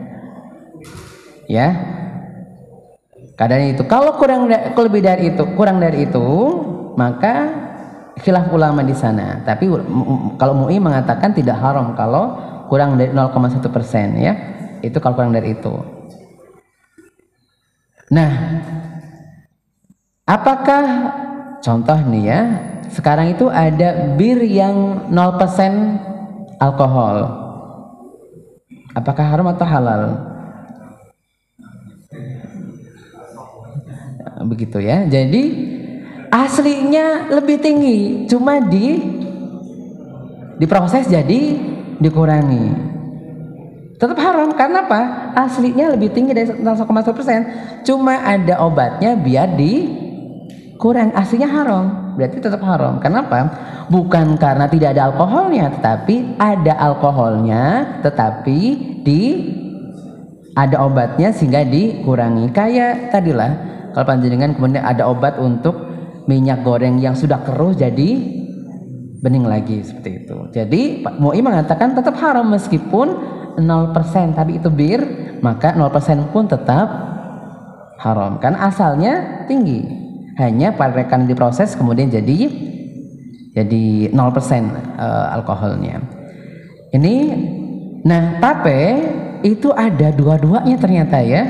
Ya, 1.51 1.67
Kadarnya 3.35 3.73
itu. 3.73 3.83
Kalau 3.89 4.15
kurang 4.19 4.51
lebih 4.51 5.01
dari 5.01 5.33
itu, 5.33 5.43
kurang 5.57 5.81
dari 5.81 6.05
itu, 6.05 6.27
maka 6.93 7.49
khilaf 8.21 8.53
ulama 8.53 8.85
di 8.85 8.93
sana. 8.93 9.41
Tapi 9.41 9.65
kalau 10.37 10.53
MUI 10.65 10.77
mengatakan 10.77 11.33
tidak 11.33 11.57
haram 11.57 11.97
kalau 11.97 12.37
kurang 12.69 12.95
dari 12.99 13.09
0,1 13.11 13.65
persen 13.71 14.15
ya. 14.19 14.33
Itu 14.85 15.01
kalau 15.01 15.17
kurang 15.17 15.33
dari 15.33 15.57
itu. 15.57 15.73
Nah, 18.11 18.31
apakah 20.27 20.83
contoh 21.63 21.99
nih 22.11 22.23
ya, 22.27 22.41
sekarang 22.91 23.31
itu 23.31 23.47
ada 23.47 24.11
bir 24.19 24.43
yang 24.43 25.07
0% 25.07 26.59
alkohol. 26.59 27.39
Apakah 28.91 29.23
haram 29.23 29.47
atau 29.47 29.63
halal? 29.63 30.30
Begitu 34.45 34.81
ya. 34.81 35.05
Jadi 35.05 35.43
aslinya 36.31 37.29
lebih 37.33 37.59
tinggi. 37.59 38.25
Cuma 38.25 38.63
di 38.63 38.97
diproses 40.61 41.09
jadi 41.09 41.57
dikurangi. 41.97 42.89
Tetap 44.01 44.17
haram. 44.17 44.49
Karena 44.57 44.81
apa? 44.85 45.01
Aslinya 45.37 45.93
lebih 45.93 46.09
tinggi 46.09 46.33
dari 46.33 46.49
0,1 46.49 47.13
persen. 47.13 47.39
Cuma 47.85 48.17
ada 48.25 48.57
obatnya 48.65 49.13
biar 49.13 49.53
dikurang 49.53 51.13
aslinya 51.13 51.49
haram. 51.49 51.85
Berarti 52.17 52.41
tetap 52.41 52.61
haram. 52.65 52.97
Kenapa 52.97 53.53
bukan 53.93 54.39
karena 54.41 54.65
tidak 54.65 54.97
ada 54.97 55.13
alkoholnya 55.13 55.69
tetapi 55.77 56.39
ada 56.39 56.73
alkoholnya 56.79 57.63
tetapi 58.01 58.59
di 59.05 59.21
ada 60.55 60.83
obatnya 60.83 61.31
sehingga 61.31 61.63
dikurangi. 61.63 62.51
Kayak 62.51 63.13
tadilah 63.13 63.51
kalau 63.91 64.05
panjenengan 64.07 64.55
kemudian 64.55 64.83
ada 64.83 65.07
obat 65.07 65.37
untuk 65.39 65.75
minyak 66.29 66.61
goreng 66.63 67.01
yang 67.01 67.17
sudah 67.17 67.41
keruh 67.43 67.73
jadi 67.73 68.09
bening 69.21 69.45
lagi 69.45 69.85
seperti 69.85 70.25
itu. 70.25 70.37
Jadi 70.49 70.81
Pak 71.05 71.21
Mu'i 71.21 71.45
mengatakan 71.45 71.93
tetap 71.93 72.17
haram 72.17 72.49
meskipun 72.49 73.07
0% 73.61 74.37
tapi 74.37 74.57
itu 74.57 74.69
bir, 74.73 75.01
maka 75.45 75.77
0% 75.77 76.33
pun 76.33 76.49
tetap 76.49 76.89
haram. 78.01 78.41
Kan 78.41 78.57
asalnya 78.57 79.45
tinggi. 79.45 79.85
Hanya 80.41 80.73
pada 80.73 80.97
rekan 80.97 81.29
diproses 81.29 81.77
kemudian 81.77 82.09
jadi 82.09 82.49
jadi 83.53 84.09
0% 84.09 84.17
uh, 84.17 85.35
alkoholnya. 85.37 86.01
Ini 86.91 87.15
nah 88.01 88.41
tape 88.41 88.81
itu 89.45 89.69
ada 89.69 90.09
dua-duanya 90.09 90.75
ternyata 90.81 91.21
ya. 91.21 91.43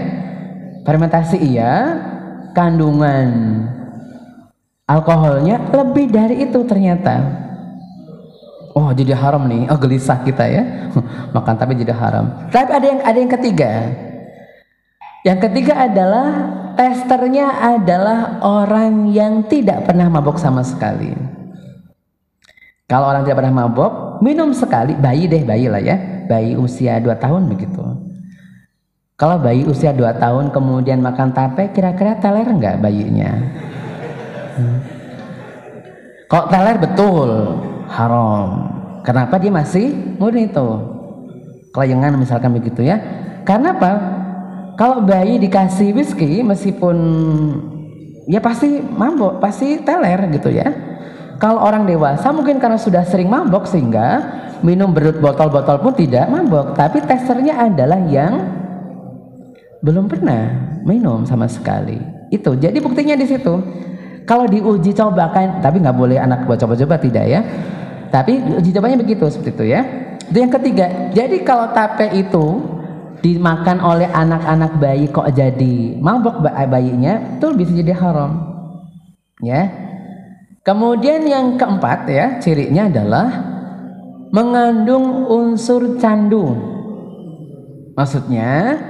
Fermentasi 0.82 1.38
iya, 1.38 1.94
kandungan 2.52 3.30
alkoholnya 4.88 5.60
lebih 5.72 6.12
dari 6.12 6.44
itu 6.44 6.60
ternyata. 6.68 7.48
Oh 8.72 8.88
jadi 8.96 9.12
haram 9.16 9.52
nih, 9.52 9.68
oh 9.68 9.76
gelisah 9.76 10.24
kita 10.24 10.48
ya 10.48 10.64
makan 11.36 11.56
tapi 11.60 11.76
jadi 11.76 11.92
haram. 11.92 12.48
Tapi 12.52 12.72
ada 12.72 12.88
yang 12.88 13.02
ada 13.04 13.18
yang 13.20 13.32
ketiga. 13.32 13.72
Yang 15.22 15.40
ketiga 15.48 15.74
adalah 15.86 16.28
testernya 16.74 17.78
adalah 17.78 18.42
orang 18.42 19.12
yang 19.12 19.46
tidak 19.46 19.86
pernah 19.86 20.10
mabok 20.10 20.40
sama 20.40 20.64
sekali. 20.66 21.14
Kalau 22.90 23.08
orang 23.08 23.24
tidak 23.24 23.40
pernah 23.40 23.64
mabok, 23.64 24.20
minum 24.20 24.52
sekali, 24.52 24.98
bayi 25.00 25.24
deh 25.30 25.48
bayi 25.48 25.72
lah 25.72 25.80
ya, 25.80 25.96
bayi 26.28 26.60
usia 26.60 27.00
2 27.00 27.08
tahun 27.24 27.48
begitu. 27.48 28.11
Kalau 29.22 29.38
bayi 29.38 29.62
usia 29.70 29.94
2 29.94 30.18
tahun 30.18 30.50
kemudian 30.50 30.98
makan 30.98 31.30
tape, 31.30 31.70
kira-kira 31.78 32.18
teler 32.18 32.50
enggak 32.50 32.82
bayinya? 32.82 33.30
Hmm. 34.58 34.82
Kok 36.26 36.50
teler 36.50 36.82
betul 36.82 37.30
haram. 37.86 38.66
Kenapa 39.06 39.38
dia 39.38 39.54
masih 39.54 40.18
murni 40.18 40.50
itu? 40.50 40.70
Kelayangan 41.70 42.18
misalkan 42.18 42.50
begitu 42.50 42.82
ya. 42.82 42.98
Karena 43.46 43.78
apa? 43.78 43.92
Kalau 44.74 45.06
bayi 45.06 45.38
dikasih 45.38 45.94
whisky 45.94 46.42
meskipun 46.42 46.98
ya 48.26 48.42
pasti 48.42 48.82
mabok, 48.82 49.38
pasti 49.38 49.86
teler 49.86 50.34
gitu 50.34 50.50
ya. 50.50 50.66
Kalau 51.38 51.62
orang 51.62 51.86
dewasa 51.86 52.34
mungkin 52.34 52.58
karena 52.58 52.82
sudah 52.82 53.06
sering 53.06 53.30
mabok 53.30 53.70
sehingga 53.70 54.26
minum 54.66 54.90
berut 54.90 55.22
botol-botol 55.22 55.78
pun 55.78 55.94
tidak 55.94 56.26
mabok, 56.26 56.74
tapi 56.74 57.06
testernya 57.06 57.70
adalah 57.70 58.02
yang 58.10 58.62
belum 59.82 60.06
pernah 60.06 60.78
minum 60.86 61.26
sama 61.26 61.50
sekali. 61.50 61.98
Itu 62.30 62.56
jadi 62.56 62.78
buktinya 62.78 63.18
di 63.18 63.26
situ. 63.28 63.60
Kalau 64.30 64.46
diuji 64.46 64.94
cobakan, 64.94 65.60
tapi 65.60 65.82
nggak 65.82 65.98
boleh 65.98 66.22
anak 66.22 66.46
buat 66.46 66.62
coba-coba 66.62 67.02
tidak 67.02 67.26
ya. 67.26 67.42
Tapi 68.14 68.38
uji 68.62 68.70
cobanya 68.72 69.02
begitu 69.02 69.26
seperti 69.28 69.52
itu 69.58 69.66
ya. 69.74 69.82
Itu 70.30 70.38
yang 70.38 70.54
ketiga. 70.54 71.12
Jadi 71.12 71.42
kalau 71.42 71.74
tape 71.74 72.14
itu 72.14 72.46
dimakan 73.22 73.78
oleh 73.82 74.10
anak-anak 74.10 74.82
bayi 74.82 75.06
kok 75.14 75.30
jadi 75.30 75.98
mabok 76.02 76.42
bayinya 76.42 77.38
itu 77.38 77.54
bisa 77.54 77.72
jadi 77.78 77.94
haram 77.94 78.34
ya 79.46 79.70
kemudian 80.66 81.22
yang 81.30 81.54
keempat 81.54 82.10
ya 82.10 82.26
cirinya 82.42 82.90
adalah 82.90 83.30
mengandung 84.34 85.30
unsur 85.30 86.02
candu 86.02 86.58
maksudnya 87.94 88.82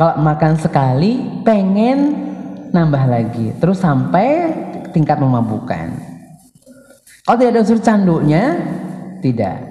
kalau 0.00 0.16
makan 0.16 0.56
sekali 0.56 1.44
pengen 1.44 2.16
nambah 2.72 3.04
lagi. 3.04 3.52
Terus 3.60 3.84
sampai 3.84 4.48
tingkat 4.96 5.20
memabukkan 5.20 6.10
kalau 7.30 7.36
tidak 7.36 7.52
ada 7.54 7.62
unsur 7.62 7.78
candunya 7.78 8.58
tidak. 9.22 9.62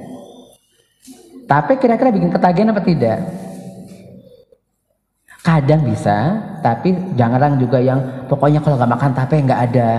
Tapi 1.44 1.76
kira-kira 1.82 2.14
bikin 2.14 2.32
ketagihan 2.32 2.72
apa 2.72 2.82
tidak? 2.86 3.20
Kadang 5.44 5.84
bisa 5.84 6.40
tapi 6.64 6.94
jangan 7.20 7.60
juga 7.60 7.84
yang 7.84 8.00
pokoknya 8.32 8.64
kalau 8.64 8.80
nggak 8.80 8.92
makan 8.96 9.12
tape 9.12 9.44
nggak 9.44 9.62
ada 9.72 9.90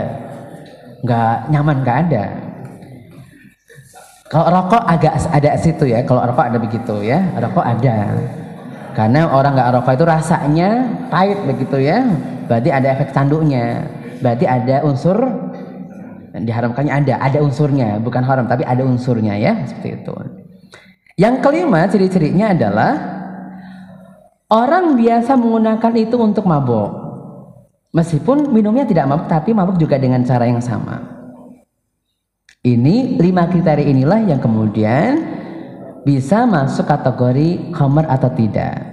nggak 1.05 1.37
nyaman 1.53 1.76
nggak 1.85 1.99
ada. 2.09 2.24
Kalau 4.31 4.47
rokok 4.47 4.83
agak 4.87 5.20
ada 5.28 5.59
situ 5.61 5.85
ya 5.91 6.01
kalau 6.07 6.22
rokok 6.22 6.49
ada 6.49 6.59
begitu 6.62 7.03
ya 7.05 7.18
rokok 7.35 7.66
ada 7.66 8.14
karena 9.01 9.32
orang 9.32 9.57
nggak 9.57 9.70
rokok 9.80 9.96
itu 9.96 10.05
rasanya 10.05 10.68
pahit 11.09 11.40
begitu 11.48 11.80
ya 11.80 12.05
berarti 12.44 12.68
ada 12.68 12.86
efek 12.92 13.16
candunya 13.16 13.88
berarti 14.20 14.44
ada 14.44 14.84
unsur 14.84 15.16
diharamkannya 16.36 16.92
ada 16.92 17.14
ada 17.16 17.38
unsurnya 17.40 17.96
bukan 18.05 18.20
haram 18.20 18.44
tapi 18.44 18.68
ada 18.68 18.84
unsurnya 18.84 19.40
ya 19.40 19.57
seperti 19.64 20.05
itu 20.05 20.12
yang 21.16 21.40
kelima 21.40 21.88
ciri-cirinya 21.88 22.53
adalah 22.53 23.20
Orang 24.51 24.98
biasa 24.98 25.38
menggunakan 25.38 25.94
itu 25.94 26.18
untuk 26.18 26.42
mabuk. 26.42 26.90
Meskipun 27.94 28.51
minumnya 28.51 28.82
tidak 28.82 29.07
mabuk, 29.07 29.30
tapi 29.30 29.55
mabuk 29.55 29.78
juga 29.78 29.94
dengan 29.94 30.26
cara 30.26 30.42
yang 30.42 30.59
sama. 30.59 30.98
Ini 32.59 33.14
lima 33.14 33.46
kriteria 33.46 33.86
inilah 33.86 34.26
yang 34.26 34.42
kemudian 34.42 35.22
bisa 36.03 36.51
masuk 36.51 36.82
kategori 36.82 37.70
khamar 37.70 38.11
atau 38.11 38.26
tidak. 38.34 38.89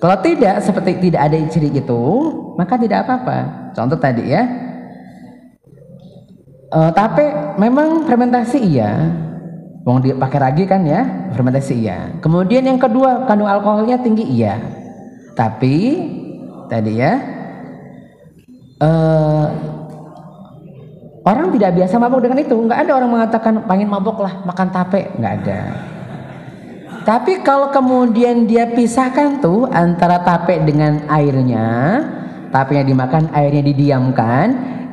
Kalau 0.00 0.16
tidak, 0.20 0.60
seperti 0.60 1.00
tidak 1.08 1.20
ada 1.30 1.36
ciri 1.48 1.70
itu, 1.72 2.02
maka 2.58 2.76
tidak 2.76 3.06
apa-apa. 3.06 3.72
Contoh 3.72 3.96
tadi 3.96 4.32
ya, 4.32 4.42
e, 6.68 6.78
tapi 6.92 7.24
memang 7.56 8.04
fermentasi 8.04 8.58
iya, 8.60 8.92
Wong 9.84 10.00
dipakai 10.00 10.40
ragi 10.40 10.64
kan 10.64 10.80
ya, 10.88 11.28
fermentasi 11.36 11.76
iya. 11.76 12.16
Kemudian 12.24 12.64
yang 12.64 12.80
kedua, 12.80 13.28
kandung 13.28 13.48
alkoholnya 13.48 14.00
tinggi 14.00 14.24
iya. 14.24 14.56
Tapi 15.36 15.76
tadi 16.72 16.96
ya 16.96 17.20
uh, 18.80 19.46
orang 21.28 21.52
tidak 21.52 21.70
biasa 21.76 21.94
mabuk 22.00 22.24
dengan 22.24 22.40
itu. 22.40 22.56
Nggak 22.56 22.80
ada 22.88 22.92
orang 22.96 23.10
mengatakan 23.12 23.54
pengen 23.68 23.92
mabuk 23.92 24.24
lah 24.24 24.40
makan 24.48 24.68
tape, 24.72 25.12
nggak 25.20 25.34
ada. 25.44 25.60
Tapi 27.04 27.44
kalau 27.44 27.68
kemudian 27.68 28.48
dia 28.48 28.64
pisahkan 28.72 29.36
tuh 29.44 29.68
antara 29.68 30.24
tape 30.24 30.56
dengan 30.64 31.04
airnya, 31.12 32.00
tapenya 32.48 32.80
dimakan, 32.88 33.28
airnya 33.36 33.60
didiamkan, 33.60 34.46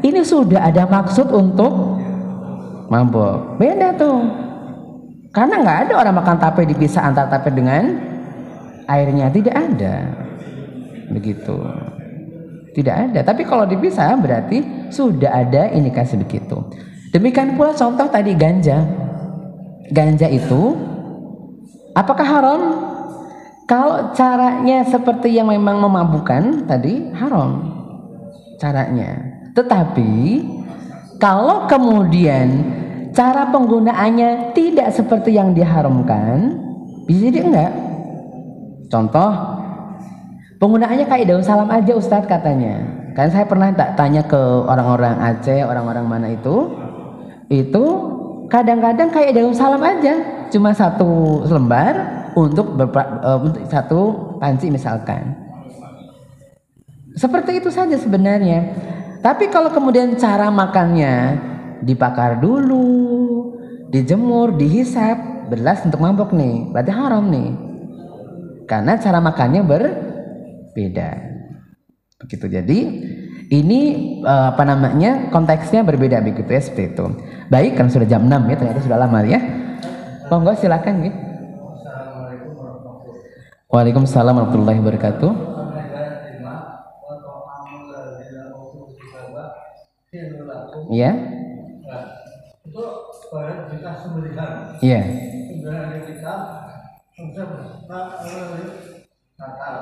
ini 0.03 0.19
sudah 0.19 0.67
ada 0.67 0.83
maksud 0.91 1.31
untuk 1.31 1.71
mabuk. 2.91 3.55
Beda 3.55 3.95
tuh. 3.95 4.27
Karena 5.31 5.63
nggak 5.63 5.79
ada 5.87 5.93
orang 6.03 6.15
makan 6.19 6.37
tape 6.43 6.67
dipisah 6.67 7.07
antara 7.07 7.31
tape 7.31 7.55
dengan 7.55 7.95
airnya, 8.91 9.31
tidak 9.31 9.55
ada. 9.55 9.95
Begitu. 11.15 11.55
Tidak 12.75 12.95
ada. 13.07 13.19
Tapi 13.23 13.47
kalau 13.47 13.63
dipisah 13.63 14.19
berarti 14.19 14.91
sudah 14.91 15.31
ada 15.47 15.71
indikasi 15.71 16.19
begitu. 16.19 16.59
Demikian 17.15 17.55
pula 17.55 17.71
contoh 17.71 18.07
tadi 18.11 18.35
ganja. 18.35 18.83
Ganja 19.91 20.27
itu 20.27 20.90
apakah 21.97 22.27
haram? 22.27 22.61
Kalau 23.69 24.11
caranya 24.11 24.83
seperti 24.83 25.31
yang 25.31 25.47
memang 25.47 25.79
memabukkan 25.79 26.67
tadi 26.67 27.07
haram 27.15 27.71
caranya. 28.61 29.15
Tetapi 29.57 30.11
kalau 31.17 31.65
kemudian 31.65 32.61
cara 33.15 33.49
penggunaannya 33.49 34.53
tidak 34.53 34.93
seperti 34.93 35.33
yang 35.35 35.57
diharamkan, 35.57 36.61
bisa 37.09 37.31
jadi 37.31 37.39
enggak. 37.41 37.73
Contoh, 38.91 39.31
penggunaannya 40.61 41.07
kayak 41.07 41.27
daun 41.31 41.43
salam 41.43 41.71
aja 41.71 41.95
Ustadz 41.95 42.29
katanya. 42.29 42.85
Kan 43.11 43.27
saya 43.27 43.43
pernah 43.43 43.71
tak 43.75 43.99
tanya 43.99 44.23
ke 44.23 44.39
orang-orang 44.67 45.19
Aceh, 45.19 45.67
orang-orang 45.67 46.05
mana 46.07 46.27
itu, 46.31 46.71
itu 47.51 47.85
kadang-kadang 48.51 49.07
kayak 49.07 49.31
daun 49.31 49.55
salam 49.55 49.79
aja, 49.79 50.45
cuma 50.51 50.75
satu 50.75 51.41
lembar 51.47 52.27
untuk, 52.35 52.75
berpa, 52.75 53.23
uh, 53.23 53.39
satu 53.71 53.99
panci 54.43 54.67
misalkan. 54.67 55.31
Seperti 57.15 57.63
itu 57.63 57.71
saja 57.71 57.95
sebenarnya. 57.95 58.75
Tapi 59.23 59.47
kalau 59.47 59.71
kemudian 59.71 60.19
cara 60.19 60.51
makannya 60.51 61.39
dibakar 61.79 62.43
dulu, 62.43 63.55
dijemur, 63.87 64.55
dihisap, 64.59 65.47
belas 65.47 65.83
untuk 65.87 66.03
mabok 66.03 66.35
nih, 66.35 66.67
berarti 66.71 66.91
haram 66.91 67.25
nih. 67.31 67.51
Karena 68.67 68.95
cara 68.99 69.19
makannya 69.19 69.61
berbeda. 69.67 71.11
Begitu. 72.23 72.45
Jadi 72.47 72.79
ini 73.51 73.81
eh, 74.23 74.45
apa 74.51 74.63
namanya? 74.63 75.27
konteksnya 75.33 75.83
berbeda 75.83 76.23
begitu 76.23 76.47
ya 76.49 76.61
seperti 76.63 76.95
itu. 76.95 77.05
Baik, 77.51 77.75
kan 77.77 77.87
sudah 77.91 78.07
jam 78.07 78.23
6 78.25 78.47
ya, 78.47 78.55
ternyata 78.55 78.79
sudah 78.83 78.97
lama 78.99 79.19
ya. 79.27 79.39
Monggo 80.31 80.55
silakan 80.55 80.95
gitu. 81.05 81.19
Waalaikumsalam 83.71 84.35
warahmatullahi 84.35 84.79
wabarakatuh. 84.83 85.31
Ya 90.91 91.11
itu 92.67 92.81
kita. 94.27 94.45
Iya. 94.83 95.01
Kita 95.49 95.69
Natal. 99.39 99.81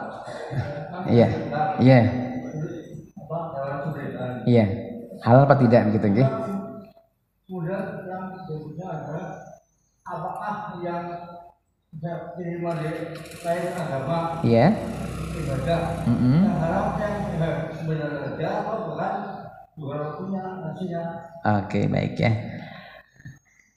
Iya. 1.10 1.28
Iya. 1.82 2.29
Iya. 4.46 4.66
Halal 5.20 5.44
apa 5.48 5.56
tidak 5.60 5.82
begitu 5.92 6.06
nggih? 6.16 6.30
Kemudian 7.50 7.84
yang 8.08 8.24
berikutnya 8.46 8.88
adalah 8.88 9.28
apakah 10.06 10.56
yang 10.80 11.04
diterima 11.90 12.72
di 12.78 12.90
lain 13.42 13.66
agama 13.74 14.18
Iya. 14.46 14.66
ibadah 15.40 15.82
Mm 16.06 16.18
-hmm. 16.20 16.40
yang 16.46 16.60
haram 16.62 16.86
yang 17.00 17.16
sebenarnya 17.72 18.20
saja 18.28 18.48
atau 18.62 18.76
bukan 18.92 19.14
juga 19.80 19.98
punya 20.20 20.42
nasinya 20.62 21.04
Oke, 21.64 21.88
baik 21.88 22.20
ya. 22.20 22.32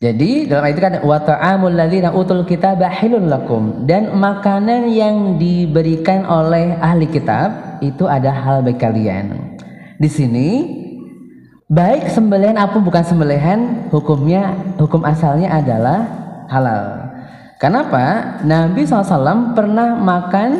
Jadi 0.02 0.50
dalam 0.50 0.66
ayat 0.66 0.74
itu 0.74 0.82
kan 0.82 0.94
wa 1.06 1.18
ta'amul 1.22 1.78
ladzina 1.78 2.10
utul 2.10 2.42
kitaba 2.42 2.90
hilun 2.90 3.30
lakum 3.30 3.86
dan 3.86 4.10
makanan 4.18 4.90
yang 4.90 5.38
diberikan 5.38 6.26
oleh 6.26 6.74
ahli 6.82 7.06
kitab 7.06 7.78
itu 7.78 8.10
ada 8.10 8.34
hal 8.34 8.66
bagi 8.66 8.82
kalian. 8.82 9.51
Di 10.02 10.10
sini 10.10 10.48
baik 11.70 12.10
sembelihan 12.10 12.58
apa 12.58 12.82
bukan 12.82 13.06
sembelihan 13.06 13.86
hukumnya 13.94 14.74
hukum 14.74 15.06
asalnya 15.06 15.54
adalah 15.54 16.02
halal. 16.50 17.06
Kenapa? 17.62 18.34
Nabi 18.42 18.82
SAW 18.82 19.54
pernah 19.54 19.94
makan 19.94 20.50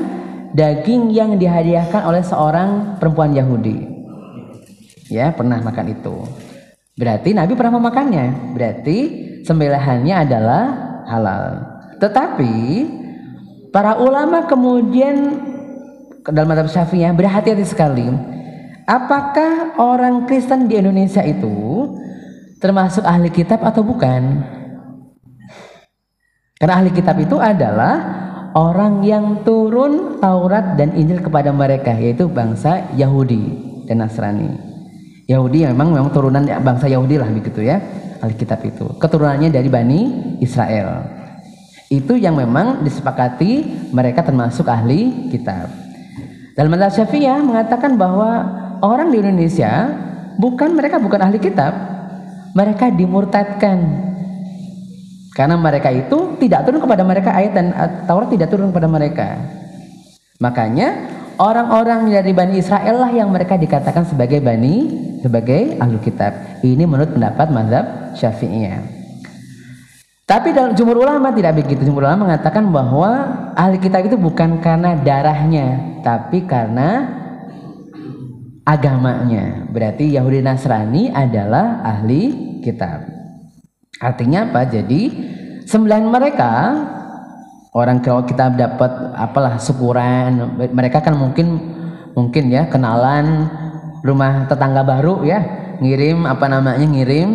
daging 0.54 1.10
yang 1.10 1.34
dihadiahkan 1.34 2.06
oleh 2.06 2.22
seorang 2.22 3.02
perempuan 3.02 3.34
Yahudi. 3.34 3.82
Ya, 5.10 5.34
pernah 5.34 5.58
makan 5.58 5.90
itu. 5.90 6.22
Berarti 6.94 7.34
Nabi 7.34 7.58
pernah 7.58 7.82
memakannya. 7.82 8.54
Berarti 8.54 8.98
sembelihannya 9.42 10.14
adalah 10.22 10.62
halal. 11.10 11.44
Tetapi 11.98 12.54
para 13.74 13.98
ulama 13.98 14.46
kemudian 14.46 15.42
dalam 16.30 16.46
madhab 16.46 16.70
syafi'iyah 16.70 17.10
berhati-hati 17.10 17.66
sekali. 17.66 18.06
Apakah 18.92 19.80
orang 19.80 20.28
Kristen 20.28 20.68
di 20.68 20.76
Indonesia 20.76 21.24
itu 21.24 21.88
termasuk 22.60 23.00
ahli 23.08 23.32
kitab 23.32 23.64
atau 23.64 23.80
bukan? 23.80 24.44
Karena 26.60 26.76
ahli 26.76 26.92
kitab 26.92 27.16
itu 27.16 27.40
adalah 27.40 27.96
orang 28.52 29.00
yang 29.00 29.40
turun 29.48 30.20
Taurat 30.20 30.76
dan 30.76 30.92
Injil 30.92 31.24
kepada 31.24 31.48
mereka 31.56 31.96
yaitu 31.96 32.28
bangsa 32.28 32.92
Yahudi 32.92 33.40
dan 33.88 34.04
Nasrani. 34.04 34.60
Yahudi 35.24 35.64
memang 35.72 35.96
memang 35.96 36.12
turunan 36.12 36.44
bangsa 36.44 36.84
Yahudi 36.84 37.16
lah 37.16 37.32
begitu 37.32 37.64
ya 37.64 37.80
Alkitab 38.20 38.60
itu 38.68 38.84
keturunannya 39.00 39.54
dari 39.54 39.70
Bani 39.70 40.00
Israel 40.42 41.08
Itu 41.88 42.18
yang 42.18 42.36
memang 42.36 42.84
disepakati 42.84 43.64
mereka 43.92 44.20
termasuk 44.20 44.68
ahli 44.68 45.32
kitab. 45.32 45.68
Dalam 46.52 46.72
mazhab 46.72 47.04
Syafi'iyah 47.04 47.40
mengatakan 47.40 47.96
bahwa 48.00 48.61
orang 48.82 49.14
di 49.14 49.22
Indonesia 49.22 49.88
bukan 50.36 50.74
mereka 50.74 50.98
bukan 50.98 51.20
ahli 51.22 51.38
kitab, 51.38 51.72
mereka 52.52 52.90
dimurtadkan. 52.90 53.78
Karena 55.32 55.56
mereka 55.56 55.88
itu 55.88 56.36
tidak 56.36 56.68
turun 56.68 56.84
kepada 56.84 57.02
mereka 57.08 57.32
ayat 57.32 57.52
dan 57.56 57.72
Taurat 58.04 58.28
tidak 58.28 58.52
turun 58.52 58.68
kepada 58.68 58.84
mereka. 58.84 59.40
Makanya 60.36 61.08
orang-orang 61.40 62.12
dari 62.12 62.36
Bani 62.36 62.60
Israel 62.60 63.00
lah 63.00 63.08
yang 63.08 63.32
mereka 63.32 63.56
dikatakan 63.56 64.04
sebagai 64.04 64.44
Bani 64.44 64.92
sebagai 65.24 65.80
ahli 65.80 65.96
kitab. 66.04 66.60
Ini 66.60 66.84
menurut 66.84 67.16
pendapat 67.16 67.48
mazhab 67.48 68.12
Syafi'iyah. 68.12 68.82
Tapi 70.28 70.52
dalam 70.52 70.76
jumhur 70.76 71.00
ulama 71.00 71.32
tidak 71.32 71.64
begitu. 71.64 71.88
Jumhur 71.88 72.04
ulama 72.04 72.28
mengatakan 72.28 72.68
bahwa 72.68 73.10
ahli 73.56 73.80
kitab 73.80 74.04
itu 74.04 74.20
bukan 74.20 74.60
karena 74.60 75.00
darahnya, 75.00 76.00
tapi 76.04 76.44
karena 76.44 77.08
agamanya. 78.62 79.66
Berarti 79.70 80.14
Yahudi 80.14 80.42
Nasrani 80.42 81.10
adalah 81.10 81.82
ahli 81.82 82.58
kitab. 82.62 83.06
Artinya 83.98 84.50
apa? 84.50 84.66
Jadi 84.66 85.10
sembilan 85.66 86.02
mereka 86.10 86.52
orang 87.72 88.04
kalau 88.04 88.22
kita 88.28 88.52
dapat 88.52 89.16
apalah 89.16 89.56
syukuran 89.56 90.60
mereka 90.76 91.00
kan 91.00 91.16
mungkin 91.16 91.56
mungkin 92.12 92.52
ya 92.52 92.68
kenalan 92.68 93.48
rumah 94.04 94.44
tetangga 94.44 94.84
baru 94.84 95.24
ya 95.24 95.40
ngirim 95.80 96.28
apa 96.28 96.46
namanya 96.52 96.84
ngirim 96.84 97.30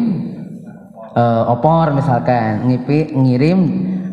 uh, 1.18 1.50
opor 1.50 1.98
misalkan 1.98 2.70
ngipi 2.70 3.18
ngirim 3.18 3.60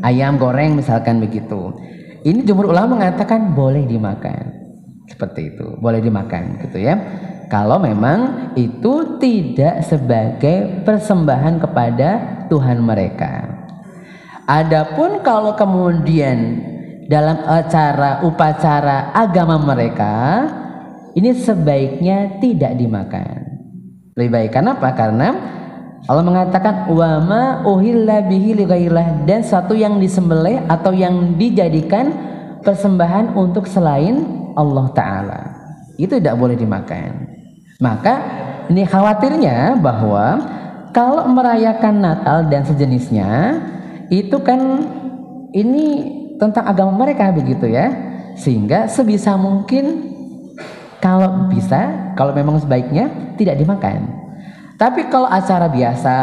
ayam 0.00 0.40
goreng 0.40 0.80
misalkan 0.80 1.20
begitu 1.20 1.76
ini 2.24 2.40
jumhur 2.40 2.72
ulama 2.72 2.96
mengatakan 2.96 3.52
boleh 3.52 3.84
dimakan 3.84 4.63
seperti 5.04 5.54
itu 5.54 5.76
boleh 5.80 6.00
dimakan 6.00 6.60
gitu 6.64 6.80
ya 6.80 6.96
kalau 7.52 7.76
memang 7.78 8.50
itu 8.56 9.20
tidak 9.20 9.84
sebagai 9.84 10.82
persembahan 10.82 11.60
kepada 11.60 12.08
Tuhan 12.48 12.80
mereka. 12.82 13.46
Adapun 14.44 15.24
kalau 15.24 15.56
kemudian 15.56 16.60
dalam 17.08 17.40
acara 17.44 18.24
upacara 18.24 19.12
agama 19.12 19.60
mereka 19.60 20.44
ini 21.16 21.30
sebaiknya 21.36 22.42
tidak 22.42 22.76
dimakan. 22.76 23.44
Lebih 24.18 24.30
baik 24.30 24.50
kenapa? 24.52 24.90
Karena 24.92 25.28
Allah 26.04 26.24
mengatakan 26.26 26.90
wama 26.92 27.64
uhilla 27.64 28.20
bihi 28.20 28.52
dan 29.24 29.40
satu 29.40 29.72
yang 29.72 29.96
disembelih 29.96 30.60
atau 30.68 30.92
yang 30.92 31.38
dijadikan 31.40 32.12
persembahan 32.60 33.32
untuk 33.32 33.64
selain 33.64 34.43
Allah 34.56 34.86
taala. 34.96 35.40
Itu 36.00 36.18
tidak 36.18 36.38
boleh 36.38 36.58
dimakan. 36.58 37.34
Maka 37.78 38.14
ini 38.70 38.86
khawatirnya 38.86 39.78
bahwa 39.78 40.40
kalau 40.94 41.26
merayakan 41.30 42.00
Natal 42.00 42.46
dan 42.48 42.62
sejenisnya 42.62 43.60
itu 44.08 44.38
kan 44.42 44.60
ini 45.54 45.86
tentang 46.38 46.66
agama 46.66 47.06
mereka 47.06 47.30
begitu 47.34 47.70
ya. 47.70 47.90
Sehingga 48.34 48.90
sebisa 48.90 49.38
mungkin 49.38 50.10
kalau 50.98 51.46
bisa, 51.52 52.14
kalau 52.18 52.34
memang 52.34 52.58
sebaiknya 52.58 53.36
tidak 53.38 53.60
dimakan. 53.62 54.10
Tapi 54.74 55.06
kalau 55.06 55.30
acara 55.30 55.70
biasa, 55.70 56.16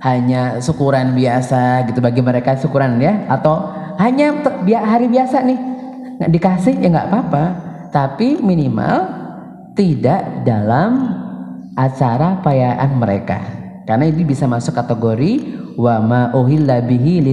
hanya 0.00 0.64
syukuran 0.64 1.12
biasa 1.12 1.84
gitu 1.92 2.00
bagi 2.00 2.24
mereka 2.24 2.56
syukuran 2.56 2.96
ya 2.96 3.28
atau 3.28 3.68
hanya 4.00 4.32
hari 4.64 5.12
biasa 5.12 5.44
nih 5.44 5.60
nggak 6.20 6.30
dikasih 6.36 6.76
ya 6.84 6.88
nggak 6.92 7.08
apa-apa 7.08 7.44
tapi 7.90 8.36
minimal 8.44 9.08
tidak 9.72 10.44
dalam 10.44 11.16
acara 11.72 12.44
perayaan 12.44 13.00
mereka. 13.00 13.40
Karena 13.88 14.06
ini 14.06 14.22
bisa 14.22 14.44
masuk 14.44 14.76
kategori 14.76 15.58
wa 15.80 15.96
ma 15.98 16.20
uhilla 16.36 16.84
bihi 16.84 17.24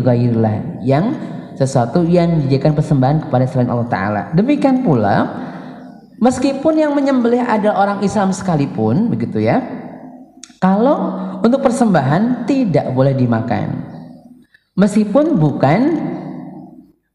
yang 0.81 1.13
sesuatu 1.59 2.05
yang 2.07 2.47
dijadikan 2.47 2.73
persembahan 2.73 3.27
kepada 3.27 3.45
selain 3.49 3.69
Allah 3.69 3.89
taala. 3.91 4.21
Demikian 4.33 4.87
pula 4.87 5.27
meskipun 6.23 6.79
yang 6.79 6.95
menyembelih 6.95 7.43
adalah 7.43 7.83
orang 7.83 7.99
Islam 8.01 8.31
sekalipun 8.31 9.11
begitu 9.11 9.43
ya 9.43 9.61
kalau 10.57 11.13
untuk 11.43 11.61
persembahan 11.61 12.47
tidak 12.49 12.89
boleh 12.95 13.13
dimakan. 13.13 13.93
Meskipun 14.77 15.41
bukan 15.41 15.81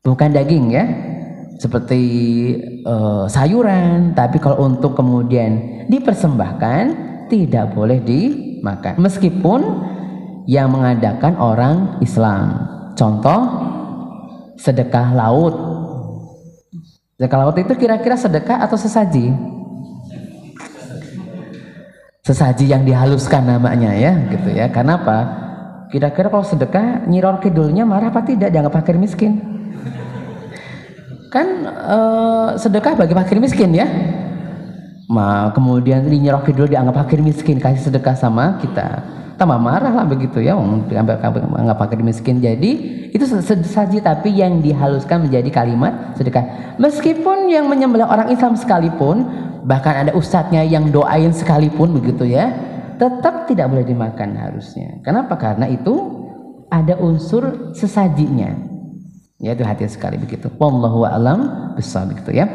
bukan 0.02 0.28
daging 0.34 0.66
ya 0.74 0.84
seperti 1.62 2.02
uh, 2.82 3.30
sayuran, 3.30 4.18
tapi 4.18 4.42
kalau 4.42 4.66
untuk 4.66 4.98
kemudian 4.98 5.86
dipersembahkan 5.86 6.82
tidak 7.30 7.70
boleh 7.78 8.02
dimakan. 8.02 8.98
Meskipun 8.98 9.60
yang 10.50 10.74
mengadakan 10.74 11.38
orang 11.38 12.02
Islam. 12.02 12.66
Contoh 12.98 13.40
sedekah 14.58 15.14
laut. 15.14 15.54
Sedekah 17.14 17.38
laut 17.46 17.56
itu 17.62 17.72
kira-kira 17.78 18.18
sedekah 18.18 18.58
atau 18.66 18.74
sesaji? 18.74 19.30
Sesaji 22.26 22.74
yang 22.74 22.82
dihaluskan 22.82 23.46
namanya 23.46 23.94
ya, 23.94 24.18
gitu 24.34 24.50
ya. 24.50 24.66
Kenapa? 24.66 25.38
Kira-kira 25.94 26.26
kalau 26.26 26.42
sedekah 26.42 27.06
nyiror 27.06 27.38
kidulnya 27.38 27.86
marah 27.86 28.10
apa 28.10 28.26
tidak 28.26 28.50
dianggap 28.50 28.82
fakir 28.82 28.98
miskin? 28.98 29.61
Kan 31.32 31.64
uh, 31.64 32.48
sedekah 32.60 32.92
bagi 32.92 33.16
fakir 33.16 33.40
miskin 33.40 33.72
ya? 33.72 33.88
Ma, 35.08 35.48
kemudian 35.56 36.04
dinyerok 36.04 36.52
dulu 36.52 36.68
dianggap 36.68 37.08
fakir 37.08 37.24
miskin 37.24 37.56
kasih 37.56 37.88
sedekah 37.88 38.12
sama 38.12 38.60
kita. 38.60 39.00
Tambah 39.40 39.58
marah 39.58 39.90
lah 39.90 40.04
begitu 40.04 40.44
ya 40.44 40.54
dianggap 40.86 41.24
anggap 41.32 41.76
fakir 41.88 42.04
miskin. 42.04 42.38
Jadi 42.38 42.70
itu 43.10 43.24
saja 43.64 43.98
tapi 44.04 44.28
yang 44.36 44.60
dihaluskan 44.60 45.26
menjadi 45.26 45.48
kalimat 45.48 46.14
sedekah. 46.20 46.76
Meskipun 46.76 47.48
yang 47.48 47.66
menyembelih 47.66 48.06
orang 48.06 48.28
Islam 48.28 48.54
sekalipun 48.54 49.24
bahkan 49.64 50.06
ada 50.06 50.12
ustadznya 50.12 50.62
yang 50.68 50.92
doain 50.92 51.32
sekalipun 51.32 51.96
begitu 51.96 52.28
ya 52.28 52.52
tetap 53.00 53.48
tidak 53.48 53.72
boleh 53.72 53.82
dimakan 53.88 54.36
harusnya. 54.36 55.00
Kenapa? 55.02 55.34
Karena 55.40 55.66
itu 55.66 56.22
ada 56.70 56.96
unsur 57.00 57.74
sesajinya 57.76 58.71
Ya 59.42 59.58
itu 59.58 59.66
hati 59.66 59.90
sekali 59.90 60.14
begitu. 60.22 60.46
Wallahu 60.54 61.02
alam 61.02 61.74
besar 61.74 62.06
begitu 62.06 62.30
ya. 62.30 62.46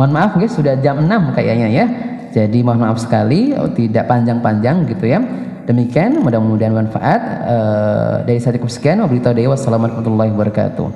Mohon 0.00 0.12
maaf 0.16 0.32
guys 0.40 0.56
sudah 0.56 0.80
jam 0.80 1.04
6 1.04 1.36
kayaknya 1.36 1.68
ya. 1.68 1.84
Jadi 2.32 2.64
mohon 2.64 2.80
maaf 2.80 2.96
sekali 2.96 3.52
oh, 3.52 3.68
tidak 3.76 4.08
panjang-panjang 4.08 4.88
gitu 4.88 5.04
ya. 5.04 5.20
Demikian 5.68 6.16
mudah-mudahan 6.24 6.72
manfaat 6.72 7.20
uh, 7.44 8.14
dari 8.24 8.40
saya 8.40 8.56
cukup 8.56 8.72
sekian. 8.72 9.04
Wabillahi 9.04 9.52
wassalamualaikum 9.52 10.00
warahmatullahi 10.00 10.32
wabarakatuh. 10.32 10.88